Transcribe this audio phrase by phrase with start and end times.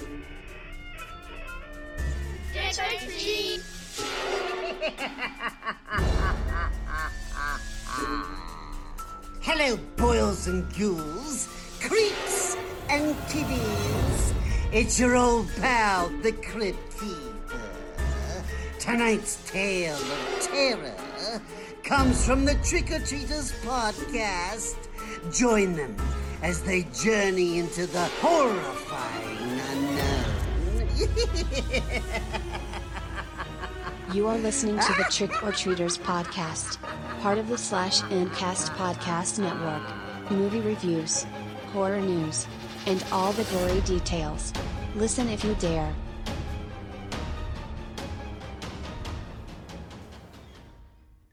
[9.40, 11.48] Hello, boils and ghouls,
[11.80, 12.56] creeps
[12.88, 14.34] and kiddies.
[14.72, 17.60] It's your old pal, the Crypt Keeper.
[18.78, 21.40] Tonight's tale of terror
[21.82, 24.76] comes from the Trick or Treaters podcast.
[25.32, 25.96] Join them
[26.42, 28.89] as they journey into the unknown.
[34.12, 36.78] You are listening to the Trick or Treaters podcast,
[37.20, 39.82] part of the Slash and Cast podcast network.
[40.30, 41.26] Movie reviews,
[41.72, 42.46] horror news,
[42.86, 44.52] and all the gory details.
[44.96, 45.94] Listen if you dare.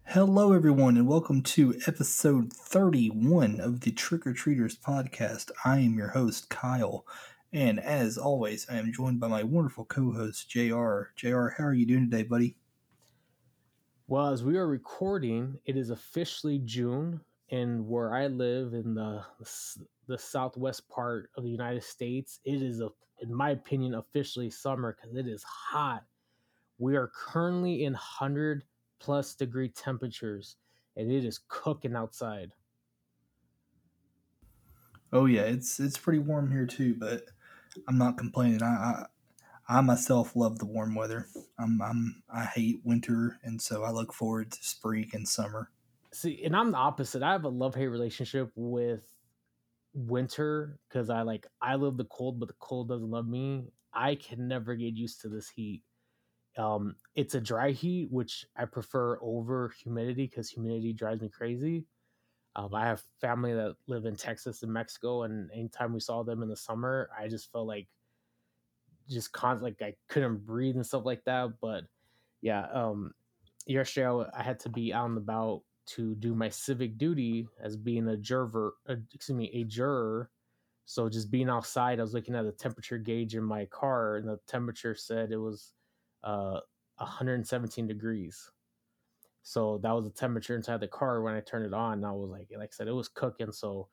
[0.05, 5.51] Hello, everyone, and welcome to episode 31 of the Trick or Treaters podcast.
[5.65, 7.05] I am your host, Kyle,
[7.53, 11.13] and as always, I am joined by my wonderful co host, JR.
[11.15, 12.57] JR, how are you doing today, buddy?
[14.07, 19.25] Well, as we are recording, it is officially June, and where I live in the
[20.07, 22.89] the southwest part of the United States, it is a,
[23.21, 26.05] in my opinion, officially summer because it is hot.
[26.79, 28.65] We are currently in hundred
[28.99, 30.57] plus degree temperatures,
[30.95, 32.53] and it is cooking outside.
[35.11, 37.25] Oh yeah, it's it's pretty warm here too, but
[37.87, 38.61] I'm not complaining.
[38.61, 39.05] I, I
[39.69, 41.27] I myself love the warm weather.
[41.59, 45.71] I'm, I'm I hate winter, and so I look forward to spring and summer.
[46.13, 47.21] See, and I'm the opposite.
[47.21, 49.03] I have a love hate relationship with
[49.93, 53.65] winter because I like I love the cold, but the cold doesn't love me.
[53.93, 55.83] I can never get used to this heat.
[56.57, 61.85] Um, it's a dry heat, which I prefer over humidity because humidity drives me crazy.
[62.57, 66.41] Um, I have family that live in Texas and Mexico, and anytime we saw them
[66.41, 67.87] in the summer, I just felt like
[69.07, 71.59] just con like I couldn't breathe and stuff like that.
[71.61, 71.83] But
[72.41, 73.13] yeah, um,
[73.67, 78.07] yesterday I had to be out and about to do my civic duty as being
[78.07, 78.73] a juror.
[78.89, 80.31] Uh, excuse me, a juror.
[80.85, 84.27] So just being outside, I was looking at the temperature gauge in my car, and
[84.27, 85.73] the temperature said it was
[86.23, 86.61] uh,
[86.97, 88.49] 117 degrees.
[89.47, 92.03] So that was the temperature inside the car when I turned it on.
[92.03, 93.53] I was like, like I said, it was cooking.
[93.53, 93.87] So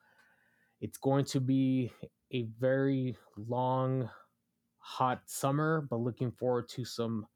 [0.81, 1.93] it's going to be
[2.31, 4.09] a very long
[4.79, 7.27] hot summer, but looking forward to some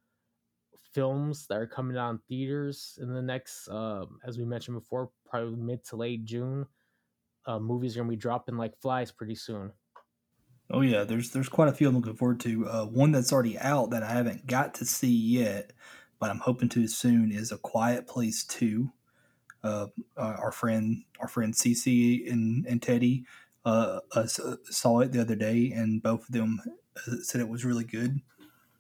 [0.92, 5.12] films that are coming out in theaters in the next, uh, as we mentioned before,
[5.26, 6.68] probably mid to late June.
[7.46, 9.72] Uh, movies are gonna be dropping like flies pretty soon.
[10.72, 12.68] Oh yeah, there's there's quite a few I'm looking forward to.
[12.68, 15.74] Uh, one that's already out that I haven't got to see yet,
[16.20, 18.92] but I'm hoping to soon is A Quiet Place Two.
[19.62, 23.26] Uh, uh, our friend our friend CC and and Teddy
[23.66, 26.62] uh, uh, saw it the other day, and both of them
[27.22, 28.22] said it was really good.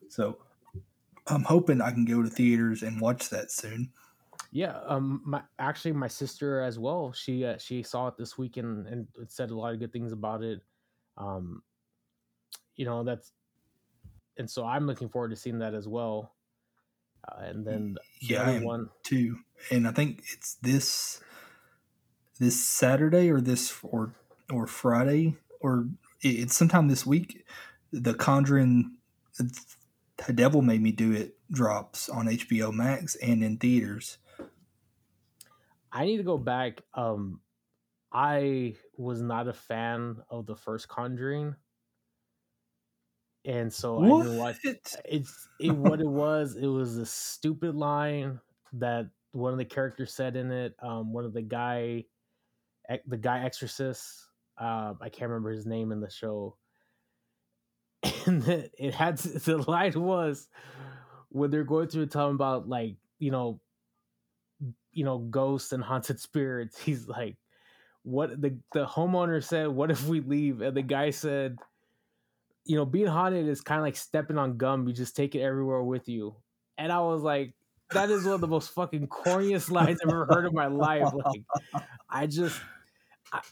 [0.07, 0.39] So
[1.27, 3.91] I'm hoping I can go to theaters and watch that soon.
[4.51, 7.11] Yeah, um, my actually my sister as well.
[7.13, 10.11] She uh, she saw it this week and, and said a lot of good things
[10.11, 10.61] about it.
[11.17, 11.61] Um,
[12.75, 13.31] you know that's,
[14.37, 16.31] and so I'm looking forward to seeing that as well.
[17.27, 19.37] Uh, and then the yeah, other one too.
[19.71, 21.21] And I think it's this
[22.39, 24.13] this Saturday or this or
[24.51, 25.87] or Friday or
[26.21, 27.45] it's sometime this week
[27.91, 28.97] the Conjuring,
[29.37, 34.17] the Devil Made Me Do It drops on HBO Max and in theaters.
[35.91, 36.81] I need to go back.
[36.93, 37.41] Um,
[38.11, 41.55] I was not a fan of the first Conjuring,
[43.49, 44.25] and so what?
[44.25, 44.55] I knew what
[45.05, 46.55] it's it, what it was.
[46.55, 48.39] It was a stupid line
[48.73, 50.75] that one of the characters said in it.
[50.81, 52.05] Um, one of the guy,
[53.07, 54.27] the guy exorcist.
[54.55, 56.57] Uh, I can't remember his name in the show
[58.25, 60.47] and it had the line was
[61.29, 63.59] when they're going through talking about like you know
[64.91, 67.35] you know ghosts and haunted spirits he's like
[68.03, 71.57] what the the homeowner said what if we leave and the guy said
[72.69, 75.41] you know being haunted is kind of like stepping on gum you just take it
[75.41, 76.35] everywhere with you
[76.77, 77.53] and i was like
[77.91, 81.11] that is one of the most fucking corniest lines i've ever heard in my life
[81.25, 81.43] like
[82.09, 82.59] i just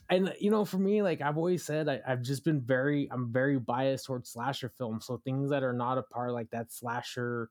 [0.10, 3.31] and you know, for me, like I've always said, I, have just been very, I'm
[3.31, 5.06] very biased towards slasher films.
[5.06, 7.50] So things that are not a part like that slasher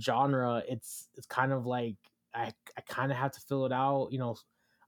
[0.00, 1.96] genre, it's it's kind of like
[2.34, 4.08] I I kind of have to fill it out.
[4.10, 4.36] You know,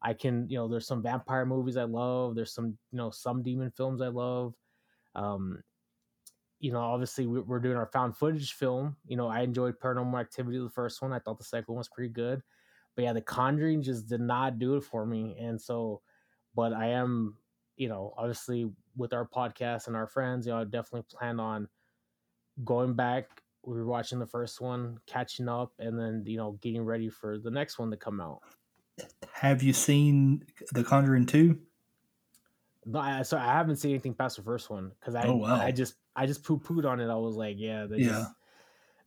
[0.02, 2.34] I can, you know, there's some vampire movies I love.
[2.34, 4.54] There's some, you know, some demon films I love.
[5.14, 5.62] Um,
[6.60, 8.96] you know, obviously we're doing our found footage film.
[9.06, 11.12] You know, I enjoyed Paranormal Activity, the first one.
[11.12, 12.42] I thought the second one was pretty good.
[12.94, 15.36] But yeah, The Conjuring just did not do it for me.
[15.40, 16.02] And so
[16.54, 17.36] but I am,
[17.76, 21.68] you know, obviously with our podcast and our friends, you know, I definitely plan on
[22.64, 26.82] going back, we were watching the first one, catching up, and then you know getting
[26.82, 28.40] ready for the next one to come out.
[29.32, 31.60] Have you seen The Conjuring two?
[32.86, 35.56] No, I, so I haven't seen anything past the first one because I, oh, wow.
[35.56, 37.10] I just I just poo pooed on it.
[37.10, 38.08] I was like, yeah, yeah.
[38.08, 38.30] Just,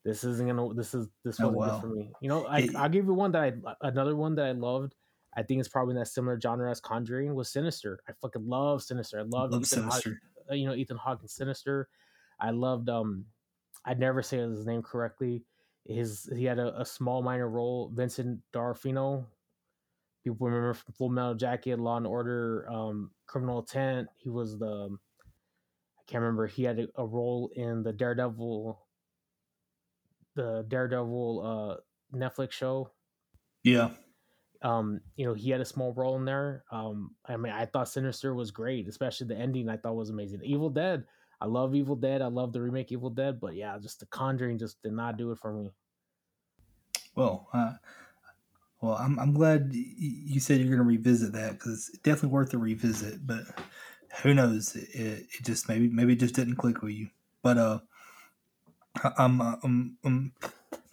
[0.03, 0.73] this isn't gonna.
[0.73, 1.79] This is this oh, wasn't oh, wow.
[1.79, 2.11] good for me.
[2.21, 4.95] You know, I, it, I'll give you one that I another one that I loved.
[5.35, 7.99] I think it's probably in that similar genre as Conjuring was Sinister.
[8.07, 9.19] I fucking love Sinister.
[9.19, 10.09] I love, love Sinister.
[10.11, 11.87] Hawk, uh, you know, Ethan Hawke and Sinister.
[12.39, 12.89] I loved.
[12.89, 13.25] Um,
[13.85, 15.43] I'd never say his name correctly.
[15.85, 17.91] His he had a, a small minor role.
[17.93, 19.25] Vincent D'Onofrio.
[20.23, 24.07] People remember from Full Metal Jacket, Law and Order, um, Criminal Intent.
[24.17, 24.89] He was the
[25.99, 26.47] I can't remember.
[26.47, 28.79] He had a, a role in the Daredevil,
[30.35, 31.79] the Daredevil
[32.13, 32.91] uh, Netflix show.
[33.63, 33.91] Yeah.
[34.61, 36.63] Um, you know, he had a small role in there.
[36.71, 39.69] Um, I mean, I thought Sinister was great, especially the ending.
[39.69, 40.41] I thought was amazing.
[40.43, 41.03] Evil Dead.
[41.41, 42.21] I love Evil Dead.
[42.21, 45.31] I love the remake Evil Dead, but yeah, just The Conjuring just did not do
[45.31, 45.71] it for me.
[47.15, 47.73] Well, uh,
[48.83, 52.53] well, I'm I'm glad you said you're going to revisit that because it's definitely worth
[52.53, 53.25] a revisit.
[53.25, 53.45] But
[54.21, 54.75] who knows?
[54.75, 57.07] It, it just maybe maybe it just didn't click with you.
[57.41, 57.79] But uh,
[59.17, 60.33] I'm I'm I'm,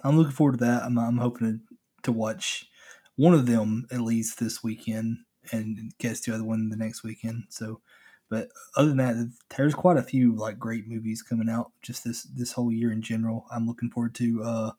[0.04, 0.84] I'm looking forward to that.
[0.84, 2.70] I'm I'm hoping to, to watch
[3.16, 5.18] one of them at least this weekend
[5.50, 7.46] and guess the other one the next weekend.
[7.48, 7.80] So,
[8.28, 12.22] but other than that, there's quite a few like great movies coming out just this
[12.22, 13.46] this whole year in general.
[13.50, 14.70] I'm looking forward to uh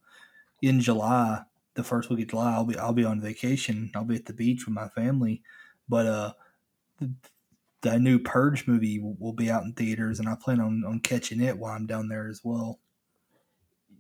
[0.62, 1.44] in July
[1.74, 3.92] the first week of July, I'll be I'll be on vacation.
[3.96, 5.42] I'll be at the beach with my family,
[5.88, 6.34] but uh,
[7.00, 7.12] the,
[7.82, 11.00] the new Purge movie will, will, be out in theaters, and I plan on on
[11.00, 12.80] catching it while I'm down there as well.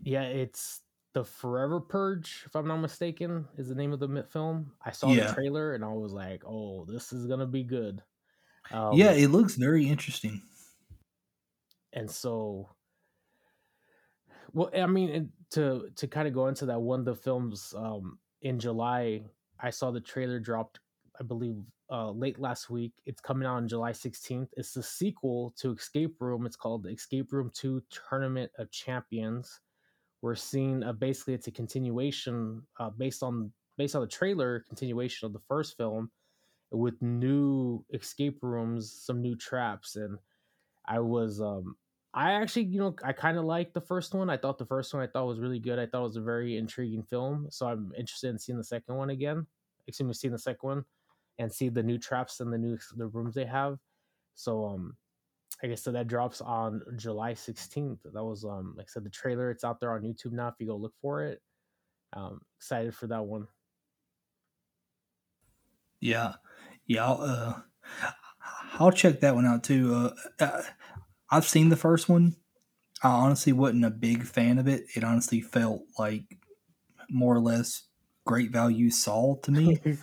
[0.04, 0.82] Yeah, it's
[1.14, 4.72] the Forever Purge, if I'm not mistaken, is the name of the film.
[4.86, 5.28] I saw yeah.
[5.28, 8.02] the trailer and I was like, "Oh, this is gonna be good."
[8.72, 10.42] Um, yeah, it looks very interesting.
[11.94, 12.70] And so
[14.54, 18.18] well, I mean, to to kind of go into that one of the films um,
[18.42, 19.24] in July,
[19.60, 20.80] I saw the trailer dropped,
[21.20, 21.58] I believe,
[21.92, 22.94] uh, late last week.
[23.06, 24.50] It's coming out on July 16th.
[24.58, 26.46] It's the sequel to Escape Room.
[26.46, 29.60] It's called Escape Room 2 Tournament of Champions.
[30.22, 35.34] We're seeing basically it's a continuation uh, based on based on the trailer continuation of
[35.34, 36.12] the first film
[36.72, 40.18] with new escape rooms, some new traps, and
[40.86, 41.76] I was um,
[42.14, 44.30] I actually, you know, I kind of liked the first one.
[44.30, 45.80] I thought the first one I thought was really good.
[45.80, 47.48] I thought it was a very intriguing film.
[47.52, 49.48] So I'm interested in seeing the second one again.
[49.88, 50.86] Excuse me, seeing the second one
[51.40, 53.80] and see the new traps and the new the rooms they have.
[54.36, 54.98] So um
[55.64, 58.04] I guess so that drops on July 16th.
[58.04, 59.52] That was um like I said the trailer.
[59.52, 61.42] It's out there on YouTube now if you go look for it.
[62.14, 63.48] Um excited for that one.
[66.00, 66.36] Yeah.
[66.86, 67.62] Yeah, I'll uh
[68.80, 69.94] I'll check that one out too.
[69.94, 70.62] Uh, uh
[71.32, 72.36] I've seen the first one.
[73.04, 74.86] I honestly wasn't a big fan of it.
[74.96, 76.38] It honestly felt like
[77.10, 77.84] more or less
[78.26, 79.82] great value Saw to me.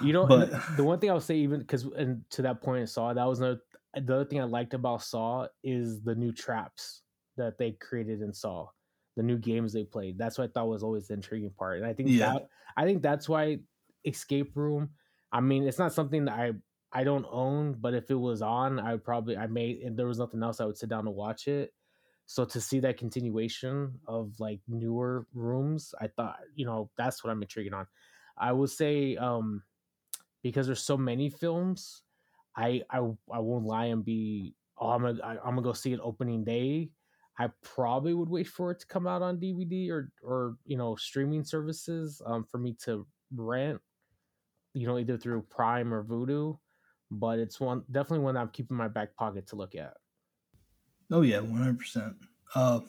[0.00, 3.12] you know, but the one thing I'll say, even because and to that point, Saw
[3.12, 3.60] that was another.
[3.94, 7.02] The other thing I liked about Saw is the new traps
[7.36, 8.68] that they created in Saw,
[9.16, 10.16] the new games they played.
[10.16, 12.32] That's what I thought was always the intriguing part, and I think yeah.
[12.32, 13.58] that I think that's why
[14.06, 14.90] Escape Room.
[15.30, 16.52] I mean, it's not something that I
[16.92, 20.06] I don't own, but if it was on, I would probably I may if there
[20.06, 21.72] was nothing else, I would sit down to watch it.
[22.26, 27.30] So to see that continuation of like newer rooms, I thought, you know, that's what
[27.30, 27.86] I'm intrigued on.
[28.38, 29.62] I will say, um,
[30.42, 32.02] because there's so many films,
[32.56, 32.98] I I
[33.30, 36.44] I won't lie and be oh I'm gonna I, am gonna go see it opening
[36.44, 36.90] day.
[37.38, 40.96] I probably would wait for it to come out on DVD or or you know
[40.96, 43.80] streaming services um, for me to rent,
[44.74, 46.58] you know, either through Prime or Vudu
[47.12, 49.94] but it's one definitely one I'm keeping my back pocket to look at.
[51.10, 52.16] Oh yeah, one hundred percent.
[52.54, 52.80] Uh,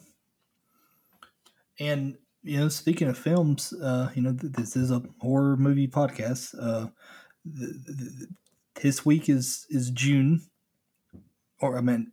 [1.79, 6.55] and you know, speaking of films, uh, you know, this is a horror movie podcast.
[6.59, 6.87] Uh,
[7.45, 8.27] the, the,
[8.81, 10.41] this week is is June,
[11.59, 12.11] or I mean,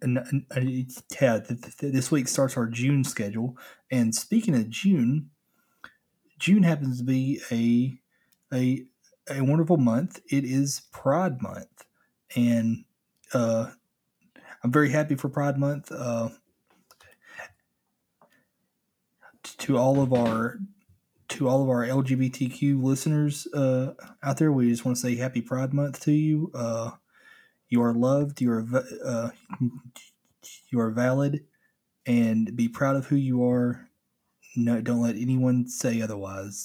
[1.20, 1.40] yeah,
[1.80, 3.56] this week starts our June schedule.
[3.90, 5.30] And speaking of June,
[6.40, 7.98] June happens to be a
[8.52, 8.86] a
[9.28, 10.20] a wonderful month.
[10.28, 11.86] It is Pride Month
[12.36, 12.84] and
[13.32, 13.70] uh,
[14.62, 15.90] I'm very happy for Pride Month.
[15.92, 16.30] Uh,
[19.42, 20.58] to all of our
[21.28, 25.40] to all of our LGBTQ listeners uh, out there, we just want to say Happy
[25.40, 26.50] Pride Month to you.
[26.54, 26.90] Uh,
[27.68, 28.40] you are loved.
[28.40, 28.66] You are
[29.04, 29.30] uh,
[30.70, 31.44] you are valid,
[32.06, 33.88] and be proud of who you are.
[34.56, 36.64] No, don't let anyone say otherwise.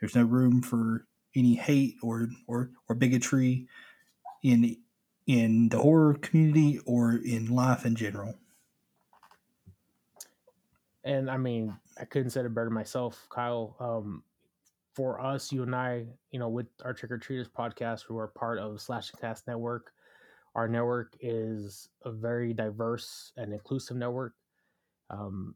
[0.00, 3.66] There's no room for any hate or or, or bigotry
[4.42, 4.76] in
[5.26, 8.34] in the horror community or in life in general.
[11.08, 13.76] and I mean, I couldn't say it better myself, Kyle.
[13.80, 14.22] Um,
[14.94, 18.28] for us, you and I, you know, with our Trick or Treaters podcast, who are
[18.28, 19.92] part of Slash and Cast Network,
[20.54, 24.34] our network is a very diverse and inclusive network.
[25.08, 25.54] Um,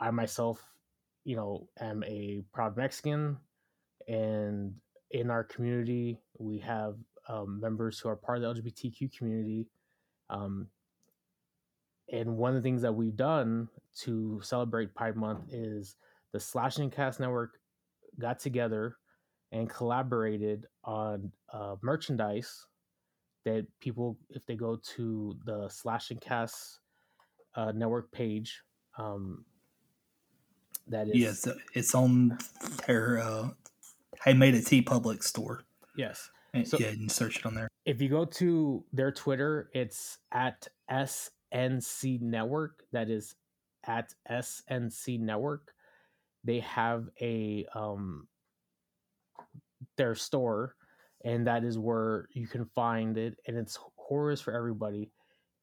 [0.00, 0.64] I myself,
[1.24, 3.36] you know, am a proud Mexican,
[4.08, 4.74] and
[5.10, 6.96] in our community, we have
[7.28, 9.66] um, members who are part of the LGBTQ community.
[10.30, 10.68] Um,
[12.10, 13.68] and one of the things that we've done
[14.00, 15.96] to celebrate Pride Month is
[16.32, 17.58] the Slash and Cast Network
[18.18, 18.96] got together
[19.52, 22.66] and collaborated on uh, merchandise
[23.44, 26.80] that people, if they go to the Slash and Cast
[27.54, 28.62] uh, network page,
[28.96, 29.44] um,
[30.88, 32.38] that is yes, it's on
[32.86, 33.48] their uh,
[34.24, 35.62] I made a TeePublic store.
[35.96, 37.68] Yes, and, so yeah, and search it on there.
[37.84, 42.82] If you go to their Twitter, it's at SNC Network.
[42.92, 43.34] That is
[43.84, 45.72] at SNC Network.
[46.44, 48.28] They have a um
[49.96, 50.74] their store,
[51.24, 55.10] and that is where you can find it, and it's horrors for everybody.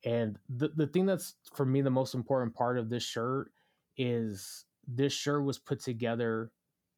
[0.03, 3.51] And the the thing that's for me the most important part of this shirt
[3.97, 6.51] is this shirt was put together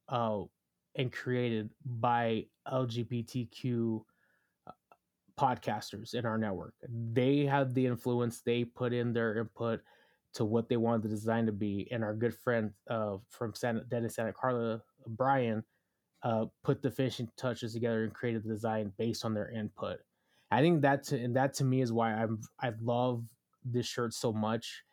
[0.09, 0.41] uh,
[0.97, 4.01] and created by LGBTQ
[4.67, 4.71] uh,
[5.39, 6.73] podcasters in our network.
[6.89, 9.81] They had the influence, they put in their input
[10.33, 11.87] to what they wanted the design to be.
[11.91, 15.63] And our good friend uh, from Santa, Dennis Santa Carla, Brian,
[16.23, 19.99] uh, put the finishing touches together and created the design based on their input.
[20.51, 23.23] I think that to, and that to me is why I'm I love
[23.63, 24.83] this shirt so much.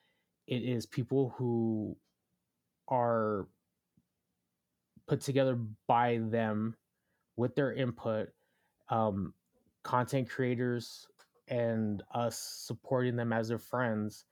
[0.46, 1.96] It is people who
[2.88, 3.46] are
[5.06, 6.76] put together by them
[7.36, 8.28] with their input,
[8.88, 9.34] um,
[9.82, 11.06] content creators
[11.48, 14.24] and us supporting them as their friends.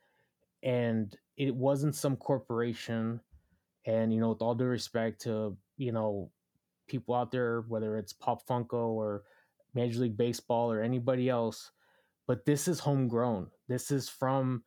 [0.62, 3.20] And it wasn't some corporation.
[3.86, 6.30] And, you know, with all due respect to, you know,
[6.88, 9.24] people out there, whether it's Pop Funko or
[9.74, 11.72] Major League Baseball or anybody else,
[12.26, 13.48] but this is homegrown.
[13.68, 14.62] This is from,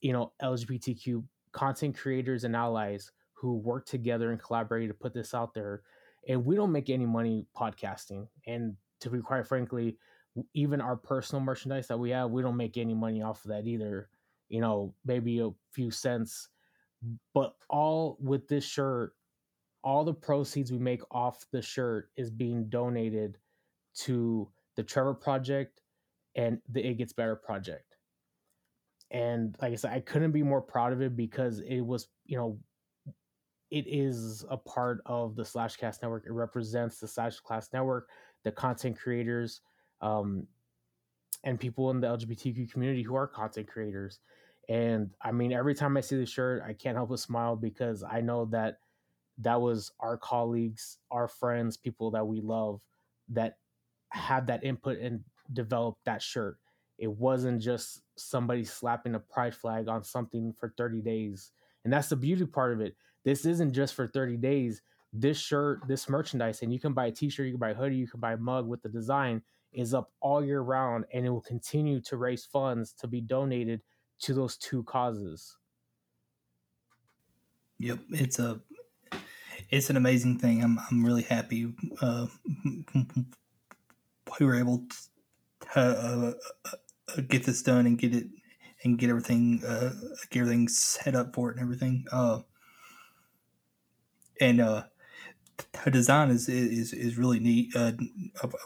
[0.00, 3.10] you know, LGBTQ content creators and allies
[3.42, 5.82] who work together and collaborate to put this out there.
[6.28, 8.28] And we don't make any money podcasting.
[8.46, 9.98] And to be quite frankly,
[10.54, 13.66] even our personal merchandise that we have, we don't make any money off of that
[13.66, 14.08] either.
[14.48, 16.50] You know, maybe a few cents.
[17.34, 19.12] But all with this shirt,
[19.82, 23.38] all the proceeds we make off the shirt is being donated
[24.02, 25.80] to the Trevor Project
[26.36, 27.96] and the It Gets Better Project.
[29.10, 32.38] And like I said, I couldn't be more proud of it because it was, you
[32.38, 32.60] know,
[33.72, 36.26] it is a part of the Slashcast network.
[36.26, 38.10] It represents the Slashcast network,
[38.44, 39.62] the content creators,
[40.02, 40.46] um,
[41.42, 44.20] and people in the LGBTQ community who are content creators.
[44.68, 48.04] And I mean, every time I see the shirt, I can't help but smile because
[48.04, 48.76] I know that
[49.38, 52.82] that was our colleagues, our friends, people that we love
[53.30, 53.56] that
[54.10, 55.20] had that input and
[55.54, 56.58] developed that shirt.
[56.98, 61.52] It wasn't just somebody slapping a pride flag on something for 30 days.
[61.84, 64.82] And that's the beauty part of it this isn't just for 30 days.
[65.12, 67.96] This shirt, this merchandise, and you can buy a t-shirt, you can buy a hoodie,
[67.96, 71.30] you can buy a mug with the design is up all year round and it
[71.30, 73.80] will continue to raise funds to be donated
[74.20, 75.56] to those two causes.
[77.78, 78.60] Yep, it's a
[79.70, 80.62] it's an amazing thing.
[80.62, 82.26] I'm I'm really happy uh,
[84.40, 84.84] we were able
[85.72, 86.32] to uh,
[86.64, 88.26] uh, get this done and get it
[88.84, 89.92] and get everything uh,
[90.30, 92.04] get everything set up for it and everything.
[92.12, 92.40] Uh,
[94.40, 94.84] and uh,
[95.84, 97.74] the design is is is really neat.
[97.74, 97.92] Uh,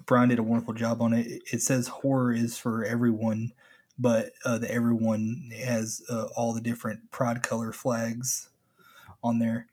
[0.07, 1.43] Brian did a wonderful job on it.
[1.53, 3.53] It says horror is for everyone,
[3.99, 8.49] but uh, the everyone has uh, all the different pride color flags
[9.23, 9.67] on there.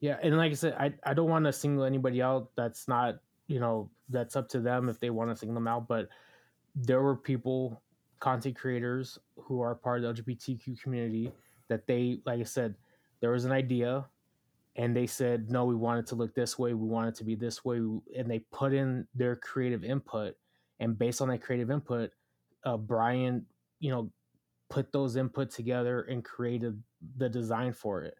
[0.00, 2.50] Yeah, and like I said, I I don't want to single anybody out.
[2.56, 5.88] That's not you know that's up to them if they want to single them out.
[5.88, 6.08] But
[6.74, 7.80] there were people,
[8.20, 11.32] content creators who are part of the LGBTQ community
[11.68, 12.74] that they like I said,
[13.20, 14.06] there was an idea
[14.76, 17.24] and they said no we want it to look this way we want it to
[17.24, 20.34] be this way and they put in their creative input
[20.80, 22.10] and based on that creative input
[22.64, 23.44] uh, brian
[23.80, 24.10] you know
[24.68, 26.82] put those input together and created
[27.18, 28.16] the design for it.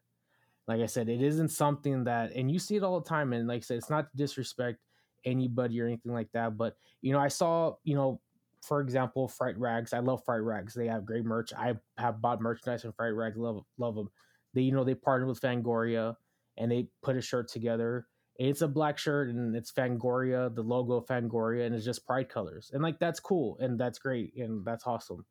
[0.69, 3.47] Like i said it isn't something that and you see it all the time and
[3.47, 4.81] like i said it's not to disrespect
[5.25, 8.21] anybody or anything like that but you know i saw you know
[8.63, 12.41] for example fright rags i love fright rags they have great merch i have bought
[12.41, 14.09] merchandise from fright rags love love them
[14.55, 16.17] they you know they partnered with fangoria
[16.57, 18.07] and they put a shirt together.
[18.39, 22.71] It's a black shirt and it's Fangoria, the logo Fangoria, and it's just pride colors.
[22.75, 25.25] And like that's cool and that's great and that's awesome.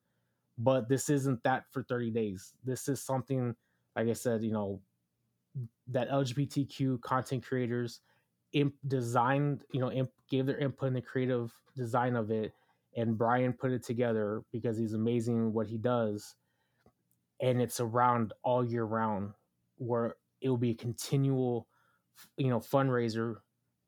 [0.58, 2.54] But this isn't that for 30 days.
[2.64, 3.56] This is something
[3.96, 4.82] like I said, you know,
[5.88, 8.02] that LGBTQ content creators
[8.54, 12.54] imp designed, you know, imp gave their input in the creative design of it,
[12.96, 16.36] and Brian put it together because he's amazing what he does,
[17.42, 19.32] and it's around all year round,
[19.78, 21.68] where it will be a continual,
[22.38, 23.36] you know, fundraiser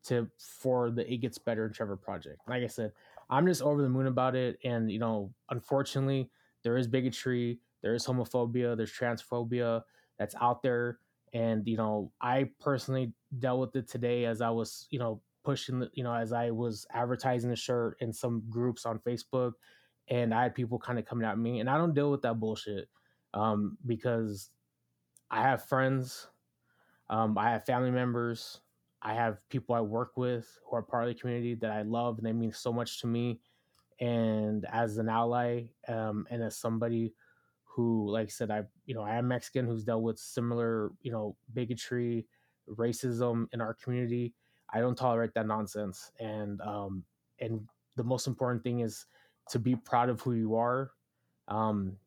[0.06, 2.40] to for the It Gets Better Trevor project.
[2.48, 2.92] Like I said,
[3.30, 6.30] I'm just over the moon about it, and you know, unfortunately,
[6.64, 9.84] there is bigotry, there is homophobia, there's transphobia
[10.18, 11.00] that's out there
[11.34, 15.80] and you know i personally dealt with it today as i was you know pushing
[15.80, 19.54] the, you know as i was advertising the shirt in some groups on facebook
[20.10, 22.40] and i had people kind of coming at me and i don't deal with that
[22.40, 22.88] bullshit
[23.34, 24.50] um, because
[25.30, 26.28] i have friends
[27.10, 28.62] um, i have family members
[29.02, 32.18] i have people i work with who are part of the community that i love
[32.18, 33.40] and they mean so much to me
[34.00, 37.14] and as an ally um, and as somebody
[37.78, 41.12] who, like I said, I you know I am Mexican who's dealt with similar you
[41.12, 42.26] know bigotry,
[42.68, 44.34] racism in our community.
[44.74, 47.04] I don't tolerate that nonsense, and um,
[47.40, 47.62] and
[47.96, 49.06] the most important thing is
[49.52, 50.90] to be proud of who you are,
[51.50, 51.98] um,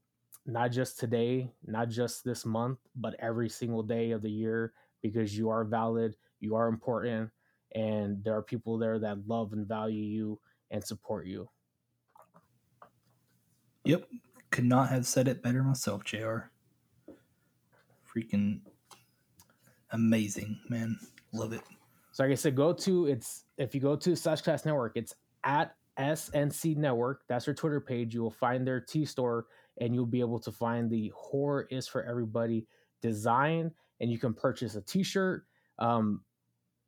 [0.44, 5.36] not just today, not just this month, but every single day of the year because
[5.36, 7.30] you are valid, you are important,
[7.74, 10.40] and there are people there that love and value you
[10.70, 11.48] and support you.
[13.84, 14.08] Yep,
[14.50, 16.50] could not have said it better myself, JR.
[18.06, 18.60] Freaking
[19.92, 20.98] amazing, man.
[21.32, 21.62] Love it.
[22.12, 25.14] So like I said, go to it's if you go to Slashcast Network, it's
[25.44, 27.22] at SNC Network.
[27.28, 28.14] That's their Twitter page.
[28.14, 29.46] You will find their T store
[29.80, 32.66] and you'll be able to find the horror is for everybody
[33.00, 35.44] design and you can purchase a t-shirt
[35.78, 36.22] um,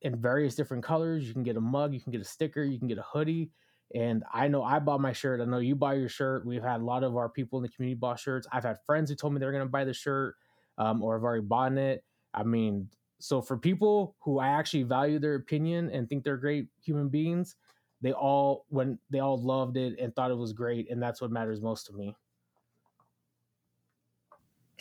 [0.03, 1.27] in various different colors.
[1.27, 3.51] You can get a mug, you can get a sticker, you can get a hoodie.
[3.95, 5.41] And I know I bought my shirt.
[5.41, 6.47] I know you buy your shirt.
[6.47, 8.47] We've had a lot of our people in the community bought shirts.
[8.51, 10.37] I've had friends who told me they're going to buy the shirt
[10.79, 12.03] um, or have already bought it.
[12.33, 12.89] I mean,
[13.21, 17.55] so for people who I actually value their opinion and think they're great human beings,
[18.01, 21.31] they all when they all loved it and thought it was great, and that's what
[21.31, 22.17] matters most to me.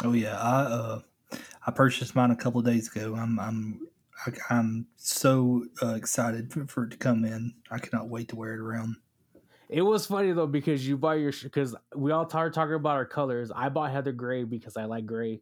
[0.03, 1.01] Oh yeah, I uh,
[1.65, 3.15] I purchased mine a couple days ago.
[3.15, 3.87] I'm I'm
[4.25, 7.53] I, am so uh, excited for, for, it to come in.
[7.71, 8.95] I cannot wait to wear it around.
[9.69, 13.05] It was funny though because you buy your because we all started talking about our
[13.05, 13.51] colors.
[13.55, 15.41] I bought Heather gray because I like gray,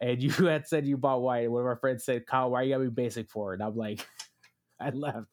[0.00, 1.50] and you had said you bought white.
[1.50, 3.76] One of our friends said, "Kyle, why you gotta be basic for it?" And I'm
[3.76, 4.06] like,
[4.80, 5.28] I left.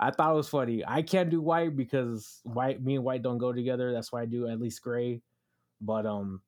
[0.00, 0.82] I thought it was funny.
[0.86, 3.92] I can't do white because white, me and white don't go together.
[3.92, 5.20] That's why I do at least gray.
[5.80, 6.40] But um,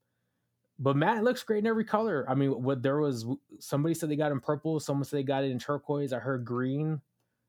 [0.79, 2.25] but Matt looks great in every color.
[2.29, 3.27] I mean, what there was
[3.59, 6.13] somebody said they got in purple, someone said they got it in turquoise.
[6.13, 7.01] I heard green.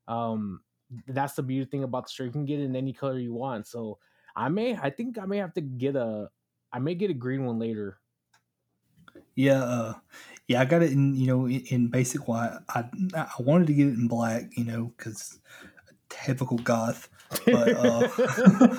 [0.06, 0.60] Um,
[1.06, 2.26] that's the beauty thing about the shirt.
[2.26, 3.66] You can get it in any color you want.
[3.66, 3.98] So
[4.34, 6.30] I may, I think I may have to get a,
[6.72, 7.98] I may get a green one later.
[9.34, 9.94] Yeah, uh,
[10.46, 12.56] yeah, I got it in you know in, in basic white.
[12.68, 15.38] I I wanted to get it in black, you know, because
[16.08, 17.08] typical goth.
[17.44, 18.08] But uh,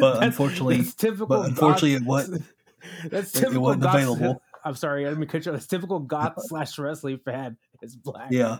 [0.00, 1.26] but unfortunately, typical.
[1.26, 2.38] But unfortunately, it was
[3.10, 3.56] that's typical.
[3.56, 4.42] It wasn't goth, available.
[4.64, 5.52] I'm sorry, let me cut you.
[5.52, 7.56] That's typical goth slash wrestling fan.
[7.82, 8.30] is black.
[8.30, 8.58] Yeah,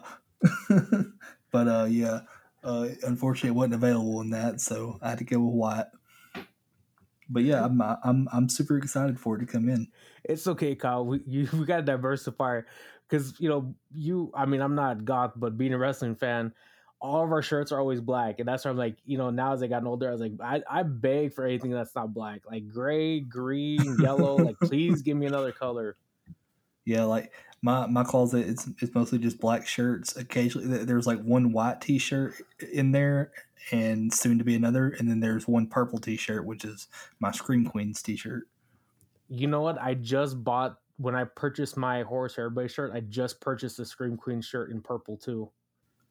[1.50, 2.20] but uh, yeah,
[2.62, 5.86] uh, unfortunately, it wasn't available in that, so I had to go with white.
[7.28, 9.88] But yeah, I'm I'm I'm super excited for it to come in.
[10.24, 11.04] It's okay, Kyle.
[11.04, 12.60] We you, we got to diversify
[13.08, 14.30] because you know you.
[14.34, 16.52] I mean, I'm not goth, but being a wrestling fan,
[17.00, 19.52] all of our shirts are always black, and that's why I'm like, you know, now
[19.52, 22.42] as I gotten older, I was like, I, I beg for anything that's not black,
[22.50, 24.36] like gray, green, yellow.
[24.36, 25.96] like, please give me another color.
[26.84, 27.32] Yeah, like
[27.62, 30.16] my my closet, it's it's mostly just black shirts.
[30.16, 32.34] Occasionally, there's like one white T-shirt
[32.72, 33.32] in there,
[33.72, 36.88] and soon to be another, and then there's one purple T-shirt, which is
[37.20, 38.44] my Scream Queens T-shirt.
[39.28, 39.80] You know what?
[39.80, 42.92] I just bought when I purchased my Horse Everybody shirt.
[42.94, 45.50] I just purchased the Scream Queen shirt in purple too.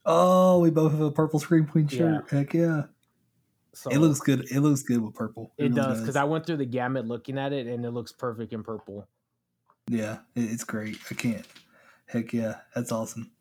[0.05, 2.25] Oh, we both have a purple Scream Queen shirt.
[2.31, 2.37] Yeah.
[2.37, 2.83] Heck yeah.
[3.73, 4.49] So it looks good.
[4.51, 5.51] It looks good with purple.
[5.57, 8.11] It, it does because I went through the gamut looking at it, and it looks
[8.11, 9.07] perfect in purple.
[9.89, 10.97] Yeah, it's great.
[11.11, 11.45] I can't.
[12.05, 13.31] Heck yeah, that's awesome.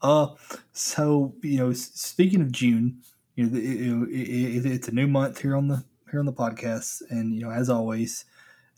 [0.00, 0.28] Uh,
[0.72, 3.00] so you know, speaking of June,
[3.34, 7.02] you know, it, it, it's a new month here on the here on the podcast,
[7.10, 8.24] and you know, as always,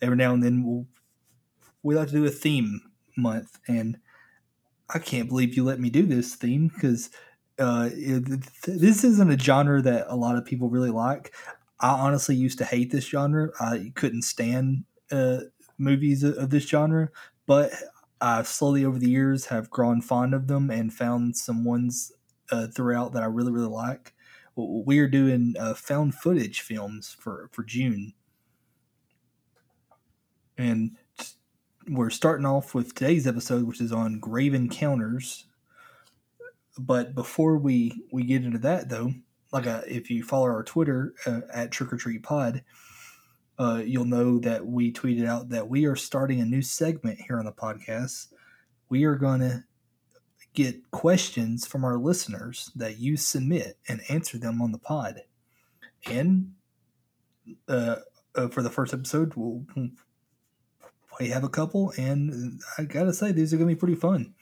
[0.00, 0.86] every now and then we'll
[1.82, 2.80] we like to do a theme
[3.16, 3.98] month, and
[4.90, 7.10] I can't believe you let me do this theme because
[7.58, 7.88] uh,
[8.66, 11.34] this isn't a genre that a lot of people really like.
[11.80, 13.50] I honestly used to hate this genre.
[13.60, 15.40] I couldn't stand uh,
[15.78, 17.10] movies of this genre,
[17.46, 17.72] but
[18.20, 22.12] I slowly over the years have grown fond of them and found some ones
[22.50, 24.14] uh, throughout that I really really like.
[24.56, 28.14] We are doing uh, found footage films for for June,
[30.56, 30.96] and
[31.88, 35.46] we're starting off with today's episode, which is on Grave Encounters.
[36.78, 39.12] But before we we get into that, though,
[39.52, 42.64] like uh, if you follow our Twitter uh, at Trick or Treat Pod,
[43.58, 47.38] uh, you'll know that we tweeted out that we are starting a new segment here
[47.38, 48.32] on the podcast.
[48.88, 49.64] We are going to
[50.54, 55.22] get questions from our listeners that you submit and answer them on the pod.
[56.06, 56.52] And
[57.68, 57.96] uh,
[58.34, 59.64] uh, for the first episode, we'll,
[61.20, 64.34] we have a couple, and I gotta say, these are gonna be pretty fun.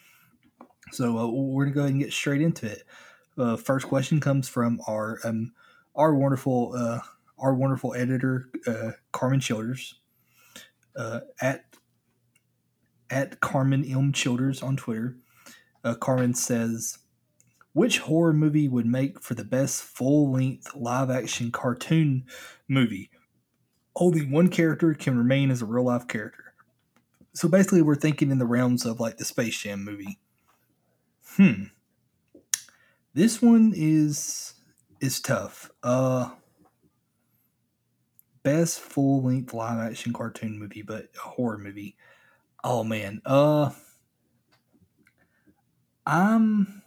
[0.93, 2.85] So uh, we're gonna go ahead and get straight into it.
[3.39, 5.53] Uh, first question comes from our um,
[5.95, 7.01] our wonderful uh,
[7.39, 10.01] our wonderful editor uh, Carmen Childers
[10.97, 11.65] uh, at
[13.11, 15.17] at Carmen Ilm Childers on Twitter.
[15.85, 16.99] Uh, Carmen says,
[17.73, 22.25] "Which horror movie would make for the best full length live action cartoon
[22.69, 23.11] movie?
[23.97, 26.42] Only one character can remain as a real life character."
[27.35, 30.19] So basically, we're thinking in the realms of like the Space Jam movie.
[31.37, 31.65] Hmm.
[33.15, 34.55] This one is
[35.01, 35.71] is tough.
[35.83, 36.31] Uh
[38.43, 41.97] best full length live action cartoon movie, but a horror movie.
[42.65, 43.23] Oh man.
[43.25, 43.71] Uh
[46.07, 46.83] I'm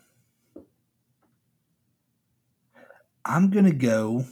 [3.23, 4.25] I'm gonna go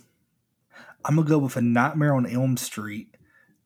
[1.06, 3.13] I'm gonna go with a Nightmare on Elm Street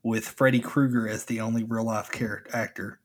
[0.08, 3.00] with Freddy Krueger as the only real life character actor.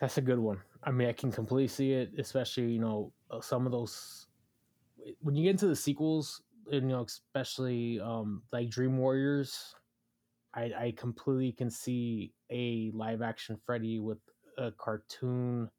[0.00, 0.60] That's a good one.
[0.82, 4.26] I mean, I can completely see it, especially you know uh, some of those
[5.20, 6.42] when you get into the sequels,
[6.72, 9.74] and, you know, especially um, like Dream Warriors.
[10.52, 14.18] I, I completely can see a live action Freddy with
[14.58, 15.70] a cartoon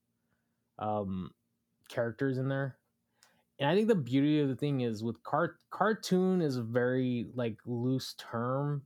[0.80, 1.32] um,
[1.90, 2.78] characters in there.
[3.60, 7.28] And I think the beauty of the thing is with car- cartoon is a very
[7.36, 8.82] like loose term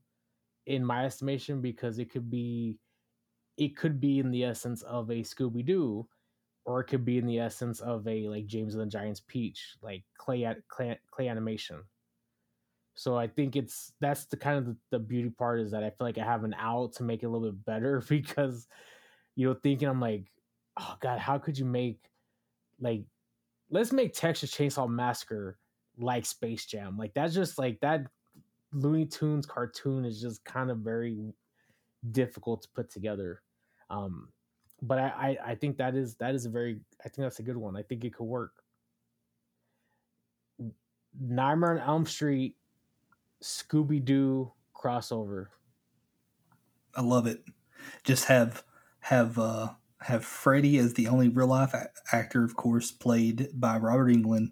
[0.65, 2.77] in my estimation because it could be
[3.57, 6.07] it could be in the essence of a Scooby Doo,
[6.65, 9.75] or it could be in the essence of a like James and the Giants Peach,
[9.81, 11.81] like clay clay, clay animation.
[12.95, 15.89] So I think it's that's the kind of the, the, beauty part is that I
[15.89, 18.67] feel like I have an out to make it a little bit better because
[19.35, 20.25] you know thinking I'm like,
[20.79, 21.99] oh god, how could you make
[22.79, 23.03] like
[23.69, 25.57] let's make Texas Chainsaw Massacre
[25.97, 26.97] like Space Jam.
[26.97, 28.01] Like that's just like that
[28.73, 31.33] Looney Tunes cartoon is just kind of very
[32.11, 33.41] difficult to put together.
[33.89, 34.29] Um,
[34.81, 37.43] but I, I, I think that is that is a very I think that's a
[37.43, 37.75] good one.
[37.75, 38.51] I think it could work.
[41.17, 42.55] Nightmare on Elm Street,
[43.41, 45.47] Scooby Doo crossover.
[46.93, 47.43] I love it.
[48.03, 48.63] Just have
[48.99, 49.69] have uh
[50.01, 54.49] have Freddy as the only real life a- actor, of course, played by Robert Englund,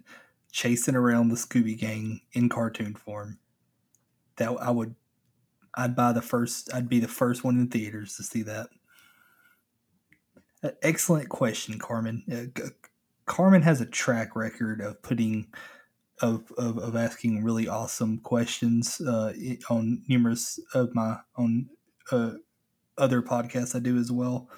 [0.52, 3.40] chasing around the Scooby Gang in cartoon form.
[4.38, 4.96] That I would,
[5.76, 6.74] I'd buy the first.
[6.74, 8.70] I'd be the first one in theaters to see that.
[10.82, 12.24] Excellent question, Carmen.
[12.32, 12.62] Uh,
[13.26, 15.48] Carmen has a track record of putting,
[16.22, 19.34] of, of, of asking really awesome questions uh,
[19.70, 21.70] on numerous of my on
[22.12, 22.32] uh,
[22.98, 24.50] other podcasts I do as well.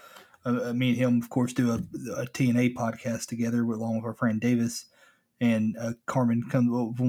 [0.45, 1.75] Uh, uh, me and him, of course, do a,
[2.21, 4.85] a TNA podcast together along with our friend Davis,
[5.41, 6.99] and uh, Carmen comes.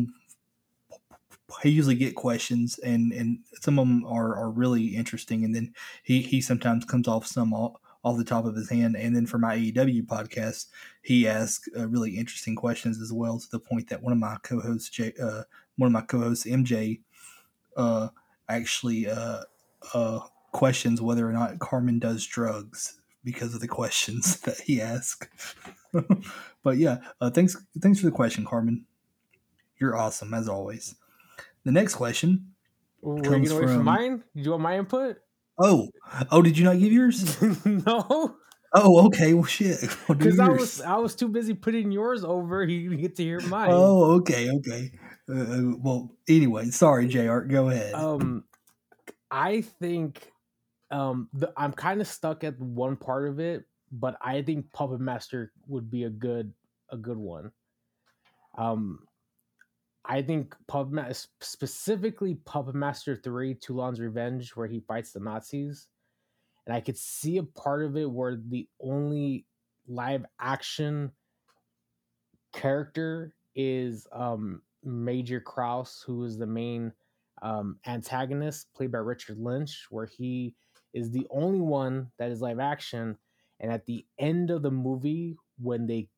[1.62, 5.74] He usually get questions, and and some of them are, are really interesting, and then
[6.02, 8.96] he he sometimes comes off some all, off the top of his hand.
[8.96, 10.66] And then for my AEW podcast,
[11.02, 14.38] he asks uh, really interesting questions as well, to the point that one of my
[14.42, 15.42] co-hosts, Jay, uh,
[15.76, 17.00] one of my co-hosts, MJ,
[17.76, 18.08] uh,
[18.48, 19.42] actually uh,
[20.52, 25.28] questions whether or not Carmen does drugs because of the questions that he asked.
[26.62, 28.86] but yeah, uh, thanks thanks for the question, Carmen.
[29.78, 30.94] You're awesome as always.
[31.64, 32.52] The next question.
[33.04, 34.22] Ooh, comes from, from mine.
[34.34, 35.18] Do you want my input?
[35.58, 35.88] Oh,
[36.30, 37.40] oh, did you not give yours?
[37.66, 38.36] no.
[38.72, 39.34] Oh, okay.
[39.34, 39.80] Well, shit.
[40.08, 42.64] Because I was I was too busy putting yours over.
[42.64, 43.70] You get to hear mine.
[43.72, 44.92] Oh, okay, okay.
[45.28, 47.40] Uh, well, anyway, sorry, Jr.
[47.40, 47.94] Go ahead.
[47.94, 48.44] Um,
[49.30, 50.30] I think
[50.96, 55.00] um the, I'm kind of stuck at one part of it, but I think Puppet
[55.00, 56.52] Master would be a good
[56.90, 57.52] a good one.
[58.56, 59.00] Um,
[60.04, 65.88] I think Puppet specifically Puppet Master 3 Toulon's Revenge where he fights the Nazis.
[66.66, 69.44] And I could see a part of it where the only
[69.86, 71.12] live action
[72.52, 76.92] character is um Major Kraus, who is the main
[77.42, 80.54] um, antagonist, played by Richard Lynch, where he
[80.96, 83.18] is the only one that is live action.
[83.60, 86.10] And at the end of the movie, when they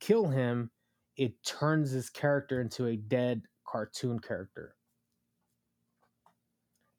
[0.00, 0.70] kill him,
[1.16, 4.76] it turns his character into a dead cartoon character.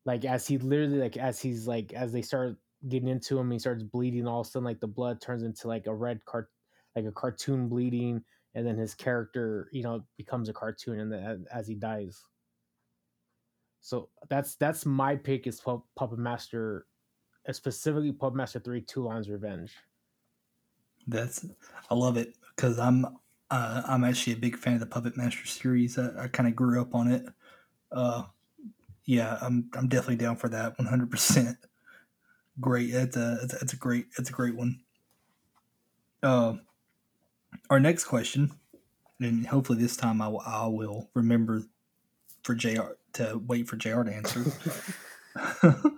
[0.06, 2.58] like as he literally like as he's like as they start
[2.89, 4.28] getting into him, he starts bleeding.
[4.28, 6.50] All of a sudden, like the blood turns into like a red cart,
[6.96, 8.24] like a cartoon bleeding,
[8.56, 12.24] and then his character, you know, becomes a cartoon, and then as he dies.
[13.82, 16.86] So that's that's my pick is Puppet Master,
[17.51, 19.73] specifically Puppet Master Three: Toulon's Revenge.
[21.08, 21.45] That's
[21.89, 23.06] I love it because I'm
[23.49, 25.97] uh, I'm actually a big fan of the Puppet Master series.
[25.97, 27.25] I, I kind of grew up on it.
[27.91, 28.23] Uh,
[29.06, 31.12] yeah, I'm I'm definitely down for that 100.
[31.12, 31.58] percent
[32.60, 34.82] Great, it's a it's a great it's a great one.
[36.21, 36.56] Uh,
[37.69, 38.51] our next question,
[39.19, 41.63] and hopefully this time I, I will remember
[42.43, 42.82] for Jr.
[43.13, 44.04] to wait for Jr.
[44.04, 44.45] to answer.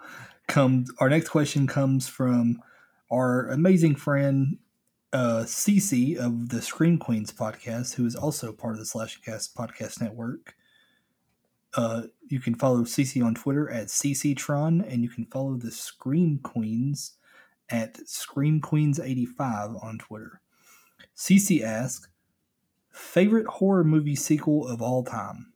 [0.47, 2.62] comes our next question comes from
[3.12, 4.58] our amazing friend
[5.13, 10.01] uh, Cece of the Scream Queens podcast, who is also part of the Slashcast podcast
[10.01, 10.56] network.
[11.75, 16.39] Uh, you can follow Cece on Twitter at CCTron, and you can follow the Scream
[16.41, 17.13] Queens
[17.69, 20.41] at Scream Queens 85 on Twitter.
[21.15, 22.08] Cece asks,
[22.91, 25.53] favorite horror movie sequel of all time?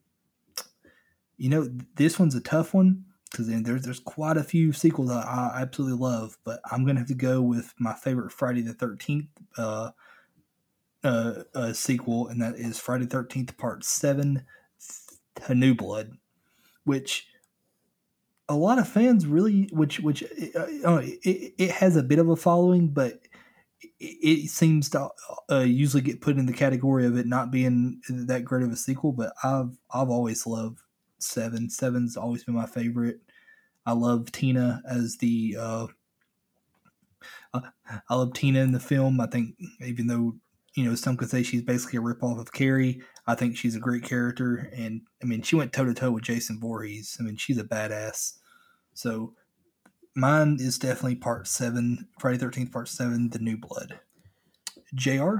[1.36, 5.52] You know, this one's a tough one because there's there's quite a few sequels I,
[5.54, 9.28] I, absolutely love, but I'm gonna have to go with my favorite Friday the Thirteenth
[9.56, 9.90] uh,
[11.04, 14.44] uh, uh, sequel, and that is Friday the Thirteenth Part Seven,
[15.46, 16.12] to New Blood,
[16.84, 17.26] which
[18.48, 20.22] a lot of fans really, which which
[20.54, 23.20] uh, uh it, it has a bit of a following, but
[24.00, 25.08] it seems to
[25.50, 28.76] uh, usually get put in the category of it not being that great of a
[28.76, 29.12] sequel.
[29.12, 30.80] But I've I've always loved
[31.18, 31.70] Seven.
[31.70, 33.20] Seven's always been my favorite.
[33.86, 35.56] I love Tina as the.
[35.58, 35.86] Uh,
[37.54, 39.20] I love Tina in the film.
[39.20, 40.34] I think even though
[40.74, 43.80] you know some could say she's basically a ripoff of Carrie, I think she's a
[43.80, 44.70] great character.
[44.74, 47.16] And I mean, she went toe to toe with Jason Voorhees.
[47.18, 48.34] I mean, she's a badass.
[48.94, 49.34] So
[50.14, 54.00] mine is definitely part seven, Friday Thirteenth Part Seven, The New Blood.
[54.94, 55.36] Jr.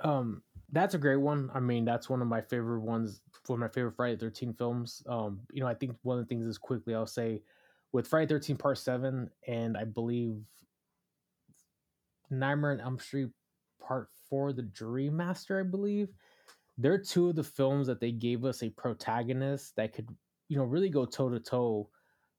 [0.00, 1.50] Um, that's a great one.
[1.54, 5.02] I mean, that's one of my favorite ones for my favorite Friday Thirteen films.
[5.08, 7.42] Um, you know, I think one of the things is quickly I'll say
[7.92, 10.36] with Friday Thirteen Part Seven, and I believe
[12.30, 13.30] Nightmare on Elm Street
[13.80, 16.08] Part Four, The Dream Master, I believe.
[16.78, 20.08] They're two of the films that they gave us a protagonist that could,
[20.48, 21.90] you know, really go toe to toe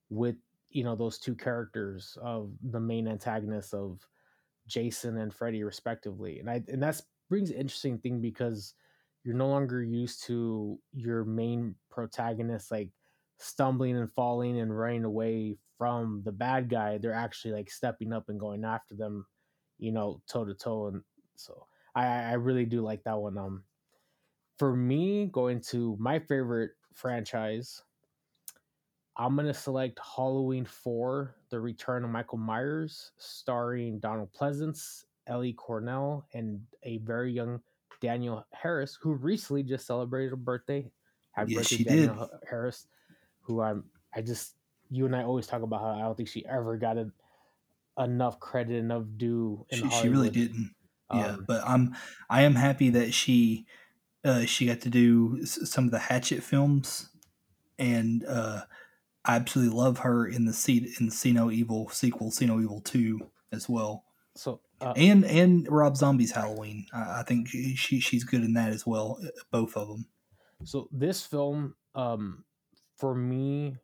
[0.10, 0.36] with
[0.70, 4.00] you know those two characters of the main antagonists of
[4.68, 6.40] Jason and Freddy respectively.
[6.40, 8.74] And I and that's brings an interesting thing because
[9.24, 12.90] you're no longer used to your main protagonist like
[13.38, 16.98] stumbling and falling and running away from the bad guy.
[16.98, 19.26] They're actually like stepping up and going after them,
[19.80, 20.88] you know, toe to toe.
[20.88, 21.04] And
[21.38, 23.38] so I, I really do like that one.
[23.38, 23.64] Um,
[24.60, 27.82] for me, going to my favorite franchise,
[29.16, 36.28] I'm gonna select Halloween Four: The Return of Michael Myers, starring Donald Pleasence, Ellie Cornell,
[36.34, 37.62] and a very young
[38.02, 40.92] Danielle Harris, who recently just celebrated a birthday.
[41.32, 42.50] Happy yes, birthday, she Danielle did.
[42.50, 42.88] Harris,
[43.42, 43.86] who I'm.
[44.14, 44.56] I just
[44.90, 47.10] you and I always talk about how I don't think she ever got a,
[47.98, 49.66] enough credit, enough due.
[49.72, 50.76] she, she really didn't.
[51.10, 51.96] Um, yeah, but I'm
[52.30, 53.66] I am happy that she
[54.24, 57.10] uh, she got to do some of the Hatchet films,
[57.80, 58.62] and uh,
[59.26, 62.82] I absolutely love her in the seat in See No Evil sequel, See No Evil
[62.82, 63.20] Two
[63.52, 64.06] as well.
[64.36, 68.70] So uh, and and Rob Zombie's Halloween, I, I think she she's good in that
[68.70, 69.20] as well.
[69.24, 70.06] Uh, both of them.
[70.64, 72.44] So this film, um,
[72.98, 73.78] for me,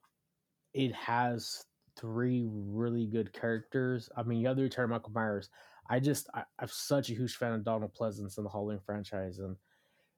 [0.73, 1.63] it has
[1.99, 4.09] three really good characters.
[4.15, 5.49] I mean, you have the return of Michael Myers.
[5.89, 9.39] I just I, am such a huge fan of Donald Pleasence in the Halloween franchise,
[9.39, 9.55] and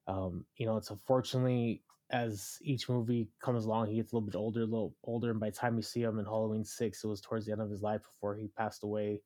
[0.07, 4.35] um, you know, it's unfortunately as each movie comes along, he gets a little bit
[4.35, 7.07] older, a little older, and by the time you see him in Halloween six, it
[7.07, 9.21] was towards the end of his life before he passed away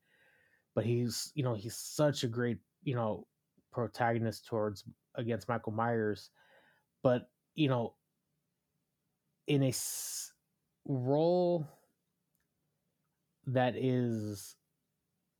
[0.74, 3.26] but he's you know he's such a great you know
[3.72, 4.84] protagonist towards
[5.14, 6.30] against Michael Myers,
[7.02, 7.94] but you know
[9.46, 10.32] in a s-
[10.86, 11.66] role
[13.46, 14.56] that is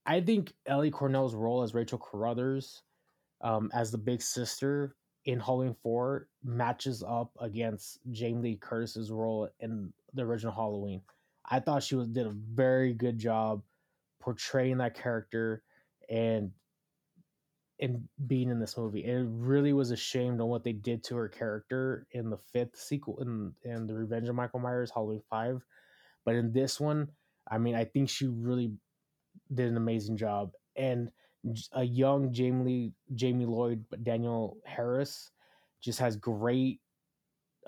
[0.06, 2.82] I think Ellie Cornell's role as Rachel Carruthers
[3.40, 9.48] um, as the big sister in Halloween 4 matches up against Jamie Lee Curtis's role
[9.60, 11.02] in the original Halloween.
[11.46, 13.62] I thought she was did a very good job
[14.24, 15.62] portraying that character
[16.08, 16.50] and
[17.80, 19.04] and being in this movie.
[19.04, 23.20] It really was ashamed on what they did to her character in the fifth sequel
[23.20, 25.62] in in the Revenge of Michael Myers Halloween Five.
[26.24, 27.08] But in this one,
[27.50, 28.72] I mean, I think she really
[29.52, 30.52] did an amazing job.
[30.76, 31.10] And
[31.72, 35.30] a young Jamie Lee, Jamie Lloyd Danielle Harris
[35.82, 36.80] just has great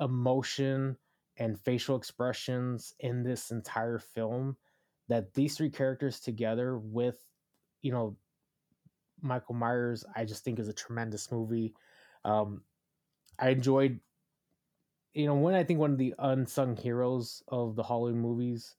[0.00, 0.96] emotion
[1.36, 4.56] and facial expressions in this entire film
[5.08, 7.16] that these three characters together with
[7.82, 8.16] you know
[9.20, 11.74] Michael Myers I just think is a tremendous movie.
[12.24, 12.62] Um
[13.38, 14.00] I enjoyed
[15.14, 18.74] you know when I think one of the unsung heroes of the Halloween movies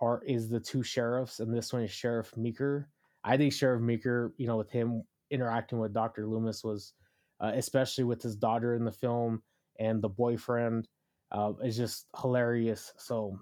[0.00, 2.88] are is the two sheriffs and this one is Sheriff Meeker.
[3.24, 6.26] I think Sheriff Meeker, you know, with him interacting with Dr.
[6.26, 6.92] Loomis was
[7.40, 9.42] uh, especially with his daughter in the film
[9.78, 10.86] and the boyfriend
[11.32, 12.92] uh, is just hilarious.
[12.98, 13.38] So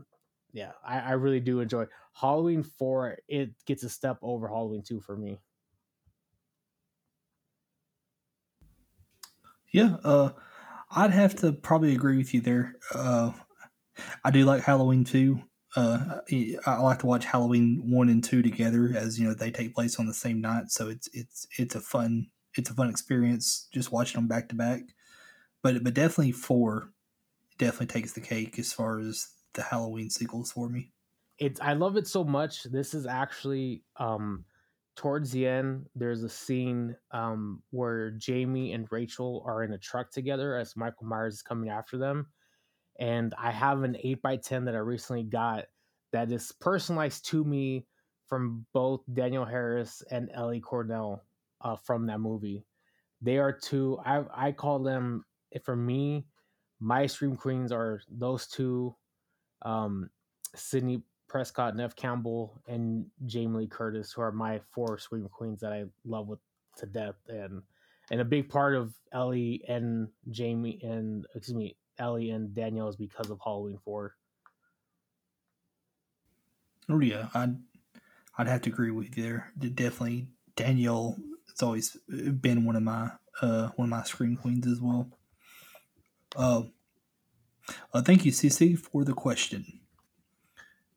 [0.53, 3.19] yeah, I, I really do enjoy Halloween four.
[3.29, 5.41] It gets a step over Halloween two for me.
[9.73, 10.33] Yeah, uh,
[10.91, 12.75] I'd have to probably agree with you there.
[12.95, 13.33] Uh,
[14.25, 15.43] I do like Halloween two.
[15.77, 16.21] Uh,
[16.67, 20.01] I like to watch Halloween one and two together, as you know they take place
[20.01, 20.71] on the same night.
[20.71, 24.57] So it's it's it's a fun it's a fun experience just watching them back to
[24.57, 24.83] back.
[25.63, 26.93] But but definitely four
[27.59, 30.93] definitely takes the cake as far as the Halloween sequels for me.
[31.39, 32.65] It's I love it so much.
[32.65, 34.45] This is actually um
[34.97, 40.11] towards the end there's a scene um where Jamie and Rachel are in a truck
[40.11, 42.27] together as Michael Myers is coming after them.
[42.99, 45.65] And I have an 8 by 10 that I recently got
[46.13, 47.87] that is personalized to me
[48.27, 51.25] from both Danielle Harris and Ellie Cornell
[51.63, 52.65] uh, from that movie.
[53.23, 53.99] They are two.
[54.05, 55.25] I I call them
[55.65, 56.27] for me.
[56.79, 58.95] My scream queens are those two,
[59.63, 60.11] um,
[60.55, 65.73] Sidney Prescott, Neve Campbell, and Jamie Lee Curtis, who are my four scream queens that
[65.73, 66.41] I love with
[66.79, 67.17] to death.
[67.29, 67.63] And
[68.11, 72.97] and a big part of Ellie and Jamie and excuse me, Ellie and Danielle is
[72.97, 74.17] because of Halloween Four.
[76.89, 77.57] Oh yeah, I'd
[78.37, 79.53] I'd have to agree with you there.
[79.59, 81.17] Definitely Danielle
[81.61, 83.11] it's always been one of my
[83.43, 85.09] uh, one of my scream queens as well.
[86.35, 86.63] Uh,
[87.93, 89.81] uh, thank you, Cece, for the question.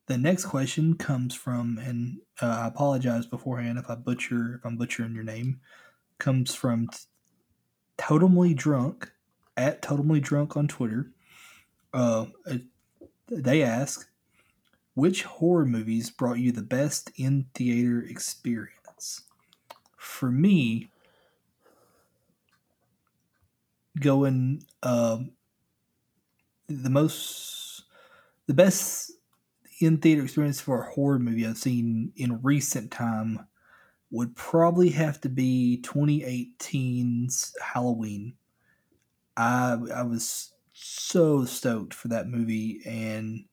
[0.08, 4.78] The next question comes from, and uh, I apologize beforehand if I butcher if I'm
[4.78, 5.62] butchering your name.
[6.20, 6.90] Comes from
[7.98, 9.12] Totemly Drunk
[9.56, 11.12] at Totemly Drunk on Twitter.
[11.94, 12.26] Uh,
[13.28, 14.10] they ask,
[14.94, 18.74] which horror movies brought you the best in theater experience?
[20.04, 20.90] for me,
[24.00, 25.32] going um,
[26.68, 27.84] the most,
[28.48, 29.12] the best
[29.82, 33.48] in theater experience for a horror movie I've seen in recent time
[34.12, 38.38] would probably have to be 2018's Halloween.
[39.36, 43.46] I I was so stoked for that movie and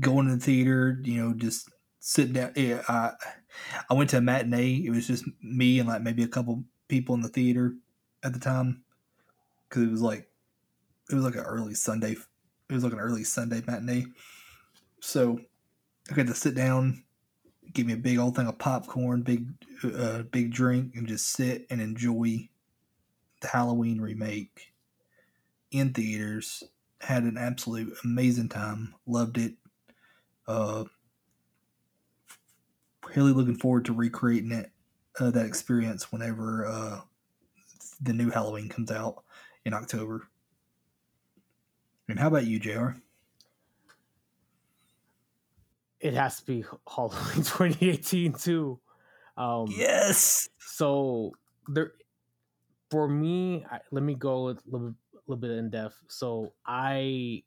[0.00, 2.52] going to the theater, you know, just sitting down.
[2.56, 3.12] Yeah, I,
[3.90, 4.84] I went to a matinee.
[4.86, 7.76] It was just me and like maybe a couple people in the theater
[8.22, 8.84] at the time
[9.68, 10.31] because it was like
[11.10, 12.12] it was like an early Sunday.
[12.12, 14.06] It was like an early Sunday matinee.
[15.00, 15.40] So
[16.10, 17.04] I got to sit down,
[17.72, 19.46] give me a big old thing of popcorn, big
[19.84, 22.48] uh, big drink, and just sit and enjoy
[23.40, 24.72] the Halloween remake
[25.70, 26.62] in theaters.
[27.00, 28.94] Had an absolute amazing time.
[29.06, 29.54] Loved it.
[30.46, 30.84] Uh,
[33.16, 34.70] really looking forward to recreating it,
[35.18, 37.00] uh, that experience whenever uh,
[38.00, 39.24] the new Halloween comes out
[39.64, 40.28] in October.
[42.12, 42.90] And how about you, Jr?
[45.98, 48.78] It has to be Halloween 2018 too.
[49.38, 50.46] Um, yes.
[50.58, 51.32] So
[51.68, 51.92] there,
[52.90, 54.94] for me, I, let me go a little,
[55.26, 55.96] little bit in depth.
[56.08, 57.42] So I,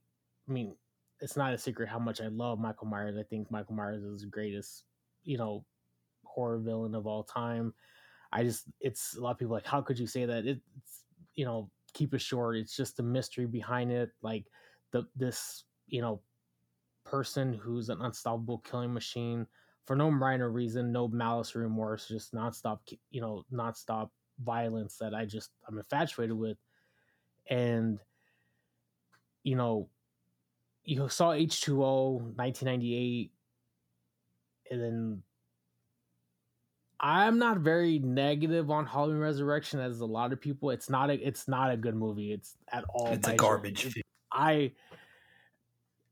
[0.49, 0.75] I mean,
[1.21, 3.17] it's not a secret how much I love Michael Myers.
[3.19, 4.83] I think Michael Myers is the greatest
[5.25, 5.63] you know
[6.23, 7.71] horror villain of all time.
[8.33, 10.47] I just it's a lot of people like how could you say that?
[10.47, 10.59] It's
[11.35, 12.57] you know keep it short.
[12.57, 14.11] It's just the mystery behind it.
[14.21, 14.45] Like
[14.91, 16.21] the this you know
[17.03, 19.47] person who's an unstoppable killing machine
[19.85, 22.79] for no minor reason, no malice or remorse, just nonstop
[23.09, 24.09] you know nonstop
[24.43, 26.57] violence that I just I'm infatuated with,
[27.49, 27.99] and
[29.43, 29.89] you know
[30.83, 33.31] you saw H2O 1998
[34.69, 35.23] and then
[36.99, 40.69] I'm not very negative on Halloween Resurrection as a lot of people.
[40.69, 42.31] It's not a it's not a good movie.
[42.31, 43.07] It's at all.
[43.07, 44.01] It's a garbage.
[44.31, 44.71] I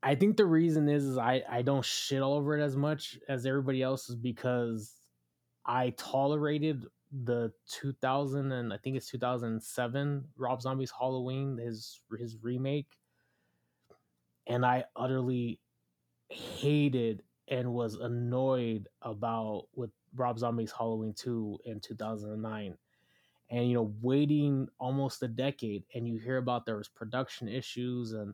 [0.02, 3.18] I think the reason is, is I I don't shit all over it as much
[3.30, 4.94] as everybody else is because
[5.66, 6.86] I tolerated
[7.24, 12.98] the 2000 and I think it's 2007 Rob Zombie's Halloween his his remake
[14.48, 15.60] and I utterly
[16.30, 22.78] hated and was annoyed about with Rob Zombie's Halloween 2 in 2009.
[23.50, 28.14] And you know, waiting almost a decade and you hear about there was production issues
[28.14, 28.34] and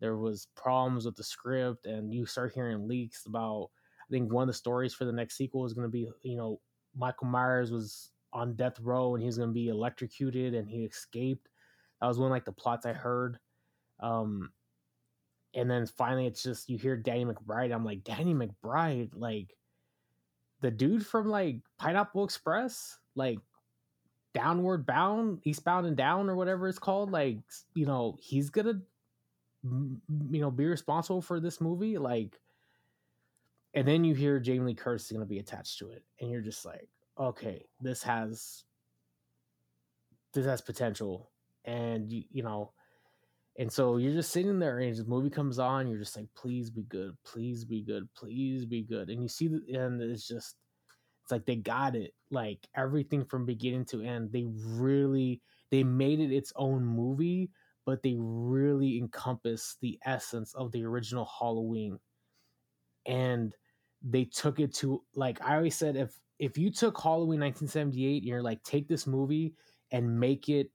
[0.00, 3.70] there was problems with the script, and you start hearing leaks about.
[4.00, 6.36] I think one of the stories for the next sequel is going to be, you
[6.36, 6.60] know,
[6.96, 10.84] Michael Myers was on death row and he was going to be electrocuted and he
[10.84, 11.48] escaped.
[12.00, 13.38] That was one like the plots I heard.
[14.00, 14.50] Um,
[15.54, 17.72] and then finally, it's just you hear Danny McBride.
[17.72, 19.54] I'm like, Danny McBride, like
[20.60, 23.38] the dude from like Pineapple Express, like
[24.34, 27.10] Downward Bound, Eastbound and Down, or whatever it's called.
[27.10, 27.38] Like,
[27.74, 28.80] you know, he's gonna,
[29.62, 31.98] you know, be responsible for this movie.
[31.98, 32.38] Like,
[33.74, 36.40] and then you hear Jamie Lee Curtis is gonna be attached to it, and you're
[36.40, 36.88] just like,
[37.18, 38.64] okay, this has,
[40.32, 41.30] this has potential,
[41.64, 42.72] and you, you know
[43.58, 46.70] and so you're just sitting there and the movie comes on, you're just like, please
[46.70, 49.10] be good, please be good, please be good.
[49.10, 50.56] And you see the and it's just
[51.22, 52.12] it's like they got it.
[52.30, 54.32] Like everything from beginning to end.
[54.32, 57.50] They really they made it its own movie,
[57.84, 61.98] but they really encompass the essence of the original Halloween.
[63.06, 63.54] And
[64.02, 68.26] they took it to like I always said if if you took Halloween 1978 and
[68.26, 69.54] you're like take this movie
[69.90, 70.70] and make it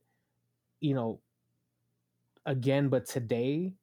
[0.82, 1.22] you know
[2.46, 3.74] again, but today,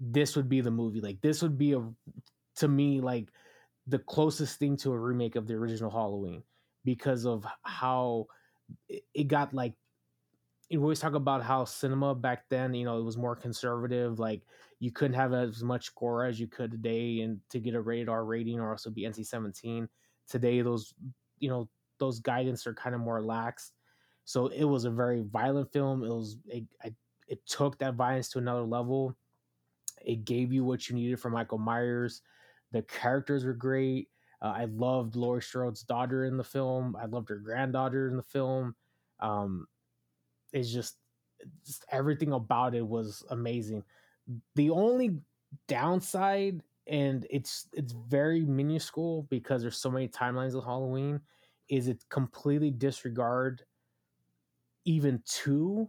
[0.00, 1.00] this would be the movie.
[1.00, 1.82] Like this would be a
[2.56, 3.28] to me like
[3.86, 6.42] the closest thing to a remake of the original Halloween
[6.84, 8.26] because of how
[9.14, 9.74] it got like
[10.70, 14.18] we always talk about how cinema back then, you know, it was more conservative.
[14.18, 14.42] Like
[14.80, 18.08] you couldn't have as much gore as you could today, and to get a rated
[18.08, 19.88] R rating or also be NC seventeen.
[20.28, 20.94] Today, those
[21.38, 23.72] you know those guidance are kind of more lax.
[24.24, 26.04] So it was a very violent film.
[26.04, 26.92] It was it, I
[27.28, 29.16] it took that violence to another level.
[30.04, 32.22] It gave you what you needed from Michael Myers.
[32.72, 34.08] The characters were great.
[34.40, 36.96] Uh, I loved Laurie Strode's daughter in the film.
[37.00, 38.74] I loved her granddaughter in the film.
[39.20, 39.66] Um,
[40.52, 40.96] it's just,
[41.66, 43.82] just everything about it was amazing.
[44.54, 45.18] The only
[45.66, 51.20] downside, and it's it's very minuscule because there's so many timelines of Halloween,
[51.68, 53.62] is it completely disregard
[54.84, 55.88] even two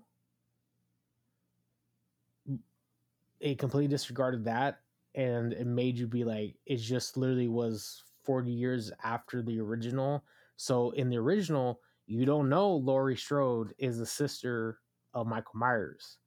[3.40, 4.80] it completely disregarded that
[5.16, 10.24] and it made you be like it just literally was 40 years after the original.
[10.58, 14.80] So in the original you don't know laurie strode is the sister
[15.14, 16.18] of michael myers.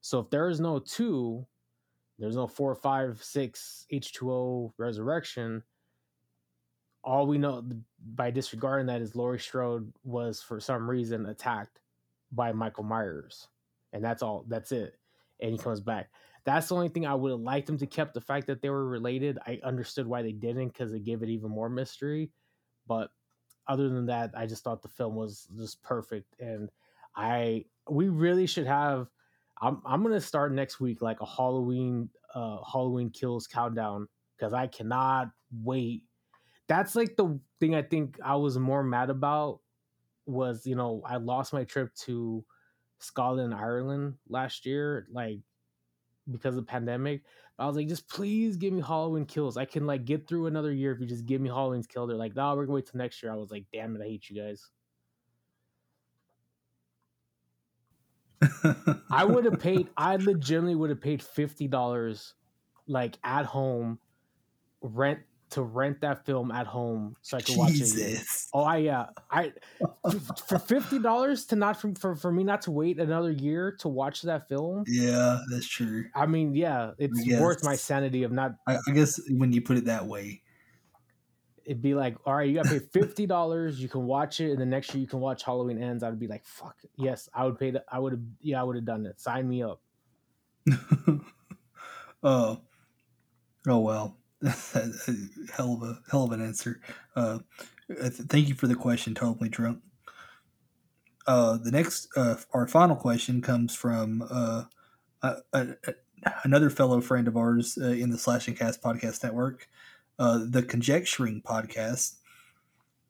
[0.00, 1.46] So if there is no two
[2.18, 5.62] there's no four five six h2o resurrection
[7.04, 7.64] all we know
[8.14, 11.80] by disregarding that is laurie strode was for some reason attacked
[12.30, 13.48] by michael myers.
[13.92, 14.96] And that's all that's it.
[15.40, 16.08] And he comes back
[16.44, 18.70] that's the only thing I would have liked them to kept the fact that they
[18.70, 19.38] were related.
[19.46, 22.32] I understood why they didn't because it gave it even more mystery.
[22.86, 23.10] But
[23.68, 26.34] other than that, I just thought the film was just perfect.
[26.40, 26.70] And
[27.14, 29.08] I we really should have
[29.60, 34.66] I'm I'm gonna start next week like a Halloween uh Halloween kills countdown because I
[34.66, 35.30] cannot
[35.62, 36.04] wait.
[36.68, 39.60] That's like the thing I think I was more mad about
[40.26, 42.44] was, you know, I lost my trip to
[42.98, 45.06] Scotland, Ireland last year.
[45.10, 45.40] Like
[46.30, 47.22] because of the pandemic.
[47.58, 49.56] I was like, just please give me Halloween kills.
[49.56, 52.06] I can like get through another year if you just give me Halloween's kill.
[52.06, 53.32] They're like, no, we're gonna wait till next year.
[53.32, 54.70] I was like, damn it, I hate you guys.
[59.10, 59.88] I would have paid.
[59.96, 62.34] I legitimately would have paid fifty dollars,
[62.86, 63.98] like at home,
[64.80, 65.20] rent
[65.52, 68.24] to rent that film at home so I could watch it.
[68.54, 69.52] Oh, I yeah, I
[70.46, 73.88] for fifty dollars to not for, for for me not to wait another year to
[73.88, 74.84] watch that film.
[74.86, 76.06] Yeah, that's true.
[76.14, 78.54] I mean, yeah, it's worth my sanity of not.
[78.66, 80.42] I, I, guess when you put it that way,
[81.64, 83.80] it'd be like, all right, you got to pay fifty dollars.
[83.80, 86.02] You can watch it, and the next year you can watch Halloween Ends.
[86.02, 87.72] I'd be like, fuck yes, I would pay.
[87.72, 88.22] The, I would have.
[88.40, 89.20] Yeah, I would have done it.
[89.20, 89.82] Sign me up.
[92.22, 92.60] oh,
[93.68, 94.16] oh well.
[95.52, 96.80] hell of a hell of an answer.
[97.14, 97.38] Uh,
[97.90, 99.14] thank you for the question.
[99.14, 99.80] Totally drunk.
[101.26, 104.64] Uh, the next, uh, our final question comes from uh,
[106.44, 109.68] another fellow friend of ours uh, in the Slashcast podcast network,
[110.18, 112.16] uh, the Conjecturing podcast.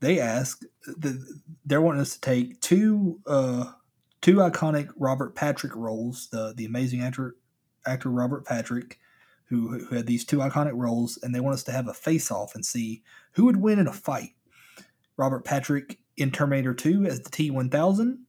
[0.00, 3.72] They ask, the, they're wanting us to take two uh,
[4.20, 7.36] two iconic Robert Patrick roles, the the amazing actor
[7.86, 8.98] actor Robert Patrick,
[9.52, 12.30] who, who had these two iconic roles, and they want us to have a face
[12.30, 14.30] off and see who would win in a fight.
[15.18, 18.24] Robert Patrick in Terminator 2 as the T 1000,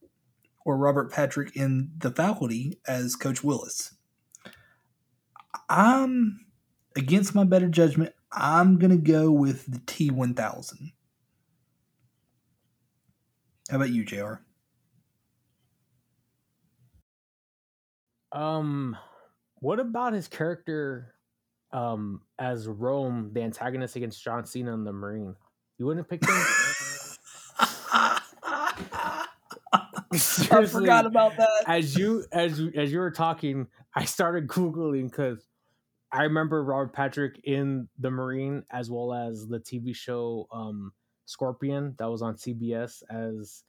[0.66, 3.94] or Robert Patrick in The Faculty as Coach Willis.
[5.70, 6.44] I'm
[6.94, 8.12] against my better judgment.
[8.30, 10.92] I'm going to go with the T 1000.
[13.70, 14.34] How about you, JR?
[18.30, 18.98] Um,
[19.60, 21.13] What about his character
[21.74, 25.36] um, as Rome, the antagonist against John Cena in the Marine?
[25.76, 26.34] You wouldn't have picked him.
[30.50, 31.64] I forgot about that.
[31.66, 35.46] As you as you, as you were talking, I started googling because
[36.12, 40.92] I remember Robert Patrick in the Marine as well as the TV show um,
[41.26, 43.64] Scorpion that was on CBS as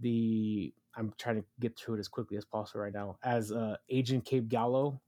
[0.00, 3.76] the I'm trying to get through it as quickly as possible right now as uh,
[3.90, 5.00] Agent Cabe Gallo.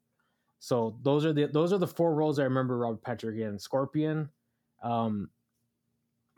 [0.61, 4.29] So those are the those are the four roles I remember Robert Patrick in: Scorpion,
[4.83, 5.31] um,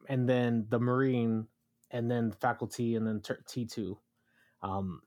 [0.08, 1.48] and then the Marine,
[1.90, 3.98] and then Faculty, and then T two.
[4.62, 5.02] Um,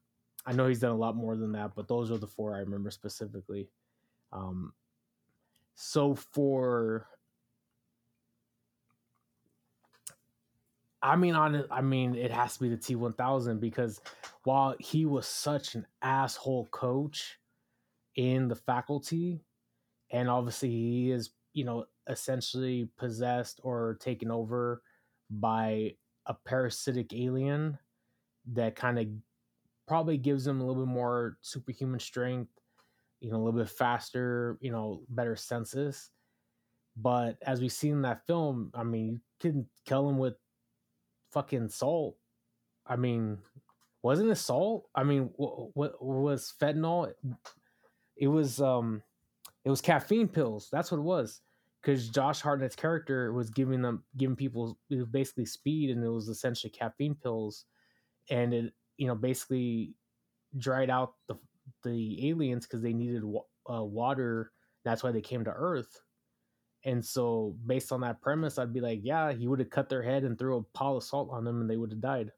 [0.45, 2.59] I know he's done a lot more than that, but those are the four I
[2.59, 3.69] remember specifically.
[4.33, 4.73] Um,
[5.75, 7.07] so for
[11.01, 14.01] I mean on I mean it has to be the T1000 because
[14.43, 17.39] while he was such an asshole coach
[18.15, 19.41] in the faculty
[20.11, 24.81] and obviously he is, you know, essentially possessed or taken over
[25.29, 25.91] by
[26.27, 27.77] a parasitic alien
[28.53, 29.07] that kind of
[29.87, 32.51] probably gives him a little bit more superhuman strength
[33.25, 36.11] you know, a little bit faster, you know, better senses.
[36.95, 40.35] But as we see in that film, I mean, you can kill him with
[41.31, 42.17] fucking salt.
[42.85, 43.39] I mean,
[44.03, 44.89] wasn't it salt?
[44.93, 47.13] I mean, what, what was fentanyl?
[48.15, 49.01] It was um,
[49.63, 50.69] it was caffeine pills.
[50.71, 51.41] That's what it was.
[51.81, 54.79] Because Josh Hartnett's character was giving them, giving people
[55.11, 57.65] basically speed, and it was essentially caffeine pills,
[58.29, 59.93] and it, you know, basically
[60.57, 61.35] dried out the
[61.83, 63.23] the aliens because they needed
[63.69, 64.51] uh, water.
[64.83, 66.01] That's why they came to Earth.
[66.85, 70.03] And so, based on that premise, I'd be like, yeah, he would have cut their
[70.03, 72.31] head and threw a pile of salt on them, and they would have died.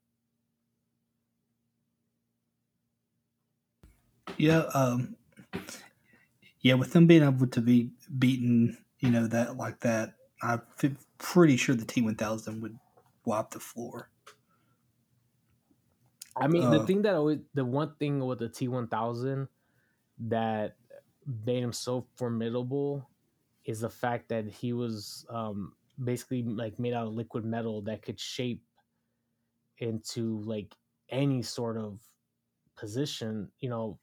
[4.38, 5.16] Yeah, um,
[6.60, 6.74] yeah.
[6.74, 10.62] With them being able to be beaten, you know that like that, I'm
[11.18, 12.78] pretty sure the T one thousand would
[13.24, 14.10] wipe the floor.
[16.36, 19.48] I mean, uh, the thing that always, the one thing with the T1000
[20.28, 20.76] that
[21.26, 23.08] made him so formidable
[23.64, 28.02] is the fact that he was um, basically like made out of liquid metal that
[28.02, 28.64] could shape
[29.78, 30.74] into like
[31.10, 32.00] any sort of
[32.76, 33.98] position, you know,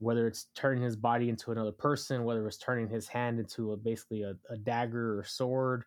[0.00, 3.76] whether it's turning his body into another person, whether it's turning his hand into a
[3.76, 5.84] basically a, a dagger or sword,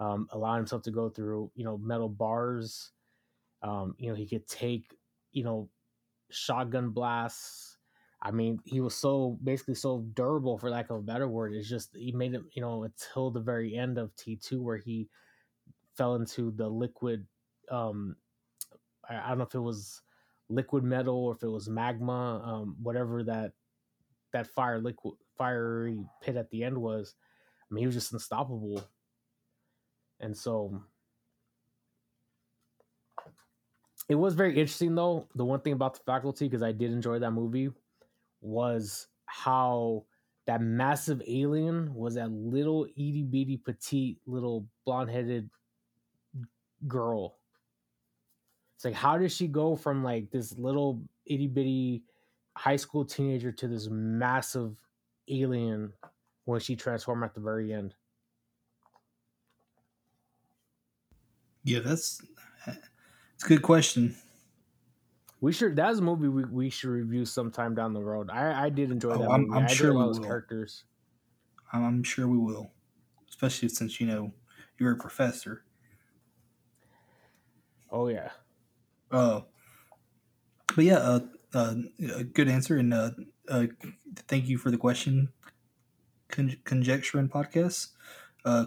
[0.00, 2.90] um, allowing himself to go through, you know, metal bars.
[3.62, 4.96] Um, you know, he could take
[5.32, 5.68] you know,
[6.30, 7.78] shotgun blasts.
[8.22, 11.54] I mean, he was so basically so durable, for lack of a better word.
[11.54, 14.76] It's just he made it, you know, until the very end of T two where
[14.76, 15.08] he
[15.96, 17.26] fell into the liquid.
[17.70, 18.16] Um,
[19.08, 20.02] I, I don't know if it was
[20.50, 23.52] liquid metal or if it was magma, um, whatever that
[24.32, 27.14] that fire liquid fiery pit at the end was.
[27.70, 28.84] I mean, he was just unstoppable.
[30.20, 30.82] And so
[34.10, 35.28] It was very interesting though.
[35.36, 37.70] The one thing about the faculty, because I did enjoy that movie,
[38.40, 40.06] was how
[40.48, 45.48] that massive alien was that little itty bitty petite little blonde headed
[46.88, 47.36] girl.
[48.80, 52.02] It's like how did she go from like this little itty bitty
[52.56, 54.74] high school teenager to this massive
[55.28, 55.92] alien
[56.46, 57.92] when she transformed at the very end?
[61.62, 62.22] Yeah, that's
[62.66, 64.16] it's a good question.
[65.42, 65.76] We should.
[65.76, 68.30] That's a movie we, we should review sometime down the road.
[68.30, 69.58] I, I did enjoy oh, that oh, I'm, movie.
[69.58, 70.20] I'm I sure we will.
[70.20, 70.84] characters.
[71.70, 72.70] I'm sure we will,
[73.28, 74.32] especially since you know
[74.78, 75.64] you're a professor.
[77.92, 78.30] Oh yeah.
[79.10, 79.40] Uh,
[80.74, 81.20] but yeah, uh,
[81.54, 81.74] uh,
[82.32, 83.10] good answer, and uh,
[83.48, 83.66] uh,
[84.28, 85.30] thank you for the question.
[86.30, 87.88] Con- conjecture and podcast.
[88.44, 88.64] Uh,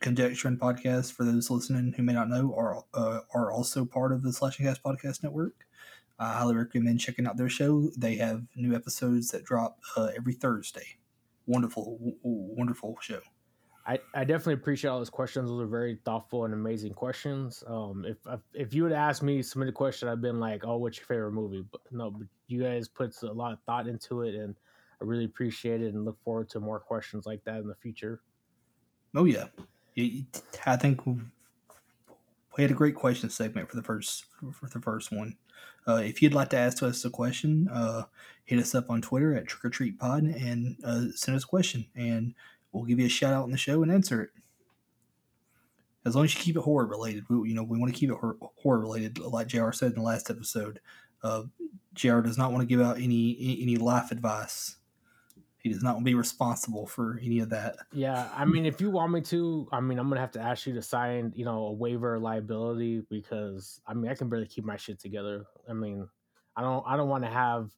[0.00, 4.12] Conjecture and Podcast, for those listening who may not know, are uh, are also part
[4.12, 5.66] of the Slashcast Podcast Network.
[6.18, 7.90] I highly recommend checking out their show.
[7.96, 10.98] They have new episodes that drop uh, every Thursday.
[11.46, 13.20] Wonderful, w- wonderful show.
[13.86, 15.48] I, I definitely appreciate all those questions.
[15.48, 17.62] Those are very thoughtful and amazing questions.
[17.68, 18.16] Um, if
[18.52, 21.32] if you would ask me submit a question, I've been like, "Oh, what's your favorite
[21.32, 24.56] movie?" But no, but you guys put a lot of thought into it, and
[25.00, 28.20] I really appreciate it, and look forward to more questions like that in the future.
[29.14, 29.46] Oh yeah,
[30.66, 31.20] I think we
[32.58, 35.36] had a great question segment for the first for the first one.
[35.86, 38.02] Uh, if you'd like to ask us a question, uh,
[38.44, 41.46] hit us up on Twitter at Trick or Treat Pod and uh, send us a
[41.46, 42.34] question, and
[42.76, 44.30] we'll give you a shout out in the show and answer it.
[46.04, 48.10] As long as you keep it horror related, we, you know we want to keep
[48.10, 49.18] it horror related.
[49.18, 49.72] Like Jr.
[49.72, 50.78] said in the last episode,
[51.24, 51.44] uh,
[51.94, 52.20] Jr.
[52.20, 54.76] does not want to give out any any life advice.
[55.58, 57.74] he does not want to be responsible for any of that.
[57.92, 60.64] Yeah, I mean, if you want me to, I mean, I'm gonna have to ask
[60.64, 64.64] you to sign, you know, a waiver liability because I mean, I can barely keep
[64.64, 65.44] my shit together.
[65.68, 66.08] I mean,
[66.56, 67.70] I don't, I don't want to have,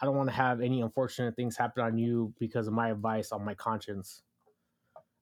[0.00, 3.32] I don't want to have any unfortunate things happen on you because of my advice
[3.32, 4.22] on my conscience.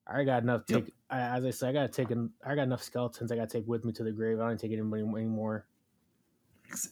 [0.07, 0.67] I got enough.
[0.67, 0.95] Take yep.
[1.11, 2.11] as I said, I got to take.
[2.11, 4.41] An, I got enough skeletons I got to take with me to the grave.
[4.41, 5.67] I don't take anybody anymore.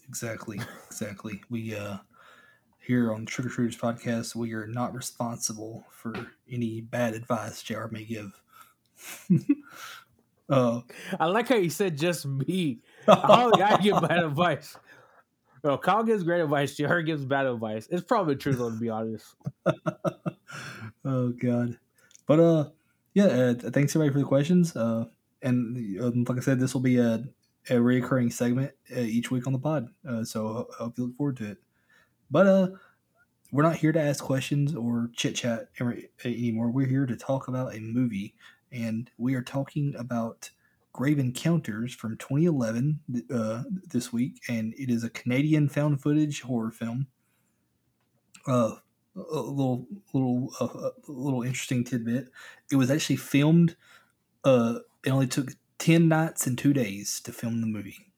[0.09, 1.41] Exactly, exactly.
[1.49, 1.99] We uh
[2.81, 6.15] here on Trick or Treaters podcast, we are not responsible for
[6.51, 8.33] any bad advice JR may give.
[10.51, 10.81] uh,
[11.19, 12.81] I like how you said just me.
[13.09, 14.77] Oh, I give bad advice.
[15.65, 16.77] No, Kyle gives great advice.
[16.77, 17.89] JR gives bad advice.
[17.91, 19.35] It's probably true though, to be honest.
[21.05, 21.79] oh God,
[22.27, 22.69] but uh,
[23.15, 23.25] yeah.
[23.25, 24.75] Uh, thanks everybody for the questions.
[24.77, 25.07] Uh,
[25.43, 27.25] and um, like I said, this will be a
[27.69, 29.89] a recurring segment uh, each week on the pod.
[30.09, 31.59] Uh, so I hope you look forward to it.
[32.31, 32.69] But uh,
[33.53, 35.69] we're not here to ask questions or chit chat
[36.25, 36.71] anymore.
[36.71, 38.35] We're here to talk about a movie,
[38.73, 40.51] and we are talking about
[40.93, 43.01] Grave Encounters from 2011
[43.33, 47.07] uh, this week, and it is a Canadian found footage horror film.
[49.17, 52.29] A little, little, uh, a little interesting tidbit.
[52.71, 53.77] It was actually filmed.
[54.45, 58.13] Uh, it only took ten nights and two days to film the movie.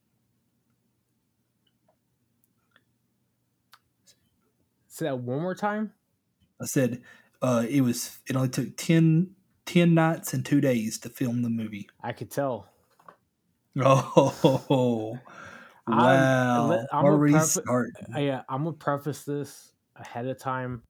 [4.86, 5.92] Say that one more time.
[6.60, 7.02] I said
[7.40, 8.18] uh, it was.
[8.28, 9.30] It only took 10,
[9.64, 11.88] 10 nights and two days to film the movie.
[12.02, 12.68] I could tell.
[13.80, 15.18] Oh
[15.88, 16.72] wow!
[16.72, 17.92] I'm, I'm Already start.
[18.14, 19.71] Yeah, I'm gonna preface this
[20.02, 20.82] ahead of time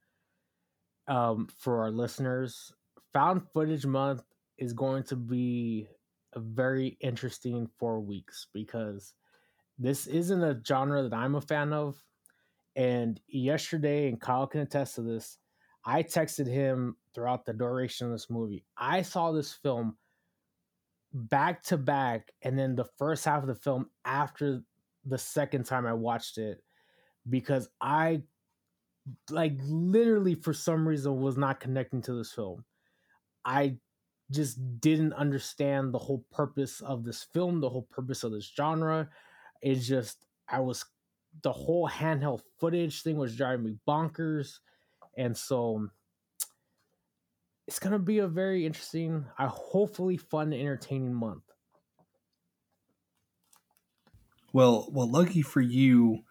[1.08, 2.72] um, for our listeners.
[3.12, 4.22] Found footage month
[4.58, 5.88] is going to be
[6.34, 9.14] a very interesting four weeks because
[9.78, 12.02] this isn't a genre that I'm a fan of.
[12.74, 15.38] And yesterday, and Kyle can attest to this,
[15.84, 18.64] I texted him throughout the duration of this movie.
[18.76, 19.96] I saw this film
[21.12, 24.62] back to back, and then the first half of the film after
[25.04, 26.62] the second time I watched it
[27.28, 28.22] because I
[29.30, 32.64] like literally for some reason was not connecting to this film.
[33.44, 33.78] I
[34.30, 39.10] just didn't understand the whole purpose of this film, the whole purpose of this genre.
[39.60, 40.84] It's just I was
[41.42, 44.58] the whole handheld footage thing was driving me bonkers.
[45.16, 45.88] And so
[47.66, 51.44] it's to be a very interesting, a hopefully fun, entertaining month.
[54.52, 56.24] Well, well, lucky for you,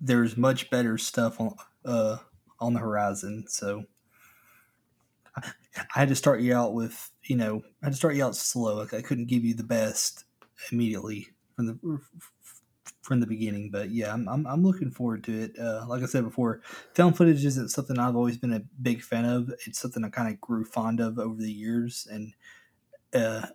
[0.00, 2.18] there's much better stuff on uh
[2.58, 3.44] on the horizon.
[3.48, 3.84] So
[5.36, 5.52] I,
[5.94, 8.36] I had to start you out with, you know, I had to start you out
[8.36, 8.76] slow.
[8.76, 10.24] Like I couldn't give you the best
[10.70, 12.00] immediately from the
[13.02, 13.70] from the beginning.
[13.70, 15.58] But yeah, I'm, I'm, I'm looking forward to it.
[15.58, 16.60] Uh, like I said before,
[16.94, 19.52] film footage isn't something I've always been a big fan of.
[19.66, 22.34] It's something I kind of grew fond of over the years, and
[23.14, 23.46] uh,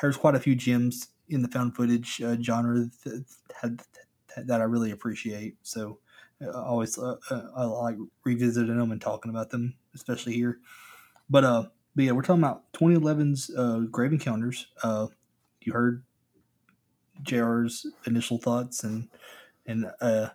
[0.00, 3.24] there's quite a few gems in the found footage uh, genre that,
[3.62, 5.56] that, that I really appreciate.
[5.62, 6.03] So I
[6.52, 10.58] always uh, uh, I like revisiting them and talking about them, especially here.
[11.28, 11.64] But uh,
[11.94, 14.66] but yeah, we're talking about 2011's uh, Grave Encounters.
[14.82, 15.08] Uh,
[15.60, 16.04] you heard
[17.22, 19.08] JR's initial thoughts and
[19.66, 20.28] and uh,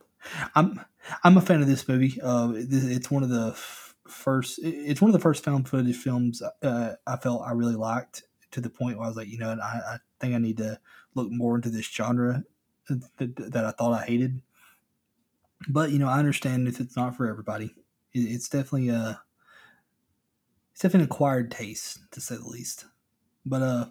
[0.56, 0.82] I'm
[1.24, 2.20] I'm a fan of this movie.
[2.22, 3.54] Uh, it's one of the
[4.08, 4.60] first.
[4.64, 8.62] It's one of the first found footage films uh, I felt I really liked to
[8.62, 10.80] the point where I was like, you know, I, I think I need to
[11.14, 12.44] look more into this genre
[12.90, 14.42] that, that I thought I hated.
[15.68, 17.76] But you know, I understand if it's not for everybody.
[18.14, 19.22] It, it's definitely a
[20.72, 22.86] it's definitely an acquired taste to say the least.
[23.46, 23.86] But uh,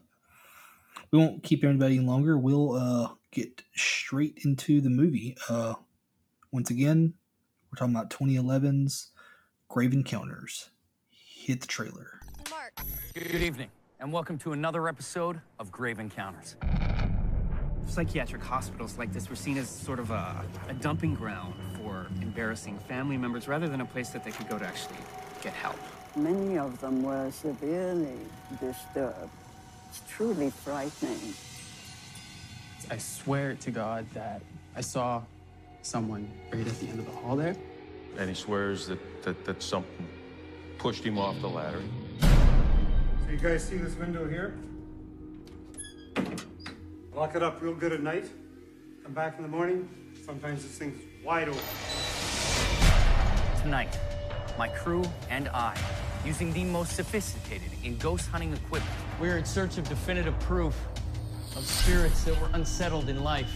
[1.10, 2.38] we won't keep anybody longer.
[2.38, 5.36] We'll uh, get straight into the movie.
[5.48, 5.74] Uh,
[6.50, 7.14] once again,
[7.70, 9.08] we're talking about 2011's
[9.68, 10.70] Grave Encounters.
[11.10, 12.20] Hit the trailer.
[12.50, 12.80] Mark.
[13.14, 13.68] Good evening,
[14.00, 16.56] and welcome to another episode of Grave Encounters.
[17.88, 22.78] Psychiatric hospitals like this were seen as sort of a, a dumping ground for embarrassing
[22.86, 24.98] family members rather than a place that they could go to actually
[25.42, 25.78] get help.
[26.16, 28.18] Many of them were severely
[28.60, 29.30] disturbed
[29.88, 31.34] it's truly frightening.
[32.90, 34.42] I swear to God that
[34.76, 35.22] I saw
[35.82, 37.56] someone right at the end of the hall there.
[38.18, 40.06] And he swears that, that, that something
[40.78, 41.82] pushed him off the ladder.
[42.20, 44.58] So you guys see this window here?
[47.18, 48.30] Lock it up real good at night.
[49.02, 49.88] Come back in the morning.
[50.24, 51.60] Sometimes this thing's wide open.
[53.60, 53.98] Tonight,
[54.56, 55.76] my crew and I
[56.24, 58.94] using the most sophisticated in ghost hunting equipment.
[59.20, 60.76] We're in search of definitive proof
[61.56, 63.50] of spirits that were unsettled in life.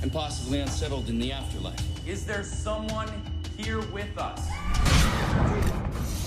[0.00, 2.06] And possibly unsettled in the afterlife.
[2.06, 3.08] Is there someone
[3.56, 4.48] here with us?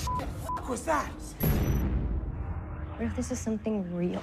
[0.08, 1.08] What fuck was that?
[2.96, 4.22] What if this is something real?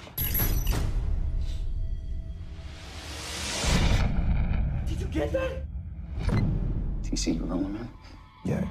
[5.19, 5.51] Get that?
[7.03, 7.89] TC, you rolling, man?
[8.45, 8.63] Yeah.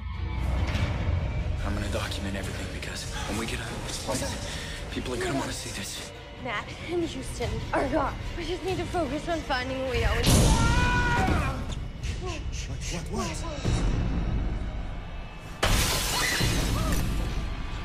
[1.63, 4.49] I'm gonna document everything because when we get out of this place,
[4.89, 6.11] people are gonna want to see this.
[6.43, 8.15] Matt and Houston are gone.
[8.35, 10.09] We just need to focus on finding Leo.
[12.25, 12.41] What,
[12.93, 13.27] what, what?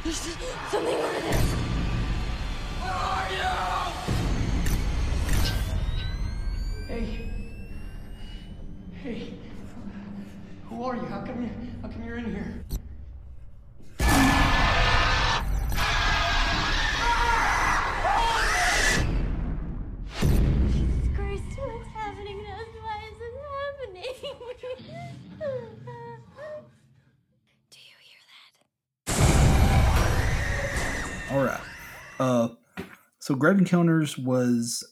[0.04, 0.16] There's
[0.70, 1.42] something over there.
[2.80, 3.84] Where are you?
[9.05, 9.28] Hey.
[10.70, 11.05] Who are you?
[11.05, 11.50] How come you
[11.82, 12.64] how come you're in here?
[20.72, 22.68] Jesus what's happening to us?
[22.80, 24.16] Why is this happening?
[27.70, 28.22] Do you hear
[29.18, 29.20] that?
[31.30, 31.61] All right.
[32.18, 32.48] Uh,
[33.18, 34.82] so Grave Encounters was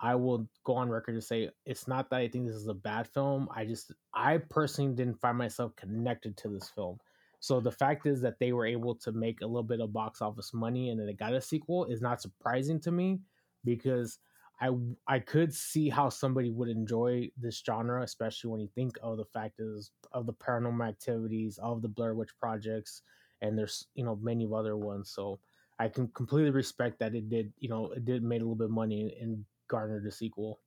[0.00, 2.74] i will go on record to say it's not that i think this is a
[2.74, 6.98] bad film i just i personally didn't find myself connected to this film.
[7.40, 10.20] So the fact is that they were able to make a little bit of box
[10.22, 13.20] office money and then it got a sequel is not surprising to me
[13.64, 14.18] because
[14.60, 14.70] I
[15.06, 19.24] I could see how somebody would enjoy this genre, especially when you think of the
[19.26, 23.02] fact is of the paranormal activities, of the Blair Witch projects,
[23.46, 25.10] and there's you know many other ones.
[25.10, 25.40] So
[25.78, 28.66] I can completely respect that it did you know it did made a little bit
[28.66, 30.60] of money and garnered a sequel.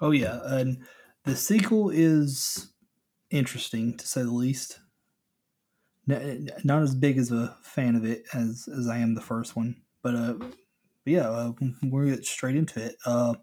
[0.00, 0.86] Oh yeah, and
[1.24, 2.72] the sequel is
[3.30, 4.80] interesting to say the least.
[6.06, 9.82] Not as big as a fan of it as as I am the first one,
[10.02, 10.34] but uh,
[11.06, 11.52] yeah, uh,
[11.82, 12.96] we're get straight into it.
[13.06, 13.36] Uh,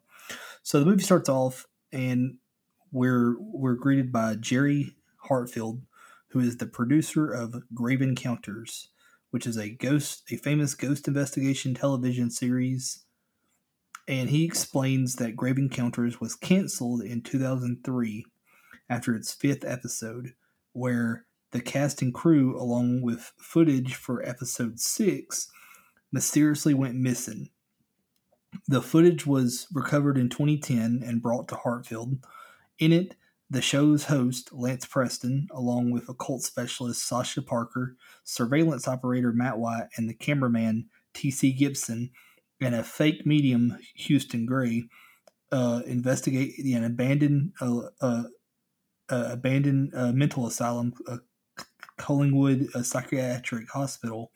[0.63, 2.39] so the movie starts off, and
[2.91, 5.81] we're we're greeted by Jerry Hartfield,
[6.29, 8.89] who is the producer of Grave Encounters,
[9.31, 13.03] which is a ghost, a famous ghost investigation television series.
[14.07, 18.25] And he explains that Grave Encounters was canceled in 2003
[18.89, 20.33] after its fifth episode,
[20.73, 25.49] where the cast and crew, along with footage for episode six,
[26.11, 27.49] mysteriously went missing.
[28.67, 32.17] The footage was recovered in 2010 and brought to Hartfield.
[32.79, 33.15] In it,
[33.51, 39.89] the show's host, Lance Preston, along with occult specialist Sasha Parker, surveillance operator Matt White,
[39.97, 41.51] and the cameraman T.C.
[41.51, 42.11] Gibson,
[42.61, 44.85] and a fake medium, Houston Gray,
[45.51, 48.23] uh, investigate an abandoned uh, uh,
[49.09, 50.93] uh, abandoned uh, mental asylum,
[51.97, 54.31] Collingwood Psychiatric Hospital,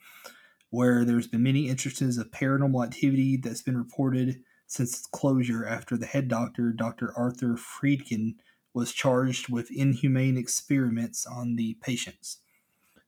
[0.68, 5.96] where there's been many instances of paranormal activity that's been reported since its closure after
[5.96, 7.14] the head doctor, Dr.
[7.16, 8.34] Arthur Friedkin,
[8.76, 12.40] was charged with inhumane experiments on the patients.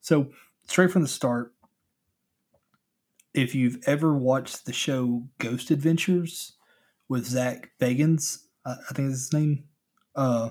[0.00, 0.30] So,
[0.66, 1.52] straight from the start,
[3.34, 6.54] if you've ever watched the show Ghost Adventures
[7.06, 9.64] with Zak Bagans, I, think that's his name,
[10.16, 10.50] uh,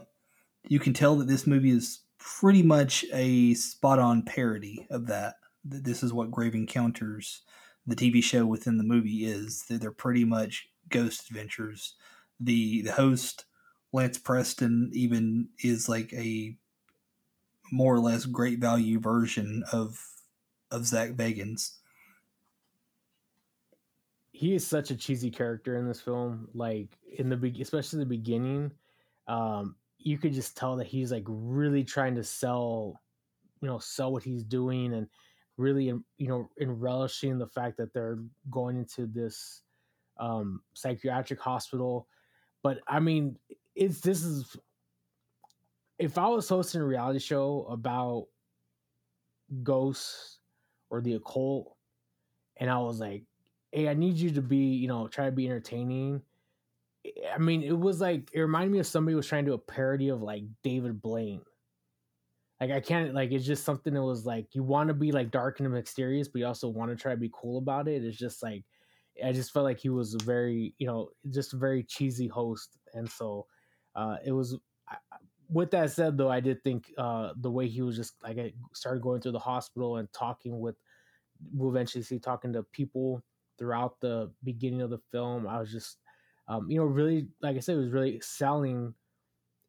[0.68, 5.38] you can tell that this movie is pretty much a spot on parody of that.
[5.66, 7.42] That This is what Grave Encounters,
[7.88, 9.64] the TV show within the movie, is.
[9.68, 11.96] That They're pretty much ghost adventures.
[12.40, 13.46] The the host,
[13.94, 16.56] Lance Preston, even is like a
[17.72, 20.00] more or less great value version of
[20.72, 21.78] of Zak Bagans.
[24.38, 26.48] he is such a cheesy character in this film.
[26.54, 28.70] Like in the be- especially the beginning,
[29.28, 33.02] um, you could just tell that he's like really trying to sell,
[33.62, 35.08] you know, sell what he's doing and
[35.58, 38.20] really, you know, in relishing the fact that they're
[38.52, 39.64] going into this
[40.20, 42.08] um, psychiatric hospital.
[42.62, 43.40] But I mean,
[43.78, 44.58] it's this is
[46.00, 48.28] if I was hosting a reality show about
[49.64, 50.40] ghosts
[50.90, 51.76] or the occult,
[52.58, 53.26] and I was like,
[53.72, 56.24] "Hey, I need you to be, you know, try to be entertaining."
[57.06, 59.56] Eh, I mean, it was like it reminded me of somebody was trying to do
[59.56, 61.44] a parody of like David Blaine.
[62.60, 65.30] Like I can't like it's just something that was like you want to be like
[65.32, 68.04] dark and mysterious, but you also want to try to be cool about it.
[68.04, 68.66] It's just like
[69.24, 72.78] I just felt like he was a very you know just a very cheesy host,
[72.94, 73.46] and so
[73.98, 74.58] uh, it was.
[75.50, 78.54] With that said, though, I did think uh, the way he was just like I
[78.74, 80.76] started going through the hospital and talking with,
[81.54, 83.24] we'll eventually see talking to people
[83.58, 85.48] throughout the beginning of the film.
[85.48, 86.00] I was just,
[86.50, 88.94] um, you know, really like I said, it was really selling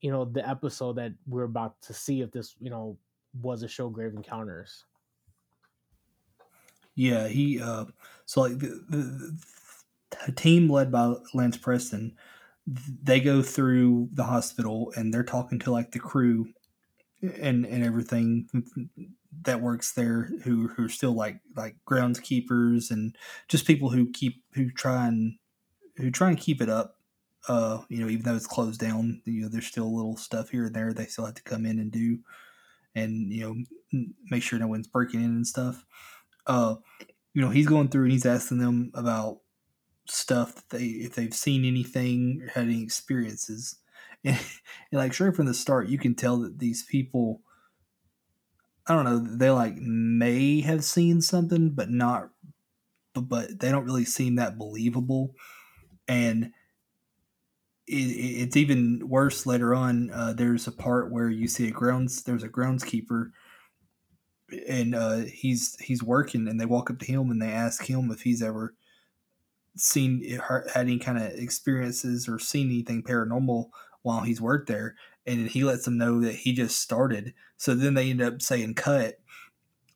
[0.00, 2.98] you know the episode that we're about to see if this you know
[3.40, 4.84] was a show grave encounters
[6.94, 7.84] yeah he uh
[8.24, 9.38] so like the, the,
[10.26, 12.16] the team led by lance preston
[13.02, 16.48] they go through the hospital and they're talking to like the crew
[17.22, 18.48] and and everything
[19.42, 23.16] that works there who who are still like like groundskeepers and
[23.48, 25.38] just people who keep who try and
[25.96, 26.98] who try and keep it up
[27.48, 30.50] uh, you know, even though it's closed down, you know, there's still a little stuff
[30.50, 32.18] here and there they still have to come in and do,
[32.94, 33.42] and you
[33.92, 35.84] know, make sure no one's breaking in and stuff.
[36.46, 36.76] Uh,
[37.32, 39.38] you know, he's going through and he's asking them about
[40.10, 43.76] stuff that they if they've seen anything or had any experiences,
[44.24, 44.36] and,
[44.90, 47.42] and like sure from the start, you can tell that these people.
[48.86, 49.18] I don't know.
[49.18, 52.30] They like may have seen something, but not,
[53.12, 55.34] but, but they don't really seem that believable.
[56.08, 56.52] And
[57.86, 60.10] it, it's even worse later on.
[60.10, 63.32] Uh, there's a part where you see a grounds there's a groundskeeper,
[64.66, 68.10] and uh, he's he's working, and they walk up to him and they ask him
[68.10, 68.74] if he's ever
[69.76, 73.70] seen had any kind of experiences or seen anything paranormal
[74.02, 74.96] while he's worked there,
[75.26, 77.34] and he lets them know that he just started.
[77.56, 79.20] So then they end up saying cut.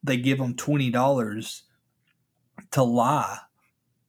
[0.03, 1.65] They give him twenty dollars
[2.73, 3.39] to lie,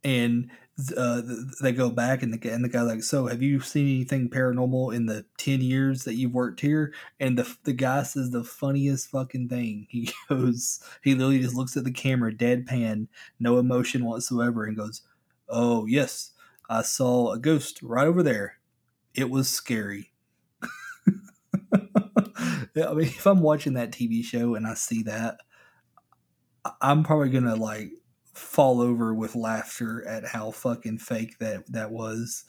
[0.04, 0.50] and
[0.98, 1.22] uh,
[1.62, 4.96] they go back and the and the guy like, so have you seen anything paranormal
[4.96, 6.94] in the ten years that you've worked here?
[7.20, 9.88] And the the guy says the funniest fucking thing.
[9.94, 13.08] He goes, he literally just looks at the camera, deadpan,
[13.40, 15.04] no emotion whatsoever, and goes,
[15.50, 16.32] "Oh yes,
[16.70, 18.60] I saw a ghost right over there.
[19.16, 20.14] It was scary."
[22.76, 25.40] yeah, I mean, if I'm watching that TV show and I see that,
[26.82, 27.92] I'm probably gonna like
[28.34, 32.46] fall over with laughter at how fucking fake that that was.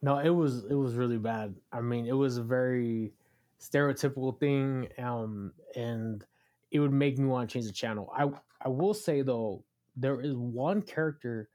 [0.00, 1.60] No, it was it was really bad.
[1.70, 3.14] I mean, it was a very
[3.60, 6.24] stereotypical thing, um, and
[6.70, 8.10] it would make me want to change the channel.
[8.14, 9.64] I I will say though,
[9.94, 11.50] there is one character,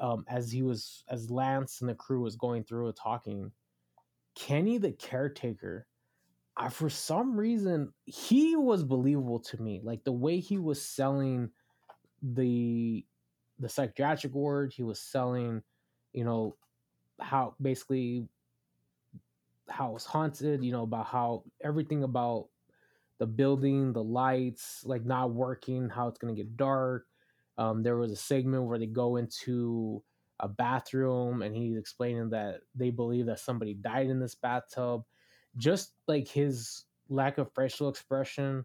[0.00, 3.52] um, as he was as Lance and the crew was going through it talking,
[4.34, 5.86] Kenny the caretaker.
[6.56, 9.80] I, for some reason, he was believable to me.
[9.82, 11.50] Like the way he was selling
[12.22, 13.04] the
[13.58, 14.72] the psychiatric ward.
[14.74, 15.62] He was selling,
[16.12, 16.56] you know,
[17.20, 18.28] how basically
[19.68, 20.62] how it was haunted.
[20.64, 22.48] You know about how everything about
[23.18, 27.06] the building, the lights, like not working, how it's gonna get dark.
[27.58, 30.02] Um, there was a segment where they go into
[30.40, 35.04] a bathroom and he's explaining that they believe that somebody died in this bathtub.
[35.56, 38.64] Just like his lack of facial expression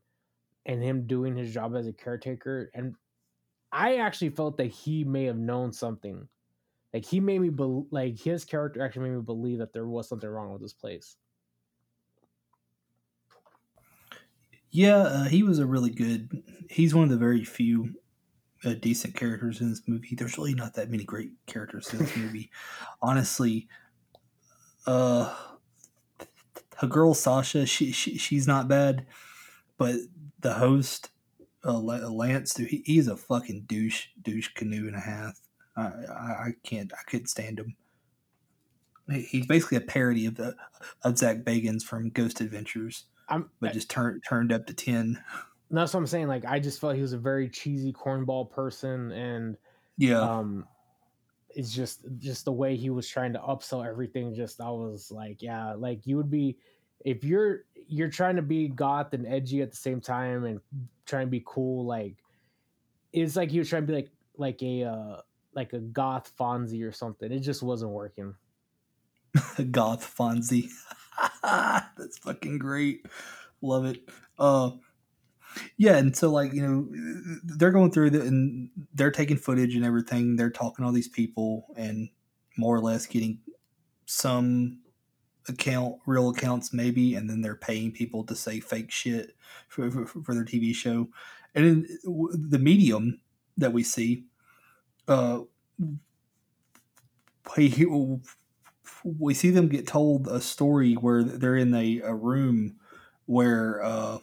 [0.66, 2.96] and him doing his job as a caretaker and
[3.72, 6.30] I actually felt that he may have known something.
[6.94, 10.10] Like he made me be- like his character actually made me believe that there was
[10.10, 11.18] something wrong with this place.
[14.70, 16.44] Yeah, uh, he was a really good.
[16.70, 17.96] He's one of the very few
[18.66, 20.16] uh, decent characters in this movie.
[20.16, 22.50] There's really not that many great characters in this movie,
[23.02, 23.68] honestly.
[24.86, 25.34] Uh,
[26.82, 29.06] a girl Sasha, she, she she's not bad,
[29.78, 29.96] but
[30.40, 31.10] the host
[31.66, 35.40] uh, Lance, dude, he, he's a fucking douche, douche canoe and a half.
[35.76, 37.76] I, I, I can't, I couldn't stand him.
[39.10, 40.56] He's basically a parody of the
[41.04, 45.24] of Zak Bagans from Ghost Adventures, I'm, but just turned turned up to ten.
[45.70, 46.28] That's what I'm saying.
[46.28, 49.58] Like I just felt he was a very cheesy cornball person, and
[49.98, 50.66] yeah, um,
[51.50, 54.34] it's just just the way he was trying to upsell everything.
[54.34, 56.58] Just I was like, yeah, like you would be
[57.04, 60.60] if you're you're trying to be goth and edgy at the same time and
[61.06, 62.18] trying to be cool like
[63.14, 65.22] it's like he was trying to be like like a uh
[65.54, 67.32] like a goth Fonzie or something.
[67.32, 68.36] It just wasn't working.
[69.72, 70.70] goth Fonzie.
[71.44, 73.06] That's fucking great.
[73.62, 74.08] Love it.
[74.38, 74.72] Uh
[75.78, 76.88] yeah, and so like, you know,
[77.44, 80.36] they're going through the and they're taking footage and everything.
[80.36, 82.10] They're talking to all these people and
[82.58, 83.40] more or less getting
[84.06, 84.80] some
[85.48, 89.36] account, real accounts maybe, and then they're paying people to say fake shit
[89.68, 91.08] for, for, for their TV show.
[91.56, 93.20] And in the medium
[93.58, 94.26] that we see,
[95.08, 95.42] uh,
[97.56, 98.20] we,
[99.04, 102.76] we see them get told a story where they're in a, a room
[103.26, 104.18] where uh,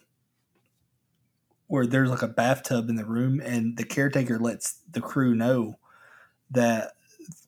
[1.75, 5.75] where there's like a bathtub in the room, and the caretaker lets the crew know
[6.53, 6.93] that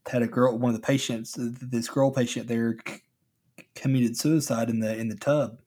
[0.09, 2.77] had a girl, one of the patients, this girl patient there
[3.77, 5.61] committed suicide in the in the tub,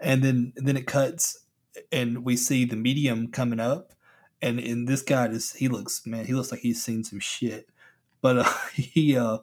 [0.00, 1.46] and then and then it cuts,
[1.90, 3.94] and we see the medium coming up,
[4.42, 7.70] and in this guy just he looks man he looks like he's seen some shit,
[8.20, 9.38] but uh, he uh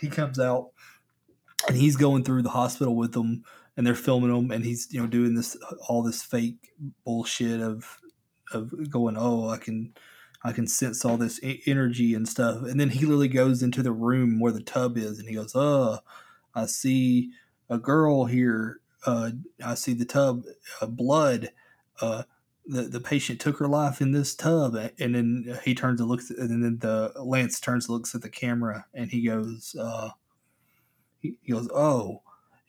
[0.00, 0.70] he comes out
[1.68, 3.44] and he's going through the hospital with them
[3.76, 5.56] and they're filming him and he's you know doing this
[5.88, 6.72] all this fake
[7.04, 7.98] bullshit of
[8.52, 9.92] of going oh i can
[10.44, 12.62] i can sense all this energy and stuff.
[12.62, 15.52] And then he literally goes into the room where the tub is and he goes
[15.54, 15.98] oh
[16.54, 17.30] i see
[17.68, 19.30] a girl here uh,
[19.64, 20.44] i see the tub
[20.80, 21.50] uh, blood
[22.00, 22.22] uh,
[22.66, 24.74] the, the patient took her life in this tub.
[24.98, 28.86] And then he turns and looks and then the lance turns looks at the camera
[28.92, 30.10] and he goes uh,
[31.20, 32.22] he, he goes oh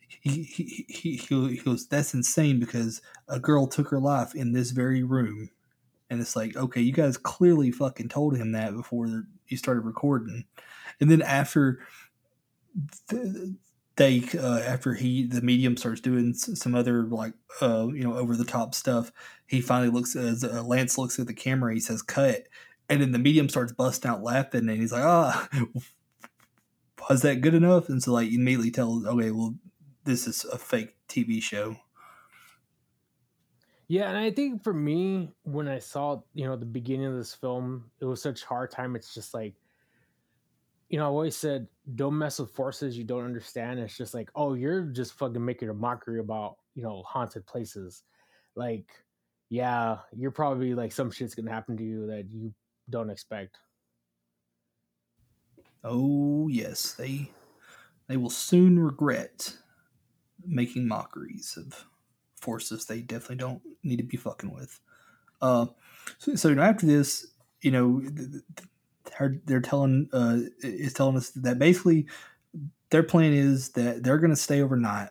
[0.08, 4.70] he, he, he, he goes, that's insane because a girl took her life in this
[4.70, 5.50] very room.
[6.10, 10.44] And it's like, okay, you guys clearly fucking told him that before you started recording.
[11.00, 11.80] And then after
[13.96, 18.36] they, uh, after he, the medium starts doing some other like, uh, you know, over
[18.36, 19.12] the top stuff,
[19.46, 22.44] he finally looks as uh, Lance looks at the camera, he says, cut.
[22.88, 25.46] And then the medium starts busting out laughing and he's like, ah,
[27.10, 27.90] was that good enough?
[27.90, 29.54] And so like immediately tells, okay, well,
[30.08, 31.76] this is a fake TV show.
[33.88, 37.34] Yeah, and I think for me, when I saw you know the beginning of this
[37.34, 38.96] film, it was such hard time.
[38.96, 39.54] It's just like,
[40.88, 43.80] you know, I always said, don't mess with forces you don't understand.
[43.80, 48.02] It's just like, oh, you're just fucking making a mockery about you know haunted places.
[48.56, 48.86] Like,
[49.50, 52.54] yeah, you're probably like some shit's gonna happen to you that you
[52.88, 53.58] don't expect.
[55.84, 57.30] Oh yes, they
[58.06, 59.54] they will soon regret
[60.46, 61.84] making mockeries of
[62.40, 64.80] forces they definitely don't need to be fucking with.
[65.40, 65.66] Uh,
[66.18, 67.26] so, so after this,
[67.60, 68.02] you know,
[69.46, 72.06] they're telling uh, is telling us that basically
[72.90, 75.10] their plan is that they're going to stay overnight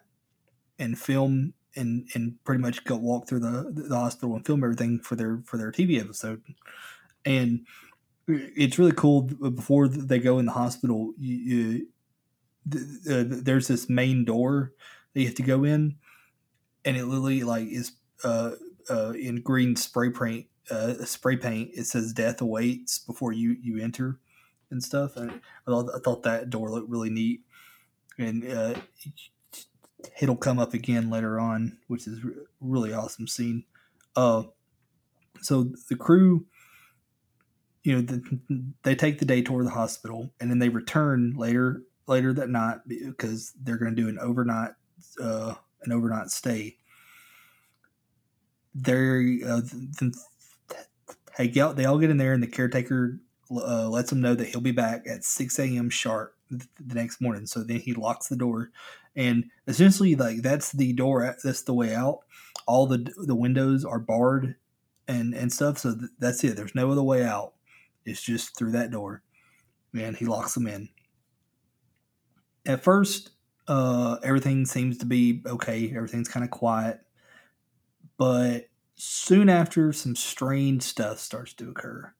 [0.79, 4.99] and film and and pretty much go walk through the the hospital and film everything
[4.99, 6.41] for their for their TV episode.
[7.25, 7.65] And
[8.27, 9.23] it's really cool.
[9.23, 11.87] Before they go in the hospital, you, you,
[13.09, 14.73] uh, there's this main door
[15.17, 15.95] that you have to go in,
[16.85, 17.93] and it literally like is
[18.23, 18.51] uh,
[18.87, 20.45] uh, in green spray paint.
[20.69, 21.71] Uh, spray paint.
[21.73, 24.19] It says "Death awaits" before you you enter
[24.69, 25.17] and stuff.
[25.17, 27.41] And I thought, I thought that door looked really neat,
[28.19, 28.75] and uh,
[30.21, 32.19] it'll come up again later on, which is
[32.61, 33.63] really awesome scene.
[34.15, 34.43] Uh,
[35.41, 36.45] so the crew,
[37.81, 41.33] you know, the, they take the day tour of the hospital, and then they return
[41.35, 44.73] later later that night because they're going to do an overnight
[45.21, 46.77] uh, an overnight stay.
[48.75, 49.61] They uh,
[51.37, 53.19] they they all get in there, and the caretaker
[53.51, 55.89] uh, lets them know that he'll be back at six a.m.
[55.89, 57.45] sharp the next morning.
[57.45, 58.71] So then he locks the door,
[59.15, 61.35] and essentially like that's the door.
[61.43, 62.19] That's the way out.
[62.65, 64.55] All the the windows are barred
[65.07, 65.79] and and stuff.
[65.79, 66.55] So th- that's it.
[66.55, 67.53] There's no other way out.
[68.05, 69.23] It's just through that door,
[69.93, 70.89] and he locks them in.
[72.65, 73.31] At first,
[73.67, 75.93] uh, everything seems to be okay.
[75.95, 77.01] Everything's kind of quiet.
[78.17, 82.13] But soon after, some strange stuff starts to occur.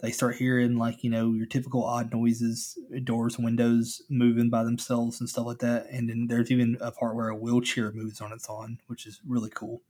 [0.00, 5.20] They start hearing, like, you know, your typical odd noises, doors, windows moving by themselves
[5.20, 5.86] and stuff like that.
[5.90, 9.20] And then there's even a part where a wheelchair moves on its own, which is
[9.26, 9.80] really cool.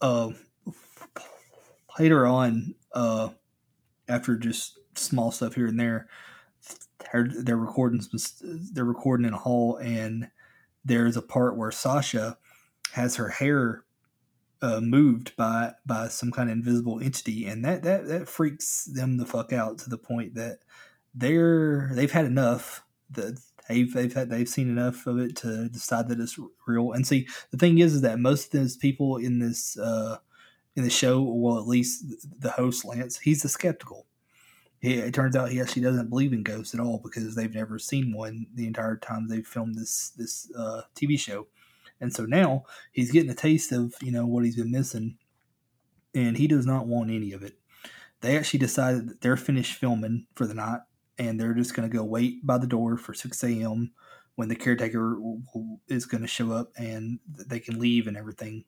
[0.00, 0.30] Uh,
[1.98, 3.30] later on, uh,
[4.08, 6.08] after just small stuff here and there,
[7.12, 8.00] they're, they're recording
[8.72, 10.30] they're recording in a hall and
[10.84, 12.38] there's a part where Sasha
[12.92, 13.84] has her hair
[14.62, 19.16] uh, moved by by some kind of invisible entity and that that that freaks them
[19.16, 20.58] the fuck out to the point that
[21.14, 22.84] they're they've had enough.
[23.10, 26.92] That they've they've had they've seen enough of it to decide that it's real.
[26.92, 30.18] And see the thing is is that most of those people in this uh
[30.76, 32.04] in the show well at least
[32.38, 34.06] the host Lance he's a skeptical
[34.80, 37.78] he, it turns out he actually doesn't believe in ghosts at all because they've never
[37.78, 41.46] seen one the entire time they've filmed this this uh, TV show,
[42.00, 45.18] and so now he's getting a taste of you know what he's been missing,
[46.14, 47.58] and he does not want any of it.
[48.22, 50.80] They actually decided that they're finished filming for the night,
[51.18, 53.92] and they're just going to go wait by the door for six a.m.
[54.36, 55.20] when the caretaker
[55.88, 58.64] is going to show up and they can leave and everything.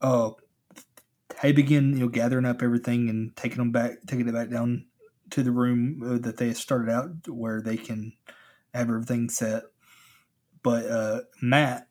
[0.00, 0.30] Uh,
[1.44, 4.86] they begin you know gathering up everything and taking them back, taking it back down
[5.28, 8.14] to the room uh, that they started out where they can
[8.72, 9.64] have everything set.
[10.62, 11.88] But uh, Matt,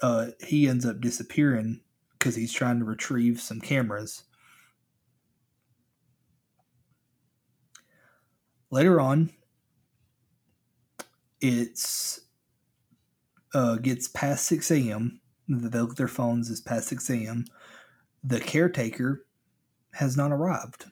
[0.00, 1.80] uh, he ends up disappearing
[2.12, 4.22] because he's trying to retrieve some cameras.
[8.70, 9.30] Later on,
[11.40, 12.20] it's
[13.52, 15.20] uh, gets past 6 a.m.
[15.48, 17.44] They look at their phones, it's past 6 a.m.
[18.26, 19.24] The caretaker
[19.92, 20.86] has not arrived.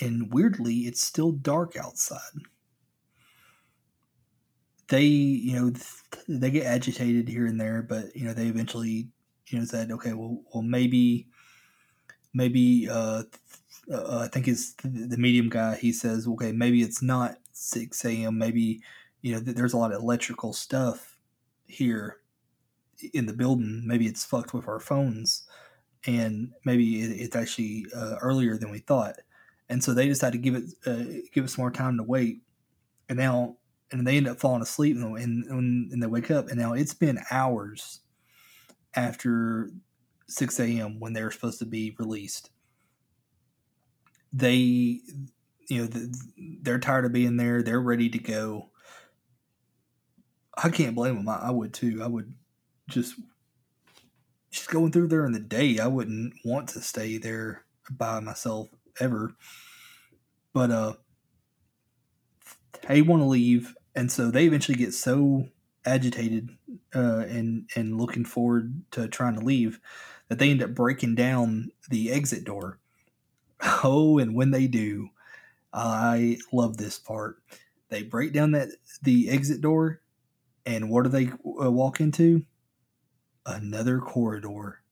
[0.00, 2.18] And weirdly, it's still dark outside.
[4.88, 5.72] They, you know,
[6.28, 9.08] they get agitated here and there, but you know, they eventually,
[9.48, 11.28] you know, said, okay, well, well, maybe,
[12.32, 13.24] maybe, uh,
[13.92, 15.76] uh, I think it's the medium guy.
[15.76, 18.38] He says, okay, maybe it's not 6 a.m.
[18.38, 18.80] Maybe,
[19.20, 21.18] you know, there's a lot of electrical stuff
[21.66, 22.20] here
[23.12, 23.82] in the building.
[23.86, 25.44] Maybe it's fucked with our phones,
[26.06, 29.16] and maybe it's actually uh, earlier than we thought.
[29.68, 32.42] And so they decide to give it uh, give us more time to wait.
[33.08, 33.56] And now,
[33.90, 36.94] and they end up falling asleep, and, and, and they wake up, and now it's
[36.94, 38.00] been hours
[38.94, 39.70] after
[40.28, 41.00] 6 a.m.
[41.00, 42.50] when they're supposed to be released.
[44.32, 45.00] They
[45.68, 45.88] you know
[46.62, 48.70] they're tired of being there they're ready to go
[50.56, 52.32] i can't blame them I, I, would too i would
[52.88, 53.14] just
[54.50, 58.68] just going through there in the day i wouldn't want to stay there by myself
[59.00, 59.34] ever
[60.52, 60.94] but uh
[62.88, 65.46] they want to leave and so they eventually get so
[65.84, 66.50] agitated
[66.94, 69.80] uh, and and looking forward to trying to leave
[70.28, 72.78] that they end up breaking down the exit door
[73.84, 75.10] oh and when they do
[75.72, 77.42] I love this part.
[77.88, 78.68] They break down that
[79.02, 80.00] the exit door,
[80.66, 82.44] and what do they uh, walk into?
[83.48, 84.82] Another corridor.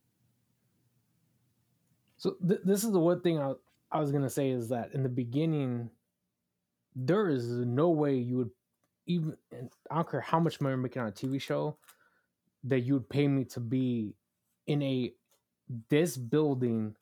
[2.17, 3.53] So th- this is the one thing I,
[3.93, 5.91] I was gonna say is that in the beginning,
[6.95, 8.51] there is no way you would
[9.07, 9.37] even.
[9.91, 11.77] I don't care how much money you're making on a TV show,
[12.65, 14.15] that you would pay me to be
[14.67, 15.13] in a
[15.91, 16.97] this building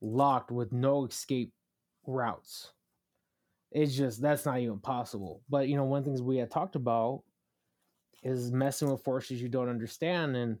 [0.00, 1.52] locked with no escape
[2.06, 2.72] routes
[3.70, 5.42] it's just that's not even possible.
[5.48, 7.22] But you know, one things we had talked about
[8.22, 10.36] is messing with forces you don't understand.
[10.36, 10.58] And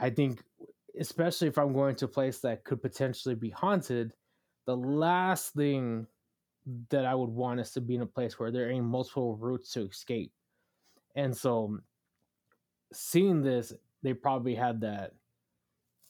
[0.00, 0.42] I think
[0.98, 4.12] especially if I'm going to a place that could potentially be haunted,
[4.66, 6.06] the last thing
[6.88, 9.72] that I would want is to be in a place where there ain't multiple routes
[9.72, 10.32] to escape.
[11.14, 11.78] And so
[12.92, 13.72] seeing this,
[14.02, 15.12] they probably had that,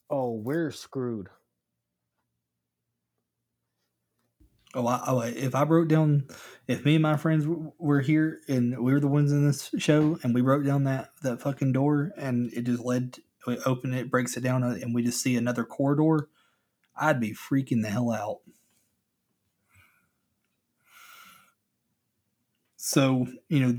[0.09, 1.29] oh, we're screwed
[4.73, 6.29] Oh, I, oh, if I wrote down,
[6.69, 7.45] if me and my friends
[7.79, 11.11] were here and we were the ones in this show, and we wrote down that
[11.23, 14.95] that fucking door, and it just led, we open it, breaks it down, uh, and
[14.95, 16.29] we just see another corridor,
[16.97, 18.41] I'd be freaking the hell out.
[22.77, 23.79] So you know,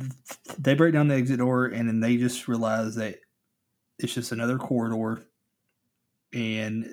[0.57, 3.17] they break down the exit door, and then they just realize that
[3.99, 5.25] it's just another corridor,
[6.33, 6.87] and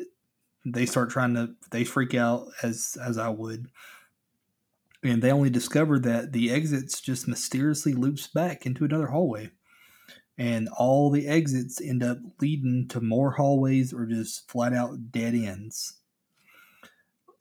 [0.65, 3.67] they start trying to they freak out as as I would.
[5.03, 9.51] And they only discover that the exits just mysteriously loops back into another hallway.
[10.39, 15.35] And all the exits end up leading to more hallways or just flat out dead
[15.35, 15.95] ends.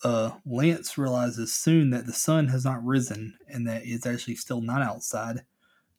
[0.03, 4.61] Uh, Lance realizes soon that the sun has not risen and that it's actually still
[4.61, 5.41] not outside,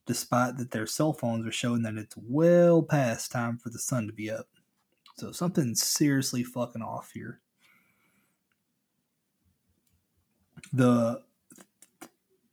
[0.07, 4.07] despite that their cell phones are showing that it's well past time for the sun
[4.07, 4.49] to be up.
[5.17, 7.41] So something's seriously fucking off here.
[10.73, 11.23] The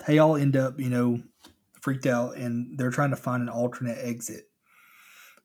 [0.05, 1.21] they all end up, you know,
[1.85, 4.49] freaked out and they're trying to find an alternate exit.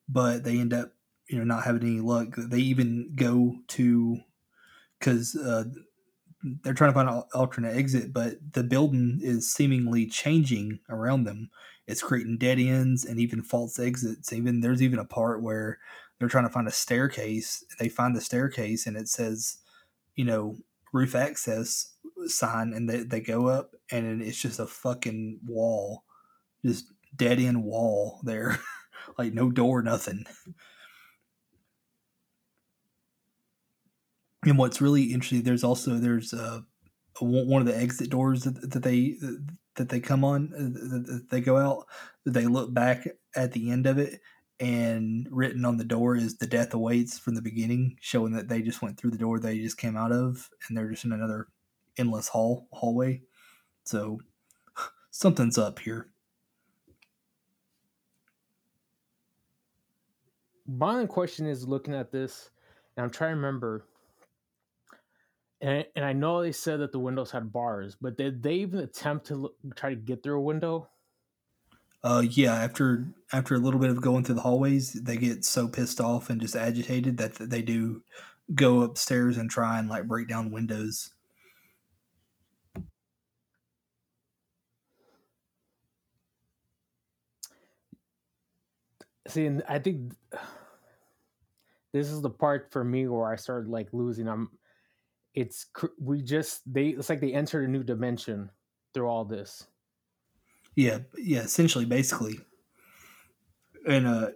[0.09, 0.93] But they end up,
[1.29, 2.29] you know, not having any luck.
[2.37, 4.17] They even go to
[4.99, 5.65] because uh,
[6.65, 11.51] they're trying to find an alternate exit, but the building is seemingly changing around them.
[11.87, 14.33] It's creating dead ends and even false exits.
[14.33, 15.79] Even there's even a part where
[16.19, 17.63] they're trying to find a staircase.
[17.79, 19.59] They find the staircase and it says,
[20.15, 20.57] you know,
[20.91, 21.93] roof access
[22.27, 26.05] sign, and they, they go up and it's just a fucking wall,
[26.65, 28.59] just dead end wall there,
[29.19, 30.25] like no door, nothing.
[34.45, 36.61] And what's really interesting, there's also there's uh,
[37.21, 39.17] one of the exit doors that, that they
[39.77, 41.87] that they come on, uh, that they go out.
[42.25, 43.07] They look back
[43.37, 44.21] at the end of it,
[44.61, 48.61] and written on the door is the death awaits from the beginning showing that they
[48.61, 51.49] just went through the door they just came out of and they're just in another
[51.97, 53.21] endless hall hallway
[53.85, 54.21] so
[55.11, 56.09] something's up here
[60.79, 62.51] my only question is looking at this,
[62.97, 63.87] and I'm trying to remember.
[65.61, 68.81] And, and I know they said that the windows had bars, but did they even
[68.81, 70.89] attempt to look, try to get through a window?
[72.03, 72.55] Uh, yeah.
[72.55, 76.31] After after a little bit of going through the hallways, they get so pissed off
[76.31, 78.03] and just agitated that they do
[78.55, 81.11] go upstairs and try and like break down windows.
[89.29, 90.15] See, and I think
[91.93, 94.29] this is the part for me where I started like losing.
[94.29, 94.51] I'm.
[95.35, 95.67] It's
[96.01, 96.89] we just they.
[96.89, 98.51] It's like they entered a new dimension
[98.95, 99.67] through all this.
[100.77, 101.41] Yeah, yeah.
[101.41, 102.41] Essentially, basically,
[103.87, 104.31] and uh,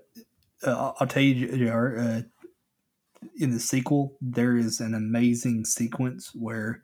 [0.65, 2.23] uh I'll tell you, uh,
[3.37, 6.83] in the sequel, there is an amazing sequence where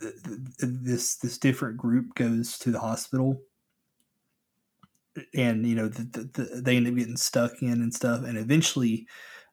[0.00, 3.40] th- th- this this different group goes to the hospital
[5.34, 8.38] and you know the, the, the, they end up getting stuck in and stuff and
[8.38, 9.06] eventually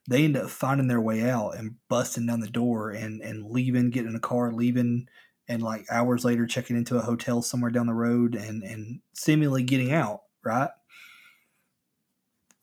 [0.08, 3.90] they end up finding their way out and busting down the door and and leaving
[3.90, 5.08] getting in a car leaving
[5.48, 9.64] and like hours later checking into a hotel somewhere down the road and and seemingly
[9.64, 10.70] getting out right?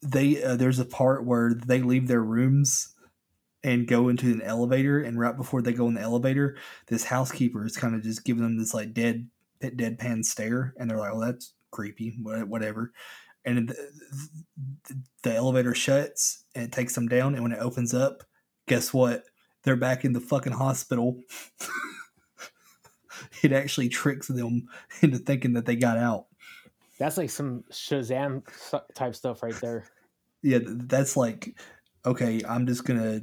[0.00, 2.94] They uh, there's a part where they leave their rooms
[3.62, 6.56] and go into an elevator and right before they go in the elevator
[6.88, 9.28] this housekeeper is kind of just giving them this like dead
[9.60, 12.92] deadpan stare and they're like oh that's creepy whatever.
[13.44, 13.88] And the,
[15.24, 18.22] the elevator shuts and it takes them down and when it opens up
[18.68, 19.24] guess what?
[19.64, 21.20] They're back in the fucking hospital.
[23.42, 24.68] It actually tricks them
[25.00, 26.26] into thinking that they got out.
[26.98, 28.42] That's like some Shazam
[28.94, 29.84] type stuff right there.
[30.42, 31.56] yeah that's like
[32.04, 33.20] okay i'm just gonna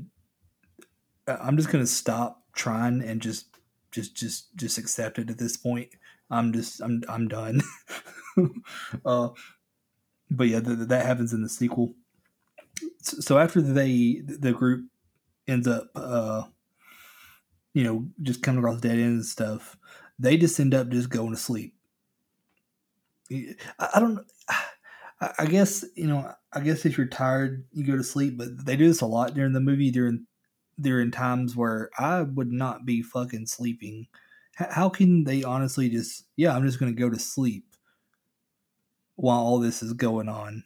[1.27, 3.47] uh, i'm just gonna stop trying and just
[3.91, 5.89] just just just accept it at this point.
[6.31, 7.61] I'm just i'm i'm done
[9.06, 9.30] uh
[10.32, 11.94] but yeah th- that happens in the sequel
[13.02, 14.86] so after they the group
[15.48, 16.44] ends up uh
[17.74, 19.78] you know just coming across dead ends and stuff
[20.18, 21.76] they just end up just going to sleep
[23.32, 24.26] i, I don't
[25.22, 26.34] I guess you know.
[26.52, 28.38] I guess if you're tired, you go to sleep.
[28.38, 29.91] But they do this a lot during the movie.
[29.91, 30.26] During
[30.80, 34.07] during times where I would not be fucking sleeping.
[34.56, 36.26] How can they honestly just?
[36.38, 37.66] Yeah, I'm just going to go to sleep
[39.19, 40.63] while all this is going on.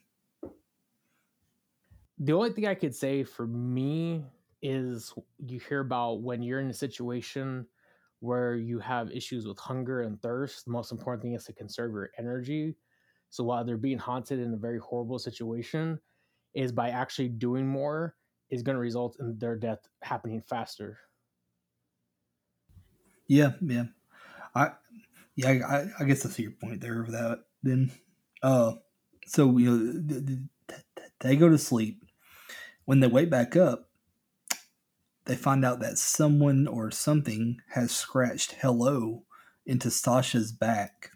[2.19, 4.23] The only thing I could say for me
[4.61, 5.13] is
[5.45, 7.67] you hear about when you're in a situation
[8.19, 10.65] where you have issues with hunger and thirst.
[10.65, 12.75] The most important thing is to conserve your energy
[13.33, 15.99] so while they're being haunted in a very horrible situation,
[16.53, 18.15] is by actually doing more
[18.51, 20.99] is going to result in their death happening faster.
[23.25, 23.85] Yeah, yeah.
[24.53, 24.73] I
[25.35, 27.39] yeah, I, I guess I see your point there with that.
[27.63, 27.91] Then,
[28.43, 28.73] uh,
[29.25, 30.75] so you know,
[31.21, 32.03] they go to sleep.
[32.85, 33.89] When they wake back up,
[35.25, 39.23] they find out that someone or something has scratched "hello"
[39.65, 41.11] into Sasha's back.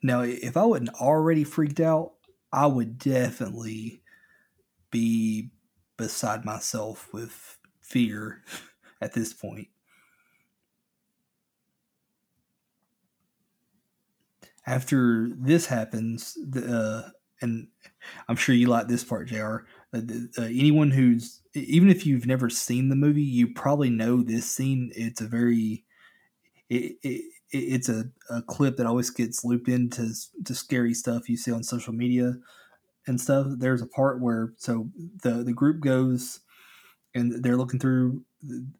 [0.00, 2.12] Now, if I wasn't already freaked out,
[2.52, 4.02] I would definitely
[4.90, 5.50] be
[5.96, 8.44] beside myself with fear
[9.00, 9.68] at this point.
[14.66, 16.64] After this happens, the,
[17.06, 17.10] uh,
[17.42, 17.68] and
[18.28, 19.58] I'm sure you like this part, Jr.
[19.92, 20.00] Uh,
[20.38, 24.90] uh, anyone who's even if you've never seen the movie, you probably know this scene.
[24.94, 25.84] It's a very
[26.70, 30.12] it, it, it's a, a clip that always gets looped into
[30.44, 32.34] to scary stuff you see on social media
[33.06, 33.46] and stuff.
[33.58, 34.90] There's a part where so
[35.22, 36.40] the the group goes
[37.14, 38.22] and they're looking through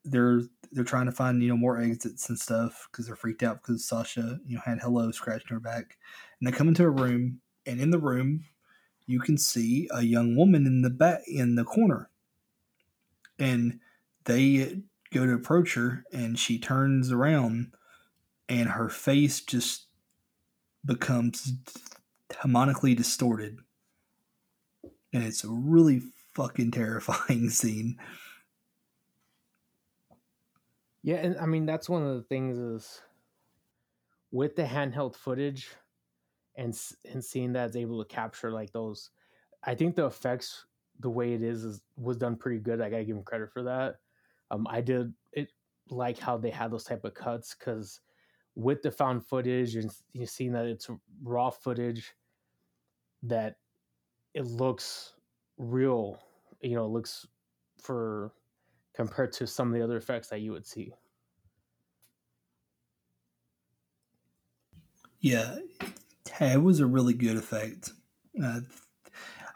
[0.04, 0.42] they're
[0.74, 3.84] they're trying to find you know more exits and stuff because they're freaked out because
[3.84, 5.96] Sasha you know had hello scratched in her back
[6.40, 8.44] and they come into a room and in the room
[9.06, 12.10] you can see a young woman in the back in the corner
[13.38, 13.78] and
[14.24, 14.80] they
[15.12, 17.72] go to approach her and she turns around
[18.48, 19.86] and her face just
[20.84, 21.52] becomes
[22.30, 23.58] demonically distorted.
[25.12, 26.02] And it's a really
[26.34, 27.96] fucking terrifying scene.
[31.04, 33.02] Yeah, and I mean that's one of the things is
[34.32, 35.70] with the handheld footage
[36.56, 36.76] and
[37.12, 39.10] and seeing that it's able to capture like those
[39.62, 40.64] I think the effects
[41.00, 42.80] the way it is is was done pretty good.
[42.80, 43.96] I gotta give them credit for that.
[44.50, 45.50] Um, I did it
[45.90, 48.00] like how they had those type of cuts because
[48.54, 50.88] with the found footage and you're seeing that it's
[51.22, 52.14] raw footage
[53.24, 53.56] that
[54.34, 55.14] it looks
[55.58, 56.18] real
[56.62, 57.26] you know looks
[57.80, 58.32] for
[58.94, 60.92] compared to some of the other effects that you would see
[65.20, 65.56] yeah
[66.40, 67.90] it was a really good effect
[68.42, 68.60] Uh,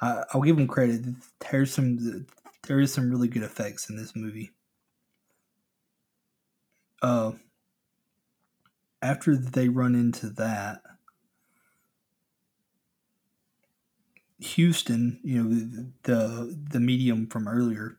[0.00, 1.02] I, I'll give them credit.
[1.50, 2.26] There's some
[2.66, 4.52] there is some really good effects in this movie.
[7.02, 7.32] Uh,
[9.02, 10.82] after they run into that,
[14.40, 15.50] Houston, you know,
[16.04, 17.97] the the medium from earlier,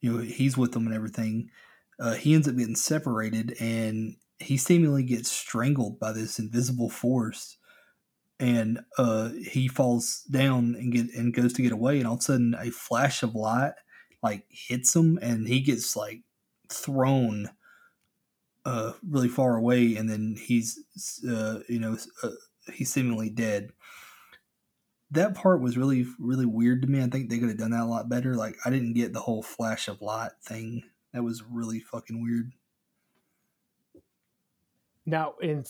[0.00, 1.50] you know, he's with them and everything.
[1.98, 7.58] Uh, he ends up getting separated, and he seemingly gets strangled by this invisible force.
[8.38, 12.20] And uh, he falls down and get and goes to get away, and all of
[12.20, 13.74] a sudden, a flash of light
[14.22, 16.22] like hits him, and he gets like
[16.70, 17.50] thrown
[18.64, 20.78] uh, really far away, and then he's
[21.28, 22.30] uh, you know uh,
[22.72, 23.72] he's seemingly dead
[25.12, 27.02] that part was really really weird to me.
[27.02, 28.34] I think they could have done that a lot better.
[28.34, 30.84] Like I didn't get the whole flash of light thing.
[31.12, 32.52] That was really fucking weird.
[35.06, 35.64] Now, in,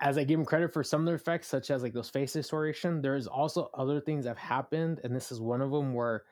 [0.00, 2.32] as I give him credit for some of the effects, such as like those face
[2.34, 6.24] distortion, there's also other things that have happened, and this is one of them where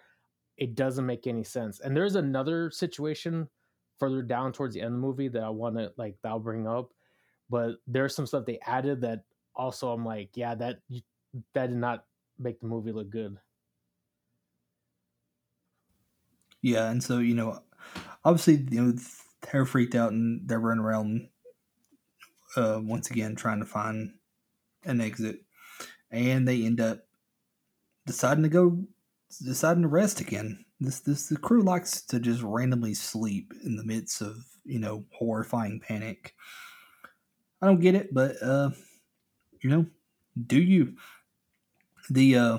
[0.59, 1.81] it doesn't make any sense.
[1.81, 3.49] And there's another situation
[3.99, 6.39] further down towards the end of the movie that I want to like that I'll
[6.39, 6.91] bring up,
[7.49, 9.25] but there's some stuff they added that
[9.55, 10.81] also I'm like, yeah, that
[11.55, 12.05] that did not
[12.41, 13.39] make the movie look good.
[16.63, 17.63] Yeah, and so you know,
[18.25, 18.95] obviously, you know,
[19.51, 21.29] they're freaked out and they're running around
[22.57, 24.19] uh, once again trying to find
[24.85, 25.45] an exit,
[26.11, 27.07] and they end up
[28.07, 28.85] deciding to go,
[29.45, 30.65] deciding to rest again.
[30.81, 35.05] This this the crew likes to just randomly sleep in the midst of you know
[35.13, 36.35] horrifying panic.
[37.61, 38.71] I don't get it, but uh,
[39.61, 39.87] you know,
[40.47, 40.97] do you?
[42.11, 42.59] The uh,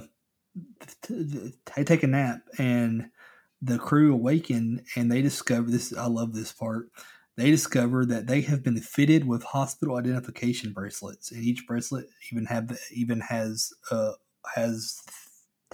[1.09, 3.09] they take a nap and
[3.61, 5.95] the crew awaken and they discover this.
[5.95, 6.89] I love this part.
[7.37, 12.45] They discover that they have been fitted with hospital identification bracelets, and each bracelet even
[12.45, 14.13] have even has uh,
[14.55, 14.99] has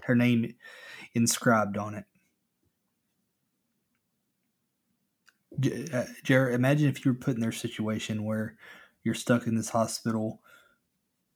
[0.04, 0.54] her name
[1.16, 2.06] inscribed on it.
[5.94, 8.56] Uh, Jared, imagine if you were put in their situation where
[9.04, 10.42] you're stuck in this hospital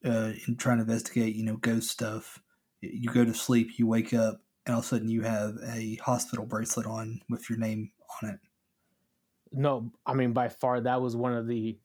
[0.06, 2.42] uh, in trying to investigate, you know, ghost stuff.
[2.82, 5.96] You go to sleep, you wake up, and all of a sudden you have a
[5.96, 7.92] hospital bracelet on with your name
[8.22, 8.40] on it.
[9.52, 11.78] No, I mean by far that was one of the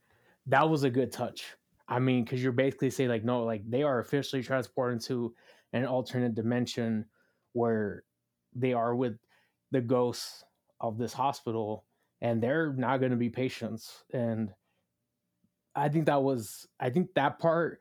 [0.47, 1.57] that was a good touch.
[1.89, 5.35] I mean, because you're basically saying like, no, like they are officially transported to
[5.73, 7.07] an alternate dimension
[7.53, 8.05] where
[8.55, 9.19] they are with
[9.71, 10.45] the ghosts
[10.81, 11.85] of this hospital,
[12.21, 14.05] and they're not going to be patients.
[14.13, 14.53] And
[15.75, 17.81] I think that was, I think that part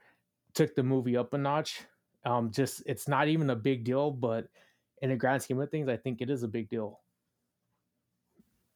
[0.55, 1.81] took the movie up a notch.
[2.25, 4.47] Um, just it's not even a big deal, but
[5.01, 7.01] in the grand scheme of things, I think it is a big deal.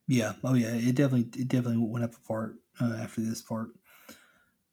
[0.07, 0.33] Yeah.
[0.43, 0.73] Oh yeah.
[0.73, 3.69] It definitely it definitely went up a part uh, after this part.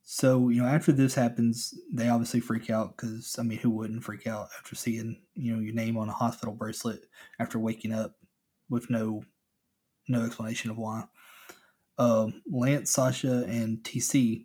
[0.02, 4.04] So you know, after this happens, they obviously freak out because I mean, who wouldn't
[4.04, 7.06] freak out after seeing you know your name on a hospital bracelet
[7.38, 8.16] after waking up
[8.68, 9.24] with no
[10.08, 11.04] no explanation of why.
[11.98, 14.44] Um, Lance, Sasha, and TC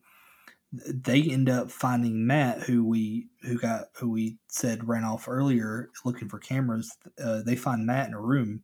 [0.72, 5.90] they end up finding Matt, who we who got who we said ran off earlier
[6.06, 6.96] looking for cameras.
[7.22, 8.64] Uh, they find Matt in a room,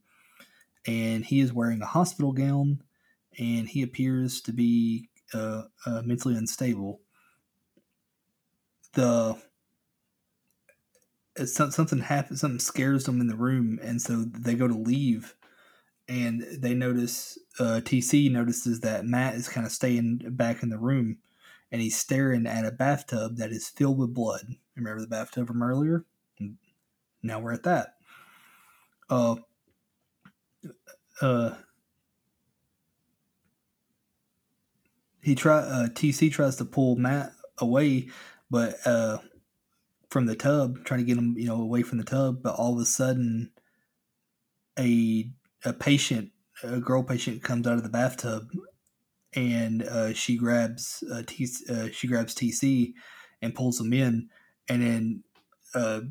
[0.85, 2.81] and he is wearing a hospital gown,
[3.37, 7.01] and he appears to be uh, uh, mentally unstable.
[8.93, 9.37] The
[11.45, 15.35] something happens, something scares them in the room, and so they go to leave,
[16.07, 20.79] and they notice uh, TC notices that Matt is kind of staying back in the
[20.79, 21.17] room
[21.71, 24.55] and he's staring at a bathtub that is filled with blood.
[24.75, 26.05] Remember the bathtub from earlier?
[27.23, 27.95] Now we're at that.
[29.09, 29.35] Uh,
[31.21, 31.55] uh,
[35.21, 38.07] he try uh, TC tries to pull Matt away,
[38.49, 39.17] but uh,
[40.09, 42.43] from the tub, trying to get him, you know, away from the tub.
[42.43, 43.51] But all of a sudden,
[44.77, 45.29] a
[45.65, 46.31] a patient,
[46.63, 48.49] a girl patient, comes out of the bathtub
[49.37, 52.93] and uh, she grabs uh, T- uh, she grabs TC
[53.39, 54.29] and pulls him in,
[54.67, 55.23] and then
[55.75, 56.01] uh,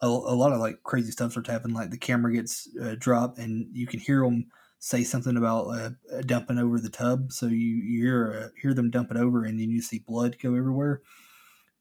[0.00, 1.76] a, a, lot of like crazy stuff starts happening.
[1.76, 4.46] Like the camera gets uh, dropped, and you can hear them
[4.78, 5.90] say something about uh,
[6.24, 7.32] dumping over the tub.
[7.32, 10.36] So you, you hear uh, hear them dump it over, and then you see blood
[10.42, 11.02] go everywhere,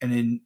[0.02, 0.41] and then.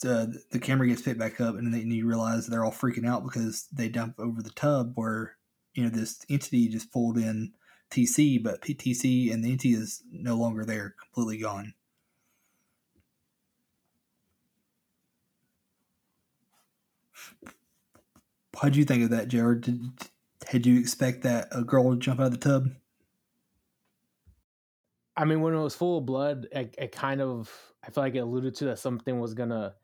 [0.00, 3.68] the camera gets picked back up, and then you realize they're all freaking out because
[3.70, 5.36] they dump over the tub where
[5.74, 7.52] you know this entity just pulled in
[7.92, 11.74] TC, but PTC and the NT is no longer there, completely gone.
[18.60, 19.62] How'd you think of that, Jared?
[19.62, 19.80] Did,
[20.50, 22.70] did you expect that a girl would jump out of the tub?
[25.16, 27.50] I mean, when it was full of blood, it, it kind of
[27.84, 29.74] I feel like it alluded to that something was gonna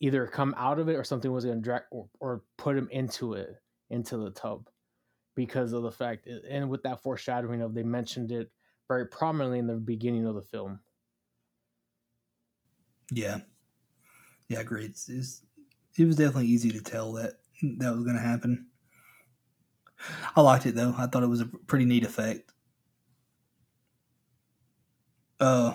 [0.00, 3.34] either come out of it or something was to drag or, or put him into
[3.34, 3.56] it
[3.88, 4.68] into the tub
[5.36, 8.50] because of the fact and with that foreshadowing of they mentioned it
[8.88, 10.80] very prominently in the beginning of the film
[13.10, 13.38] Yeah,
[14.48, 14.90] yeah, agreed.
[14.90, 15.42] It's, it's,
[15.98, 17.34] it was definitely easy to tell that
[17.78, 18.66] that was going to happen.
[20.34, 20.94] I liked it though.
[20.96, 22.52] I thought it was a pretty neat effect.
[25.40, 25.74] Uh,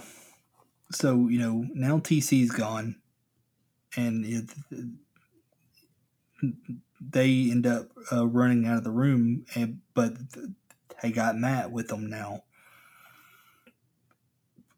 [0.92, 2.98] so you know now TC's gone,
[3.96, 4.50] and it,
[7.10, 10.14] they end up uh, running out of the room, and but
[11.02, 12.44] they got Matt with them now.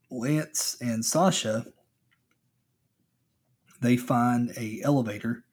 [0.10, 1.66] Lance and Sasha
[3.84, 5.44] they find a elevator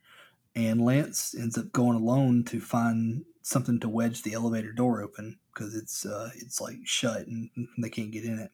[0.54, 5.38] and Lance ends up going alone to find something to wedge the elevator door open
[5.52, 8.52] because it's uh, it's like shut and they can't get in it.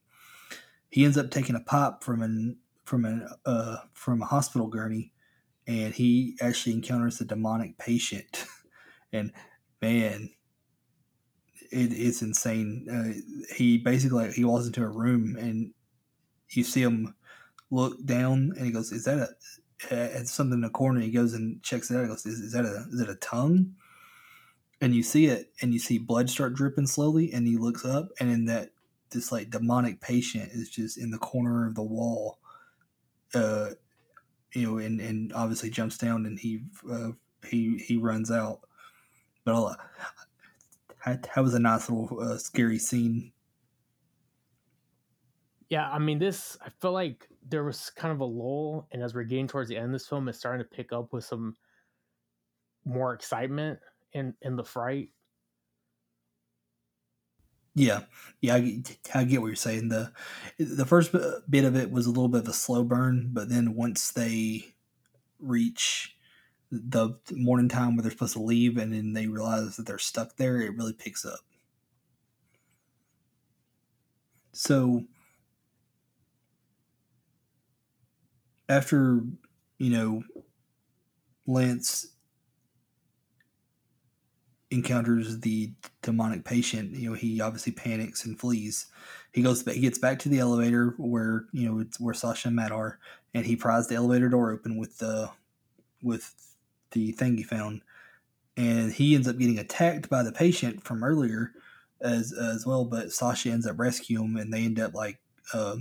[0.91, 5.13] He ends up taking a pop from an from an uh, from a hospital gurney,
[5.67, 8.45] and he actually encounters a demonic patient.
[9.13, 9.33] and
[9.83, 10.31] man,
[11.73, 12.87] it, it's insane.
[12.91, 15.73] Uh, he basically like, he walks into a room and
[16.51, 17.15] you see him
[17.71, 19.29] look down and he goes, "Is that a
[19.91, 21.01] at something in the corner.
[21.01, 22.03] He goes and checks it out.
[22.03, 23.75] He goes, is, is that a is it a tongue?
[24.81, 27.33] And you see it, and you see blood start dripping slowly.
[27.33, 28.71] And he looks up, and in that
[29.11, 32.39] this like demonic patient is just in the corner of the wall.
[33.35, 33.71] Uh,
[34.55, 37.11] you know, and and obviously jumps down, and he uh,
[37.47, 38.61] he he runs out.
[39.45, 39.77] But I'll,
[41.07, 43.33] that was a nice little uh, scary scene.
[45.69, 49.15] Yeah, I mean, this I feel like there was kind of a lull, and as
[49.15, 51.55] we're getting towards the end of this film, it's starting to pick up with some
[52.85, 53.79] more excitement
[54.13, 55.11] in in the fright.
[57.77, 58.05] Yeah,
[58.41, 58.83] yeah, I,
[59.15, 59.89] I get what you're saying.
[59.91, 60.13] the
[60.59, 61.13] The first
[61.49, 64.75] bit of it was a little bit of a slow burn, but then once they
[65.41, 66.17] reach
[66.73, 70.37] the morning time where they're supposed to leave, and then they realize that they're stuck
[70.37, 71.41] there, it really picks up.
[74.53, 75.05] So
[78.69, 79.23] after
[79.79, 80.23] you know
[81.47, 82.07] Lance
[84.71, 85.73] encounters the
[86.03, 88.87] demonic patient, you know he obviously panics and flees.
[89.33, 92.57] He goes, he gets back to the elevator where you know it's where Sasha and
[92.57, 92.99] Matt are,
[93.35, 95.31] and he pries the elevator door open with the
[96.03, 96.35] with
[96.93, 97.83] the thing he found,
[98.57, 101.53] and he ends up getting attacked by the patient from earlier
[102.01, 102.85] as as well.
[102.85, 105.19] But Sasha ends up rescuing him, and they end up like
[105.53, 105.77] uh,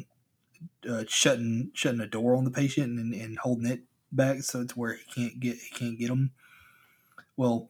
[0.90, 3.82] uh, shutting shutting a door on the patient and, and holding it
[4.12, 6.32] back so it's where he can't get he can't get them.
[7.38, 7.70] Well,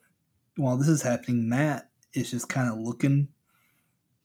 [0.58, 3.30] while this is happening, Matt is just kind of looking.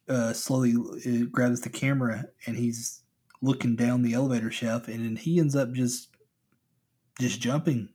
[0.09, 3.02] Uh, slowly uh, grabs the camera and he's
[3.43, 6.09] looking down the elevator shaft, and then he ends up just
[7.20, 7.90] just jumping,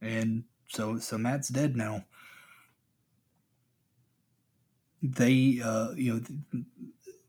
[0.00, 2.04] and so so Matt's dead now.
[5.02, 6.20] They uh, you know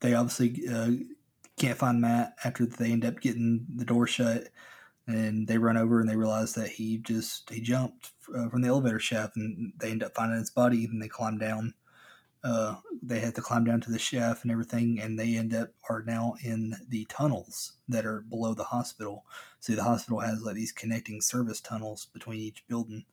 [0.00, 0.90] they obviously uh,
[1.58, 4.48] can't find Matt after they end up getting the door shut,
[5.06, 8.68] and they run over and they realize that he just he jumped uh, from the
[8.68, 11.74] elevator shaft, and they end up finding his body, and they climb down.
[12.44, 15.68] Uh, they had to climb down to the shaft and everything, and they end up
[15.88, 19.24] are now in the tunnels that are below the hospital.
[19.60, 23.04] See, the hospital has like these connecting service tunnels between each building.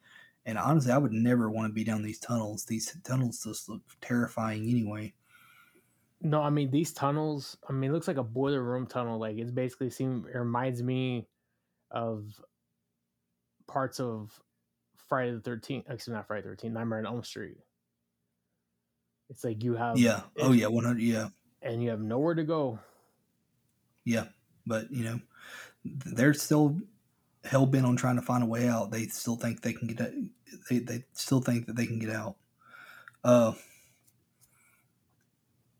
[0.45, 2.65] And honestly, I would never want to be down these tunnels.
[2.65, 5.13] These tunnels just look terrifying anyway.
[6.21, 7.57] No, I mean these tunnels.
[7.67, 9.19] I mean, it looks like a boiler room tunnel.
[9.19, 11.27] Like it's basically seem it reminds me
[11.91, 12.25] of
[13.67, 14.31] parts of
[15.07, 15.85] Friday the Thirteenth.
[15.89, 16.73] Actually, not Friday the Thirteenth.
[16.73, 17.57] Nightmare on Elm Street.
[19.29, 20.21] It's like you have yeah.
[20.37, 21.29] Oh yeah, one hundred yeah.
[21.61, 22.79] And you have nowhere to go.
[24.05, 24.25] Yeah,
[24.65, 25.19] but you know,
[25.85, 26.79] they're still
[27.43, 28.91] hell bent on trying to find a way out.
[28.91, 30.01] They still think they can get.
[30.01, 30.13] Out.
[30.69, 32.35] They they still think that they can get out.
[33.23, 33.51] Uh,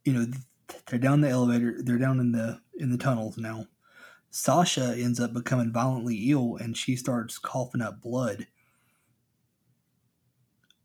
[0.09, 0.25] you know
[0.87, 3.65] they're down the elevator they're down in the in the tunnels now
[4.31, 8.47] sasha ends up becoming violently ill and she starts coughing up blood.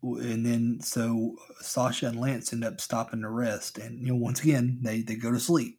[0.02, 4.42] And then so sasha and lance end up stopping to rest and you know once
[4.42, 5.78] again they they go to sleep.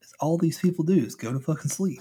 [0.00, 2.00] It's all these people do is go to fucking sleep.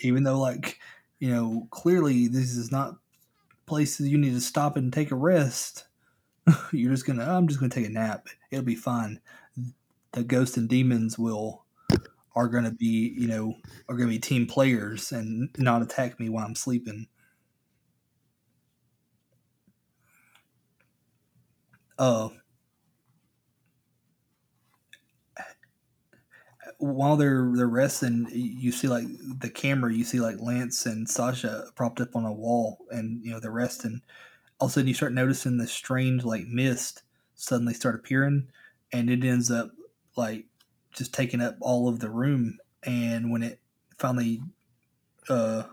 [0.00, 0.78] Even though like
[1.20, 2.96] you know clearly this is not
[3.66, 5.86] places you need to stop and take a rest.
[6.72, 8.26] You're just gonna i'm just gonna take a nap.
[8.50, 9.20] It'll be fine.
[10.12, 11.63] The ghosts and demons will
[12.36, 13.54] are going to be you know
[13.88, 17.06] are going to be team players and not attack me while I'm sleeping.
[21.98, 22.28] Uh,
[26.78, 29.06] while they're they're resting, you see like
[29.38, 29.92] the camera.
[29.92, 33.50] You see like Lance and Sasha propped up on a wall, and you know they're
[33.50, 34.02] resting.
[34.58, 37.02] All of a sudden, you start noticing the strange like mist
[37.34, 38.48] suddenly start appearing,
[38.92, 39.70] and it ends up
[40.16, 40.46] like
[40.94, 42.58] just taking up all of the room.
[42.82, 43.60] And when it
[43.98, 44.40] finally
[45.28, 45.64] uh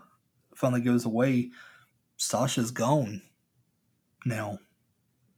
[0.54, 1.50] finally goes away,
[2.16, 3.22] Sasha's gone
[4.24, 4.58] now,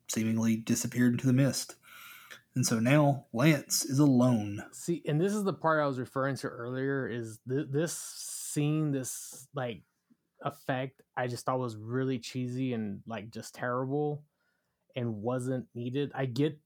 [0.08, 1.76] seemingly disappeared into the mist.
[2.54, 4.64] And so now Lance is alone.
[4.72, 8.92] See, and this is the part I was referring to earlier is th- this scene,
[8.92, 9.82] this like
[10.42, 14.22] effect, I just thought was really cheesy and like just terrible
[14.94, 16.12] and wasn't needed.
[16.14, 16.58] I get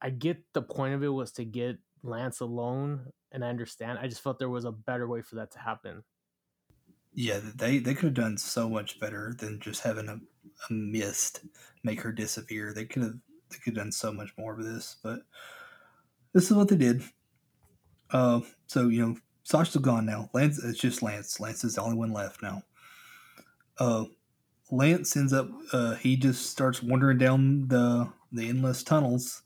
[0.00, 3.98] I get the point of it was to get Lance alone and I understand.
[3.98, 6.04] I just felt there was a better way for that to happen.
[7.14, 10.18] Yeah, they they could have done so much better than just having a,
[10.70, 11.44] a mist
[11.82, 12.72] make her disappear.
[12.72, 13.14] They could have
[13.50, 15.20] they could have done so much more with this, but
[16.32, 17.02] this is what they did.
[18.10, 20.30] Uh, so you know, Sasha's gone now.
[20.32, 21.38] Lance, it's just Lance.
[21.40, 22.62] Lance is the only one left now.
[23.78, 24.04] Uh,
[24.70, 25.50] Lance ends up.
[25.72, 29.42] Uh, he just starts wandering down the the endless tunnels,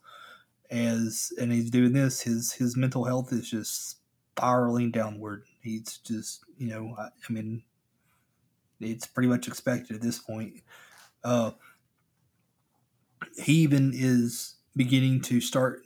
[0.70, 2.20] as and he's doing this.
[2.22, 3.98] His his mental health is just
[4.36, 5.44] spiraling downward.
[5.60, 7.62] He's just you know, I, I mean,
[8.80, 10.62] it's pretty much expected at this point.
[11.24, 11.52] Uh,
[13.36, 15.80] he even is beginning to start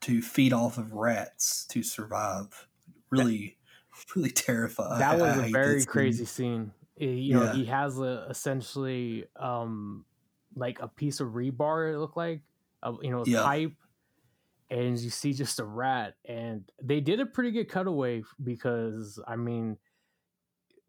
[0.00, 2.68] to feed off of rats to survive.
[3.10, 3.58] Really,
[4.14, 4.98] really terrifying.
[5.00, 6.72] That was a very crazy scene.
[6.96, 10.04] You know, he has a essentially um
[10.54, 11.92] like a piece of rebar.
[11.92, 12.42] It looked like,
[12.82, 13.42] a, you know, a yeah.
[13.42, 13.72] pipe,
[14.70, 16.14] and you see just a rat.
[16.26, 19.76] And they did a pretty good cutaway because I mean,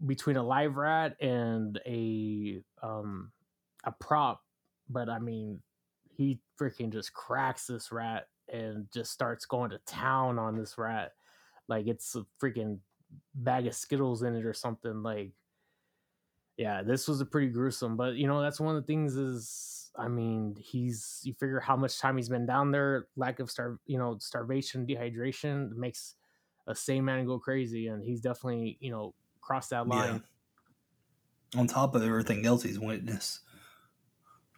[0.06, 3.32] between a live rat and a um
[3.84, 4.42] a prop,
[4.90, 5.62] but I mean,
[6.16, 11.14] he freaking just cracks this rat and just starts going to town on this rat
[11.72, 12.80] like it's a freaking
[13.36, 15.32] bag of skittles in it or something like
[16.62, 19.92] yeah this was a pretty gruesome but you know that's one of the things is
[19.98, 23.80] i mean he's you figure how much time he's been down there lack of star
[23.88, 26.16] you know starvation dehydration makes
[26.68, 30.22] a sane man go crazy and he's definitely you know crossed that line
[31.54, 31.60] yeah.
[31.60, 33.40] on top of everything else he's witnessed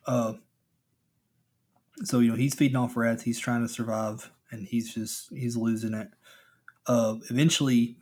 [0.06, 0.34] uh
[2.04, 3.24] so you know he's feeding off rats.
[3.24, 6.10] He's trying to survive, and he's just he's losing it.
[6.88, 7.98] Uh, eventually,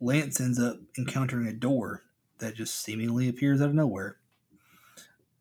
[0.00, 2.02] Lance ends up encountering a door
[2.40, 4.18] that just seemingly appears out of nowhere,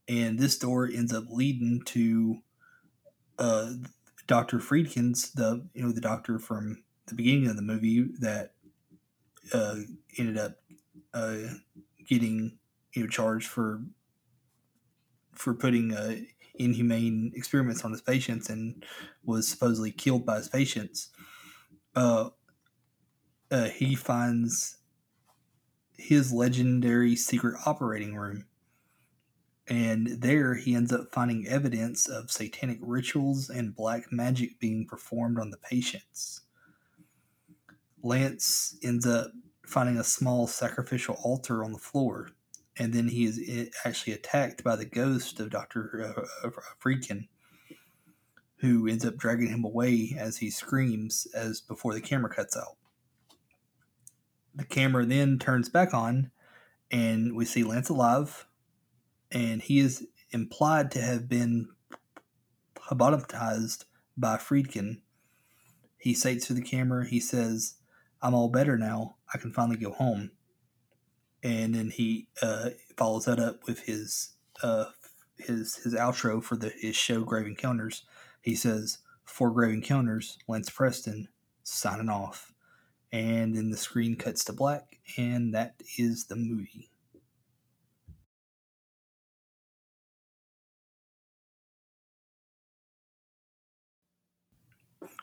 [0.08, 2.38] and this door ends up leading to
[3.38, 3.74] uh,
[4.28, 8.54] Doctor Friedkin's the you know the doctor from the beginning of the movie that
[9.54, 9.78] uh,
[10.18, 10.58] ended up
[11.14, 11.38] uh,
[12.06, 12.60] getting
[12.94, 13.82] you know charged for
[15.34, 16.18] for putting uh,
[16.56, 18.86] inhumane experiments on his patients and
[19.24, 21.10] was supposedly killed by his patients.
[21.96, 22.30] Uh,
[23.50, 24.79] uh, he finds
[26.00, 28.46] his legendary secret operating room.
[29.68, 35.40] And there he ends up finding evidence of satanic rituals and black magic being performed
[35.40, 36.42] on the patients.
[38.02, 39.32] Lance ends up
[39.66, 42.32] finding a small sacrificial altar on the floor
[42.80, 47.16] and then he is actually attacked by the ghost of Doctor uh, uh,
[48.58, 52.78] who ends up dragging him away as he screams as before the camera cuts out.
[54.60, 56.30] The camera then turns back on,
[56.92, 58.46] and we see Lance alive,
[59.32, 61.70] and he is implied to have been
[62.90, 65.02] lobotomized by Friedkin.
[65.98, 67.76] He states to the camera, he says,
[68.22, 69.16] I'm all better now.
[69.34, 70.32] I can finally go home
[71.44, 74.86] and then he uh, follows that up with his uh,
[75.38, 78.04] his his outro for the his show Grave Encounters.
[78.42, 81.30] He says, "For Grave Encounters, Lance Preston
[81.64, 82.49] signing off,"
[83.12, 86.90] and then the screen cuts to black, and that is the movie.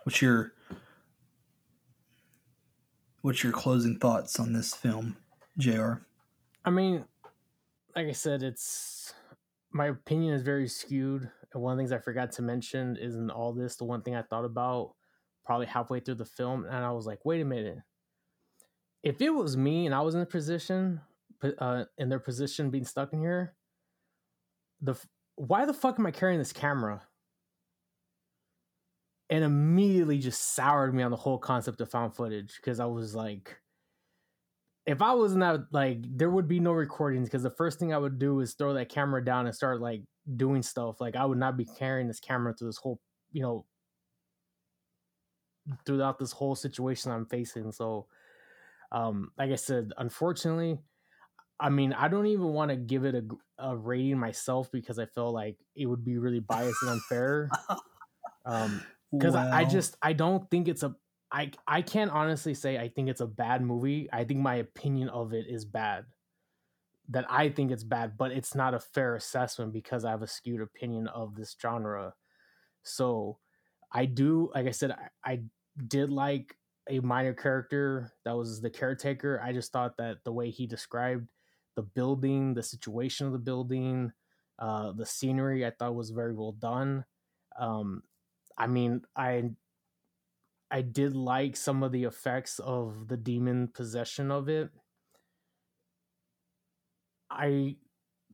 [0.04, 0.52] What's your
[3.22, 5.16] what's your closing thoughts on this film,
[5.58, 5.94] Jr.
[6.64, 7.04] I mean,
[7.96, 9.14] like I said, it's
[9.72, 11.28] my opinion is very skewed.
[11.52, 14.02] And one of the things I forgot to mention is in all this, the one
[14.02, 14.94] thing I thought about
[15.46, 17.78] probably halfway through the film, and I was like, wait a minute.
[19.02, 21.00] If it was me and I was in the position,
[21.58, 23.54] uh, in their position being stuck in here,
[24.80, 24.96] the
[25.36, 27.02] why the fuck am I carrying this camera?
[29.28, 33.14] And immediately just soured me on the whole concept of found footage because I was
[33.14, 33.56] like,
[34.86, 37.98] if I was not like there would be no recordings because the first thing I
[37.98, 40.02] would do is throw that camera down and start like
[40.36, 41.00] doing stuff.
[41.00, 43.00] Like I would not be carrying this camera through this whole,
[43.32, 43.66] you know,
[45.84, 47.72] throughout this whole situation I'm facing.
[47.72, 48.06] So,
[48.92, 50.78] um, like I said, unfortunately,
[51.58, 53.24] I mean, I don't even want to give it a,
[53.58, 57.50] a rating myself because I feel like it would be really biased and unfair.
[58.46, 58.80] Um,
[59.12, 60.94] because I, I just I don't think it's a
[61.30, 64.08] I I can't honestly say I think it's a bad movie.
[64.12, 66.04] I think my opinion of it is bad.
[67.08, 70.26] That I think it's bad, but it's not a fair assessment because I have a
[70.26, 72.14] skewed opinion of this genre.
[72.82, 73.38] So
[73.92, 75.40] I do, like I said, I, I
[75.86, 76.56] did like
[76.88, 79.40] a minor character that was the caretaker.
[79.42, 81.28] I just thought that the way he described
[81.74, 84.12] the building, the situation of the building,
[84.58, 87.04] uh, the scenery, I thought was very well done.
[87.58, 88.02] Um,
[88.56, 89.50] I mean, I
[90.70, 94.70] I did like some of the effects of the demon possession of it.
[97.30, 97.76] I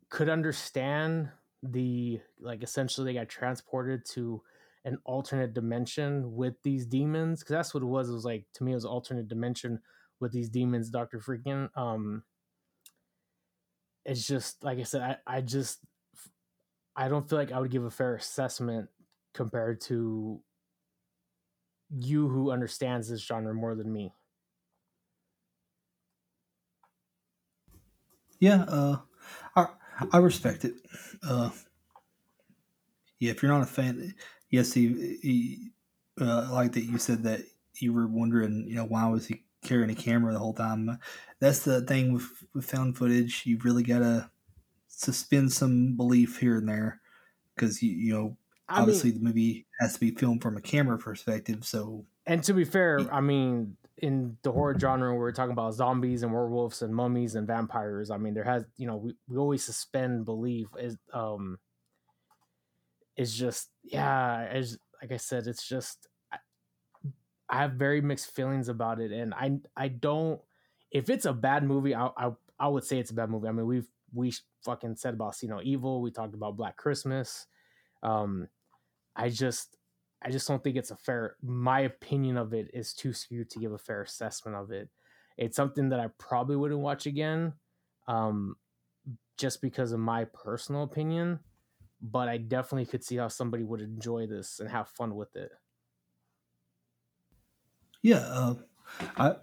[0.09, 1.31] could understand
[1.62, 4.43] the like essentially they got transported to
[4.85, 8.09] an alternate dimension with these demons because that's what it was.
[8.11, 9.81] It was like to me it was alternate dimension
[10.21, 11.71] with these demons, Doctor Freaking.
[11.77, 12.25] Um,
[14.05, 15.85] it's just like I said, I I just
[16.95, 18.91] I don't feel like I would give a fair assessment
[19.35, 20.43] compared to
[21.91, 24.15] you who understands this genre more than me.
[28.41, 29.01] Yeah, uh,
[29.55, 29.69] I
[30.13, 30.75] I respect it.
[31.23, 31.51] Uh,
[33.19, 34.15] yeah, if you're not a fan,
[34.53, 35.70] yes, he, he
[36.20, 37.43] uh, I like that you said that
[37.81, 40.99] you were wondering, you know, why was he carrying a camera the whole time?
[41.41, 43.47] That's the thing with with found footage.
[43.47, 44.31] You really gotta
[44.89, 47.03] suspend some belief here and there
[47.57, 48.39] because you you know
[48.69, 51.65] I obviously mean- the movie has to be filmed from a camera perspective.
[51.66, 56.23] So And to be fair, I mean, in the horror genre, we're talking about zombies
[56.23, 58.11] and werewolves and mummies and vampires.
[58.11, 60.69] I mean, there has, you know, we, we always suspend belief.
[60.79, 61.59] Is um,
[63.17, 66.39] it's just, yeah, as like I said, it's just, I,
[67.49, 70.41] I have very mixed feelings about it, and I, I don't.
[70.91, 73.49] If it's a bad movie, I, I, I would say it's a bad movie.
[73.49, 74.33] I mean, we've we
[74.65, 76.01] fucking said about See No Evil.
[76.01, 77.47] We talked about Black Christmas.
[78.03, 78.49] Um,
[79.17, 79.77] I just
[80.23, 81.37] I just don't think it's a fair.
[81.43, 84.89] My opinion of it is too skewed to give a fair assessment of it.
[85.37, 87.55] It's something that I probably wouldn't watch again,
[88.07, 88.57] um,
[89.39, 91.41] just because of my personal opinion.
[92.03, 95.53] But I definitely could see how somebody would enjoy this and have fun with it.
[98.03, 98.55] Yeah, uh,
[99.16, 99.37] I,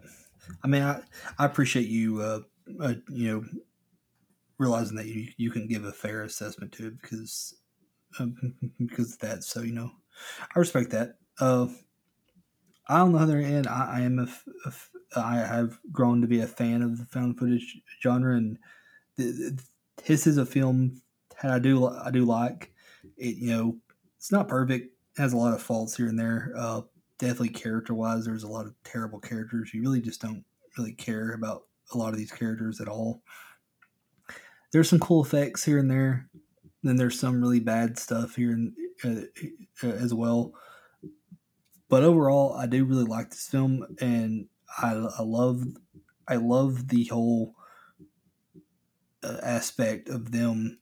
[0.63, 1.03] I mean, I,
[1.37, 2.41] I appreciate you, uh,
[2.81, 3.61] uh, you know,
[4.57, 7.53] realizing that you, you can give a fair assessment to it because,
[8.19, 9.45] um, because of that.
[9.45, 9.91] So you know,
[10.55, 11.19] I respect that.
[11.39, 11.69] Uh,
[12.87, 14.27] I on the other end, I, I am a,
[14.65, 14.73] a
[15.15, 18.57] I have grown to be a fan of the found footage genre, and
[19.17, 19.59] th- th-
[20.07, 21.01] this is a film
[21.41, 22.73] that I do I do like.
[23.17, 23.77] It you know,
[24.17, 24.93] it's not perfect.
[25.17, 26.53] It has a lot of faults here and there.
[26.55, 26.81] Uh,
[27.17, 29.73] definitely character wise, there's a lot of terrible characters.
[29.73, 30.43] You really just don't
[30.77, 33.21] really care about a lot of these characters at all.
[34.71, 36.29] There's some cool effects here and there.
[36.83, 40.53] Then there's some really bad stuff here and uh, uh, as well.
[41.89, 44.47] But overall, I do really like this film, and
[44.77, 45.63] I, I love
[46.27, 47.55] I love the whole
[49.23, 50.79] uh, aspect of them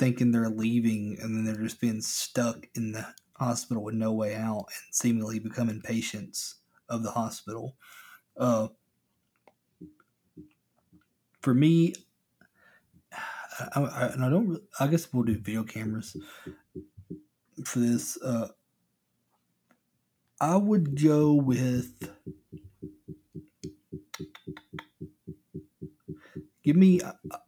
[0.00, 4.34] thinking they're leaving and then they're just being stuck in the hospital with no way
[4.34, 6.54] out and seemingly becoming patients
[6.88, 7.76] of the hospital.
[8.34, 8.68] Uh,
[11.42, 11.92] for me,
[13.12, 14.62] I, I, I don't.
[14.80, 16.16] I guess we'll do video cameras
[17.66, 18.16] for this.
[18.22, 18.48] Uh,
[20.40, 22.10] I would go with.
[26.70, 27.00] Give me.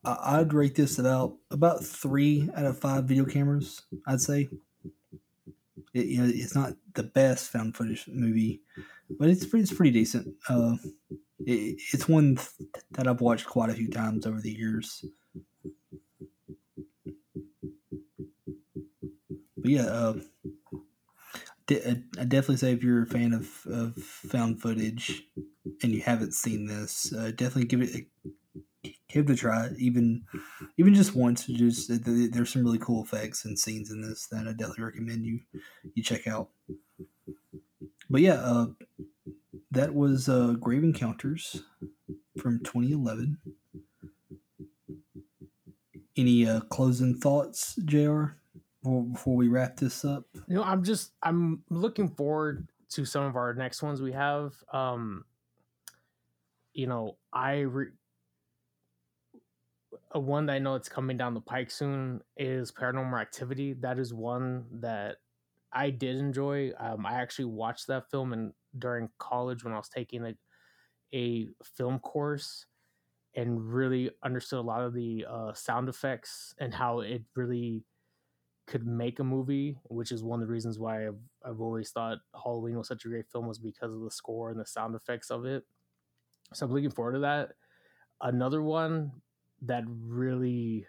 [0.04, 3.82] I, I'd rate this about about three out of five video cameras.
[4.04, 4.48] I'd say.
[5.94, 8.62] It, you know, it's not the best found footage movie,
[9.20, 10.34] but it's pretty, it's pretty decent.
[10.48, 10.74] Uh,
[11.46, 15.04] it, it's one th- that I've watched quite a few times over the years.
[19.56, 20.14] But yeah, uh,
[21.68, 25.22] de- I I definitely say if you're a fan of, of found footage
[25.80, 28.31] and you haven't seen this, uh, definitely give it a,
[29.12, 29.68] give it a try.
[29.78, 30.24] Even
[30.76, 34.26] even just once, just th- th- there's some really cool effects and scenes in this
[34.28, 35.40] that I definitely recommend you
[35.94, 36.48] you check out.
[38.08, 38.66] But yeah, uh,
[39.70, 41.62] that was uh, Grave Encounters
[42.38, 43.38] from 2011.
[46.16, 48.24] Any uh, closing thoughts, Jr.
[48.82, 50.24] Before, before we wrap this up?
[50.46, 54.54] You know, I'm just I'm looking forward to some of our next ones we have.
[54.72, 55.24] Um,
[56.74, 57.92] you know, I re-
[60.12, 63.74] a one that I know it's coming down the pike soon is Paranormal Activity.
[63.74, 65.16] That is one that
[65.72, 66.72] I did enjoy.
[66.78, 70.34] Um, I actually watched that film and during college when I was taking a
[71.14, 72.64] a film course
[73.34, 77.84] and really understood a lot of the uh, sound effects and how it really
[78.66, 82.18] could make a movie, which is one of the reasons why I've, I've always thought
[82.34, 85.30] Halloween was such a great film was because of the score and the sound effects
[85.30, 85.64] of it.
[86.54, 87.50] So I'm looking forward to that.
[88.20, 89.12] Another one
[89.62, 90.86] that really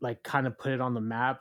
[0.00, 1.40] like kind of put it on the map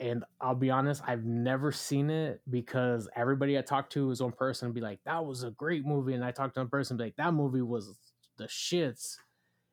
[0.00, 4.32] and I'll be honest, I've never seen it because everybody I talked to was one
[4.32, 6.94] person and be like, "That was a great movie," and I talked to one person
[6.94, 7.98] and be like, "That movie was
[8.38, 9.18] the shits."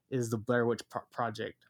[0.09, 1.65] Is the Blair Witch Pro- Project?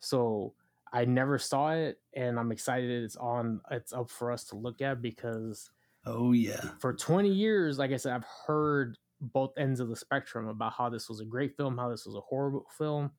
[0.00, 0.54] So
[0.92, 3.62] I never saw it, and I'm excited it's on.
[3.70, 5.70] It's up for us to look at because
[6.04, 10.48] oh yeah, for 20 years, like I said, I've heard both ends of the spectrum
[10.48, 13.12] about how this was a great film, how this was a horrible film,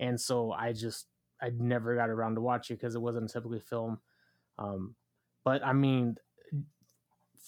[0.00, 1.06] and so I just
[1.40, 4.00] I never got around to watch it because it wasn't a typically film.
[4.58, 4.94] Um,
[5.44, 6.16] but I mean,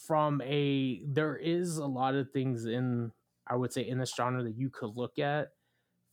[0.06, 3.12] from a there is a lot of things in
[3.47, 5.52] I would say in this genre that you could look at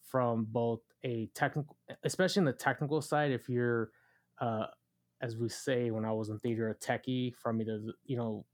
[0.03, 3.31] from both a technical, especially in the technical side.
[3.31, 3.91] If you're,
[4.39, 4.65] uh,
[5.22, 8.45] as we say when I was in theater, a techie, from either you know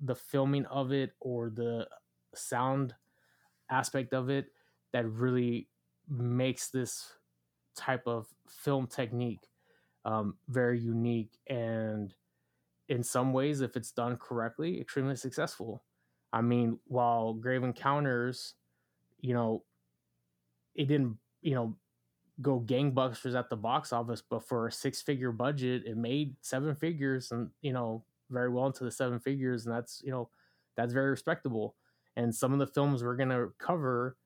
[0.00, 1.86] the filming of it or the
[2.34, 2.94] sound
[3.70, 4.46] aspect of it,
[4.92, 5.68] that really
[6.08, 7.12] makes this
[7.76, 9.48] type of film technique
[10.04, 12.14] um, very unique and
[12.88, 15.82] in some ways if it's done correctly extremely successful.
[16.32, 18.54] I mean while grave encounters
[19.20, 19.64] you know
[20.74, 21.76] it didn't you know
[22.42, 26.74] go gangbusters at the box office but for a six figure budget it made seven
[26.74, 30.28] figures and you know very well into the seven figures and that's you know
[30.76, 31.76] that's very respectable
[32.16, 34.16] and some of the films we're going to cover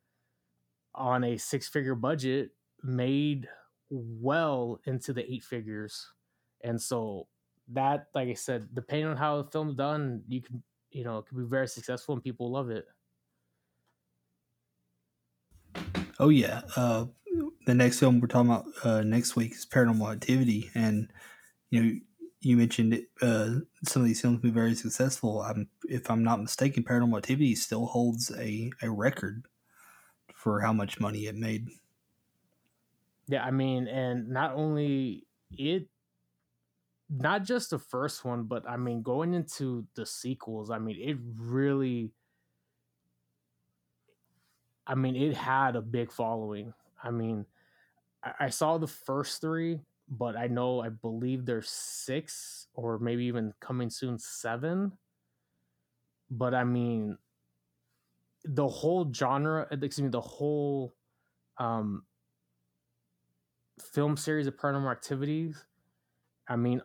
[0.94, 2.50] on a six figure budget
[2.82, 3.48] made
[3.90, 6.08] well into the eight figures.
[6.62, 7.26] And so
[7.68, 11.26] that, like I said, depending on how the film's done, you can, you know, it
[11.26, 12.86] can be very successful and people love it.
[16.18, 16.62] Oh yeah.
[16.76, 17.06] Uh,
[17.66, 21.12] the next film we're talking about uh, next week is Paranormal Activity, and
[21.70, 22.00] you know,
[22.40, 23.50] you mentioned uh,
[23.84, 25.42] some of these films be very successful.
[25.42, 29.46] I'm, if I'm not mistaken, Paranormal Activity still holds a, a record
[30.34, 31.68] for how much money it made.
[33.28, 35.88] Yeah, I mean, and not only it,
[37.10, 41.18] not just the first one, but I mean, going into the sequels, I mean, it
[41.36, 42.12] really,
[44.86, 46.72] I mean, it had a big following.
[47.02, 47.46] I mean,
[48.22, 49.80] I, I saw the first three,
[50.10, 54.92] but I know, I believe there's six or maybe even coming soon seven.
[56.30, 57.18] But I mean,
[58.44, 60.94] the whole genre, excuse me, the whole
[61.58, 62.04] um
[63.80, 65.64] film series of paranormal activities
[66.48, 66.82] i mean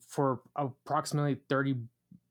[0.00, 1.76] for approximately 30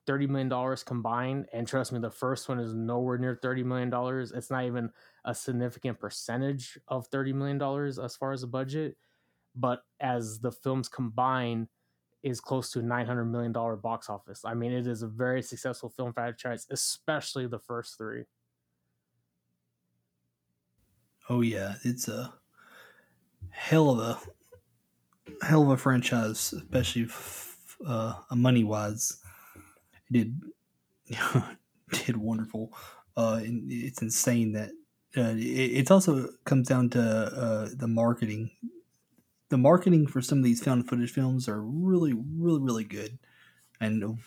[0.05, 3.89] 30 million dollars combined and trust me the first one is nowhere near 30 million
[3.89, 4.89] dollars it's not even
[5.25, 8.97] a significant percentage of 30 million dollars as far as the budget
[9.59, 11.67] but as the films combine
[12.23, 15.89] is close to 900 million dollar box office i mean it is a very successful
[15.89, 18.23] film franchise especially the first three
[21.29, 22.33] oh yeah it's a
[23.49, 24.19] hell of a
[25.41, 27.07] hell of a franchise, especially
[27.85, 29.21] uh, money wise.
[30.11, 30.41] It Did
[32.05, 32.73] did wonderful.
[33.15, 34.69] Uh, it's insane that
[35.15, 38.51] uh, it, it, also comes down to uh, the marketing.
[39.49, 43.17] The marketing for some of these found footage films are really, really, really good,
[43.79, 44.19] and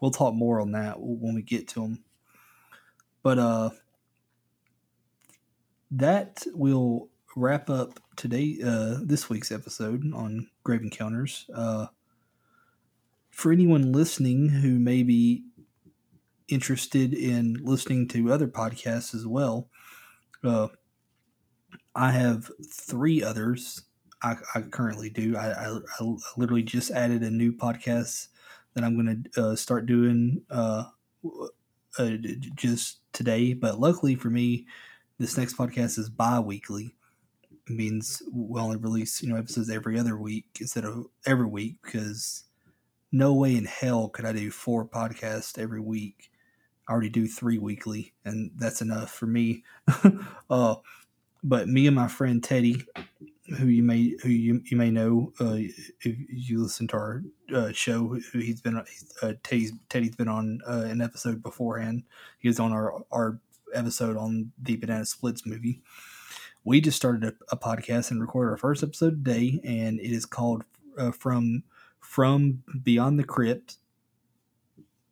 [0.00, 2.04] we'll talk more on that when we get to them.
[3.22, 3.70] But uh,
[5.90, 11.50] that will wrap up today uh, this week's episode on Grave Encounters.
[11.52, 11.86] Uh,
[13.30, 15.44] for anyone listening who may be
[16.48, 19.68] interested in listening to other podcasts as well,
[20.44, 20.68] uh,
[21.94, 23.82] I have three others
[24.22, 25.36] I, I currently do.
[25.36, 28.28] I, I, I, literally just added a new podcast
[28.74, 30.84] that I'm going to uh, start doing uh,
[31.98, 32.10] uh,
[32.54, 33.52] just today.
[33.52, 34.66] But luckily for me,
[35.18, 36.94] this next podcast is bi weekly
[37.68, 41.76] It means we only release you know episodes every other week instead of every week
[41.82, 42.44] because
[43.12, 46.30] no way in hell could I do four podcasts every week.
[46.88, 49.64] I already do three weekly, and that's enough for me.
[50.50, 50.76] uh,
[51.42, 52.84] but me and my friend Teddy,
[53.58, 57.22] who you may who you, you may know uh, if you listen to our
[57.54, 58.82] uh, show, who he's been
[59.22, 62.04] uh, Teddy's Teddy's been on uh, an episode beforehand.
[62.38, 63.40] He was on our our
[63.74, 65.82] episode on the Banana Splits movie
[66.66, 70.26] we just started a, a, podcast and recorded our first episode today, and it is
[70.26, 70.64] called
[70.98, 71.62] uh, from
[72.00, 73.76] from Beyond the Crypt,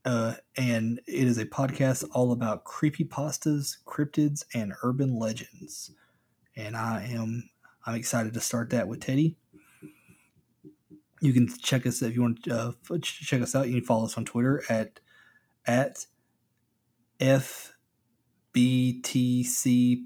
[0.05, 5.93] uh, and it is a podcast all about creepy pastas, cryptids, and urban legends.
[6.57, 7.51] And I am
[7.87, 9.37] I'm excited to start that with Teddy.
[11.21, 13.69] You can check us if you want to uh, check us out.
[13.69, 15.01] You can follow us on Twitter at
[15.67, 16.07] at
[17.21, 17.73] FBTC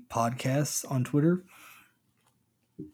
[0.09, 1.45] Podcasts on Twitter.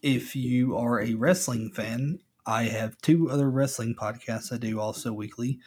[0.02, 5.12] If you are a wrestling fan, I have two other wrestling podcasts I do also
[5.12, 5.59] weekly.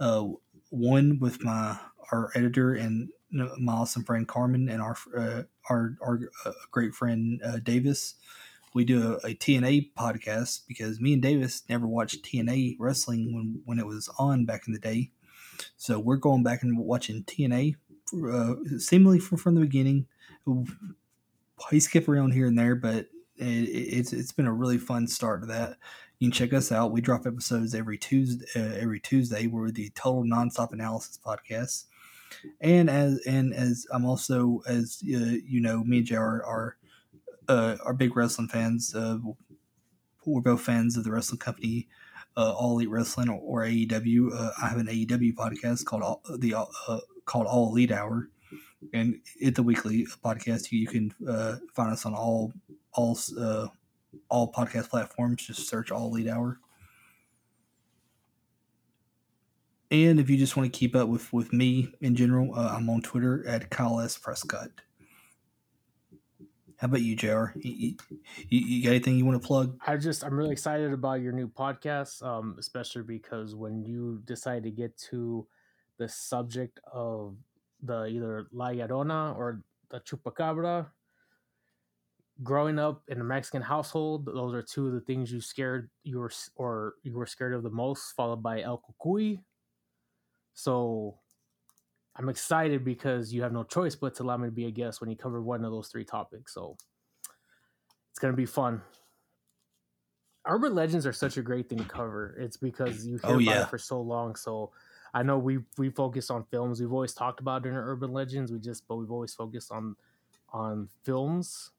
[0.00, 0.28] Uh,
[0.70, 1.78] one with my
[2.10, 7.40] our editor and my awesome friend Carmen and our uh, our our uh, great friend
[7.44, 8.14] uh, Davis.
[8.74, 13.60] We do a, a, TNA podcast because me and Davis never watched TNA wrestling when
[13.64, 15.10] when it was on back in the day.
[15.76, 17.76] So we're going back and watching TNA,
[18.32, 20.06] uh, seemingly from, from the beginning.
[21.70, 25.42] We skip around here and there, but it, it's it's been a really fun start
[25.42, 25.76] to that.
[26.18, 26.92] You can check us out.
[26.92, 28.46] We drop episodes every Tuesday.
[28.54, 31.84] Uh, every Tuesday, we're the Total Nonstop Analysis podcast.
[32.60, 36.76] And as and as I'm also as uh, you know, me and Jay are are,
[37.48, 38.94] uh, are big wrestling fans.
[38.94, 39.18] Uh,
[40.24, 41.88] we're both fans of the wrestling company,
[42.36, 44.32] uh, All Elite Wrestling or, or AEW.
[44.32, 48.28] Uh, I have an AEW podcast called All, the uh, called All Elite Hour,
[48.92, 50.70] and it's a weekly podcast.
[50.70, 52.52] You can uh, find us on all
[52.92, 53.66] all uh,
[54.28, 55.46] all podcast platforms.
[55.46, 56.58] Just search All Elite Hour.
[59.90, 62.88] And if you just want to keep up with, with me in general, uh, I'm
[62.88, 64.16] on Twitter at Kyle S.
[64.16, 64.70] Prescott.
[66.82, 67.44] How about you, JR?
[67.54, 67.94] You,
[68.48, 69.78] you, you, got anything you want to plug?
[69.86, 74.64] I just, I'm really excited about your new podcast, um, especially because when you decide
[74.64, 75.46] to get to
[75.98, 77.36] the subject of
[77.84, 80.88] the either La Llorona or the Chupacabra,
[82.42, 86.18] growing up in a Mexican household, those are two of the things you scared you
[86.18, 89.38] were or you were scared of the most, followed by El Cucuy.
[90.54, 91.20] So
[92.16, 95.00] I'm excited because you have no choice but to allow me to be a guest
[95.00, 96.54] when you cover one of those three topics.
[96.54, 96.76] So
[98.10, 98.82] it's gonna be fun.
[100.46, 102.36] Urban legends are such a great thing to cover.
[102.38, 103.52] It's because you hear oh, yeah.
[103.52, 104.34] about it for so long.
[104.36, 104.72] So
[105.14, 106.80] I know we we focus on films.
[106.80, 108.52] We've always talked about during urban legends.
[108.52, 109.96] We just but we've always focused on
[110.52, 111.70] on films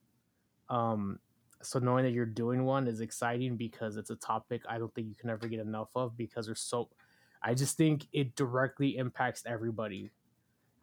[0.70, 1.20] um,
[1.62, 5.08] so knowing that you're doing one is exciting because it's a topic I don't think
[5.08, 6.90] you can ever get enough of because there's so.
[7.42, 10.12] I just think it directly impacts everybody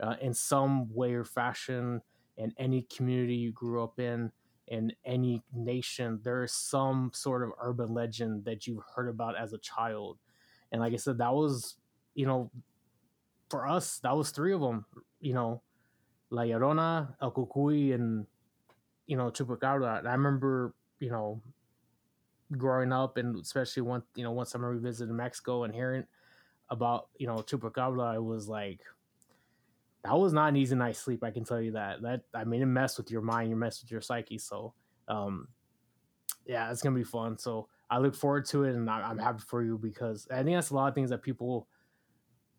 [0.03, 2.01] uh, in some way or fashion
[2.37, 4.31] in any community you grew up in
[4.69, 9.53] in any nation there is some sort of urban legend that you've heard about as
[9.53, 10.19] a child
[10.73, 11.77] and like i said that was
[12.15, 12.51] you know
[13.49, 14.85] for us that was three of them
[15.21, 15.61] you know
[16.31, 18.27] la llorona el cucuy and
[19.11, 19.99] you know chupacabra.
[19.99, 21.43] And I remember you know
[22.57, 26.07] growing up and especially once you know once I revisited Mexico and hearing
[26.71, 28.81] about you know chupacabra, I was like
[30.05, 31.23] that was not an easy night's sleep.
[31.23, 32.03] I can tell you that.
[32.03, 34.39] That I mean, it messed with your mind, you messed with your psyche.
[34.39, 34.75] So,
[35.09, 35.49] um,
[36.47, 37.39] yeah, it's gonna be fun.
[37.39, 40.57] So I look forward to it, and I, am happy for you because I think
[40.57, 41.69] that's a lot of things that people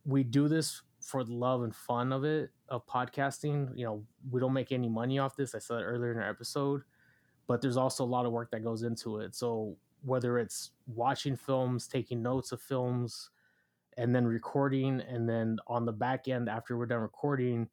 [0.05, 3.69] we do this for the love and fun of it of podcasting.
[3.76, 5.55] You know, we don't make any money off this.
[5.55, 6.81] I said earlier in our episode,
[7.47, 9.35] but there's also a lot of work that goes into it.
[9.35, 13.30] So whether it's watching films, taking notes of films,
[13.97, 17.68] and then recording, and then on the back end after we're done recording,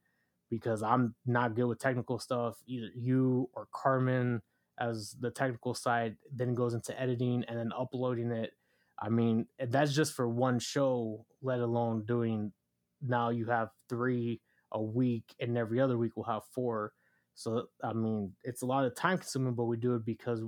[0.51, 4.43] because I'm not good with technical stuff, either you or Carmen
[4.81, 8.53] as the technical side then goes into editing and then uploading it.
[9.01, 12.53] I mean, that's just for one show, let alone doing
[13.03, 14.41] now you have three
[14.73, 16.93] a week and every other week we'll have four
[17.35, 20.43] so i mean it's a lot of time consuming but we do it because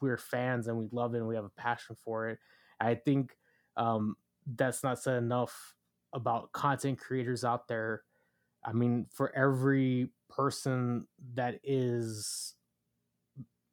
[0.00, 2.38] we're fans and we love it and we have a passion for it
[2.80, 3.36] i think
[3.76, 4.14] um,
[4.46, 5.74] that's not said enough
[6.12, 8.02] about content creators out there.
[8.64, 12.54] I mean for every person that is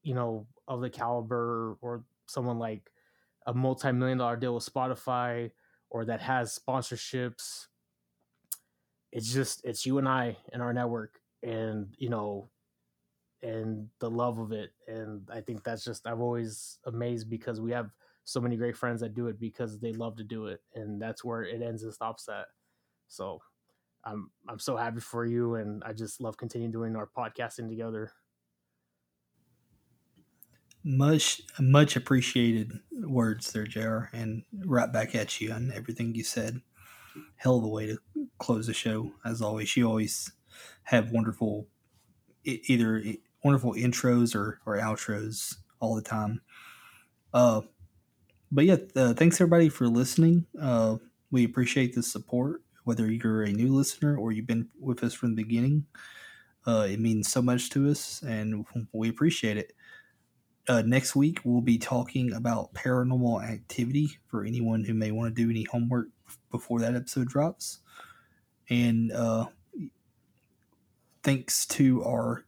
[0.03, 2.91] you know of the caliber or someone like
[3.47, 5.49] a multi-million dollar deal with spotify
[5.89, 7.67] or that has sponsorships
[9.11, 12.49] it's just it's you and I and our network and you know
[13.43, 14.71] and the love of it.
[14.87, 17.89] And I think that's just I've always amazed because we have
[18.23, 21.23] so many great friends that do it because they love to do it and that's
[21.23, 22.47] where it ends and stops at.
[23.07, 23.41] So
[24.03, 28.11] I'm I'm so happy for you and I just love continuing doing our podcasting together.
[30.83, 36.61] Much much appreciated words there, JR, and right back at you on everything you said
[37.35, 37.99] hell of a way to
[38.39, 39.11] close the show.
[39.25, 40.31] As always, you always
[40.83, 41.67] have wonderful,
[42.43, 43.03] either
[43.43, 46.41] wonderful intros or, or outros all the time.
[47.33, 47.61] Uh,
[48.51, 50.45] but yeah, uh, thanks everybody for listening.
[50.59, 50.97] Uh,
[51.31, 55.35] we appreciate the support, whether you're a new listener or you've been with us from
[55.35, 55.85] the beginning.
[56.67, 59.73] Uh, it means so much to us, and we appreciate it.
[60.67, 65.41] Uh, next week, we'll be talking about paranormal activity for anyone who may want to
[65.43, 66.07] do any homework
[66.51, 67.79] before that episode drops.
[68.69, 69.47] And uh,
[71.23, 72.45] thanks to our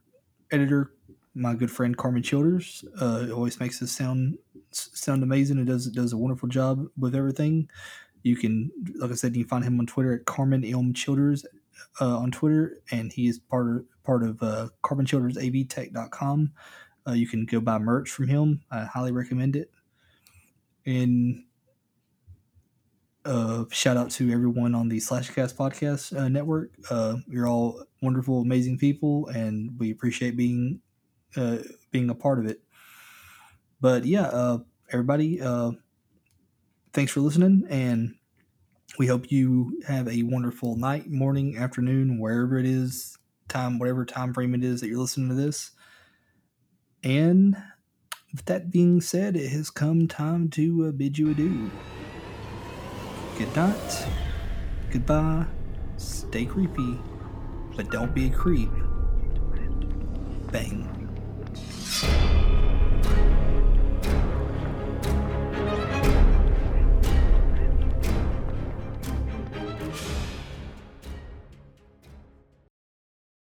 [0.51, 0.91] editor,
[1.34, 2.85] my good friend Carmen Childers.
[3.01, 4.38] Uh, it always makes us sound
[4.76, 5.60] sound amazing.
[5.60, 7.70] It does does a wonderful job with everything.
[8.24, 11.45] You can, like I said, you can find him on Twitter at Carmen Elm Childers
[12.00, 16.54] uh, on Twitter, and he is part of part of uh, CarmenChildersAVTech.com.
[17.08, 18.62] Uh, you can go buy merch from him.
[18.72, 19.72] I highly recommend it.
[20.86, 21.44] And
[23.26, 26.72] uh, shout out to everyone on the Slashcast podcast uh, network.
[26.90, 30.82] Uh, you're all wonderful, amazing people, and we appreciate being
[31.36, 31.58] uh,
[31.91, 32.62] being a part of it.
[33.84, 34.60] But yeah, uh,
[34.93, 35.72] everybody, uh,
[36.93, 38.15] thanks for listening, and
[38.97, 43.18] we hope you have a wonderful night, morning, afternoon, wherever it is,
[43.49, 45.72] time, whatever time frame it is that you're listening to this.
[47.03, 47.57] And
[48.31, 51.69] with that being said, it has come time to uh, bid you adieu.
[53.38, 54.07] Good night.
[54.91, 55.45] Goodbye.
[55.97, 57.01] Stay creepy,
[57.76, 58.72] but don't be a creep.
[60.53, 61.02] Bang.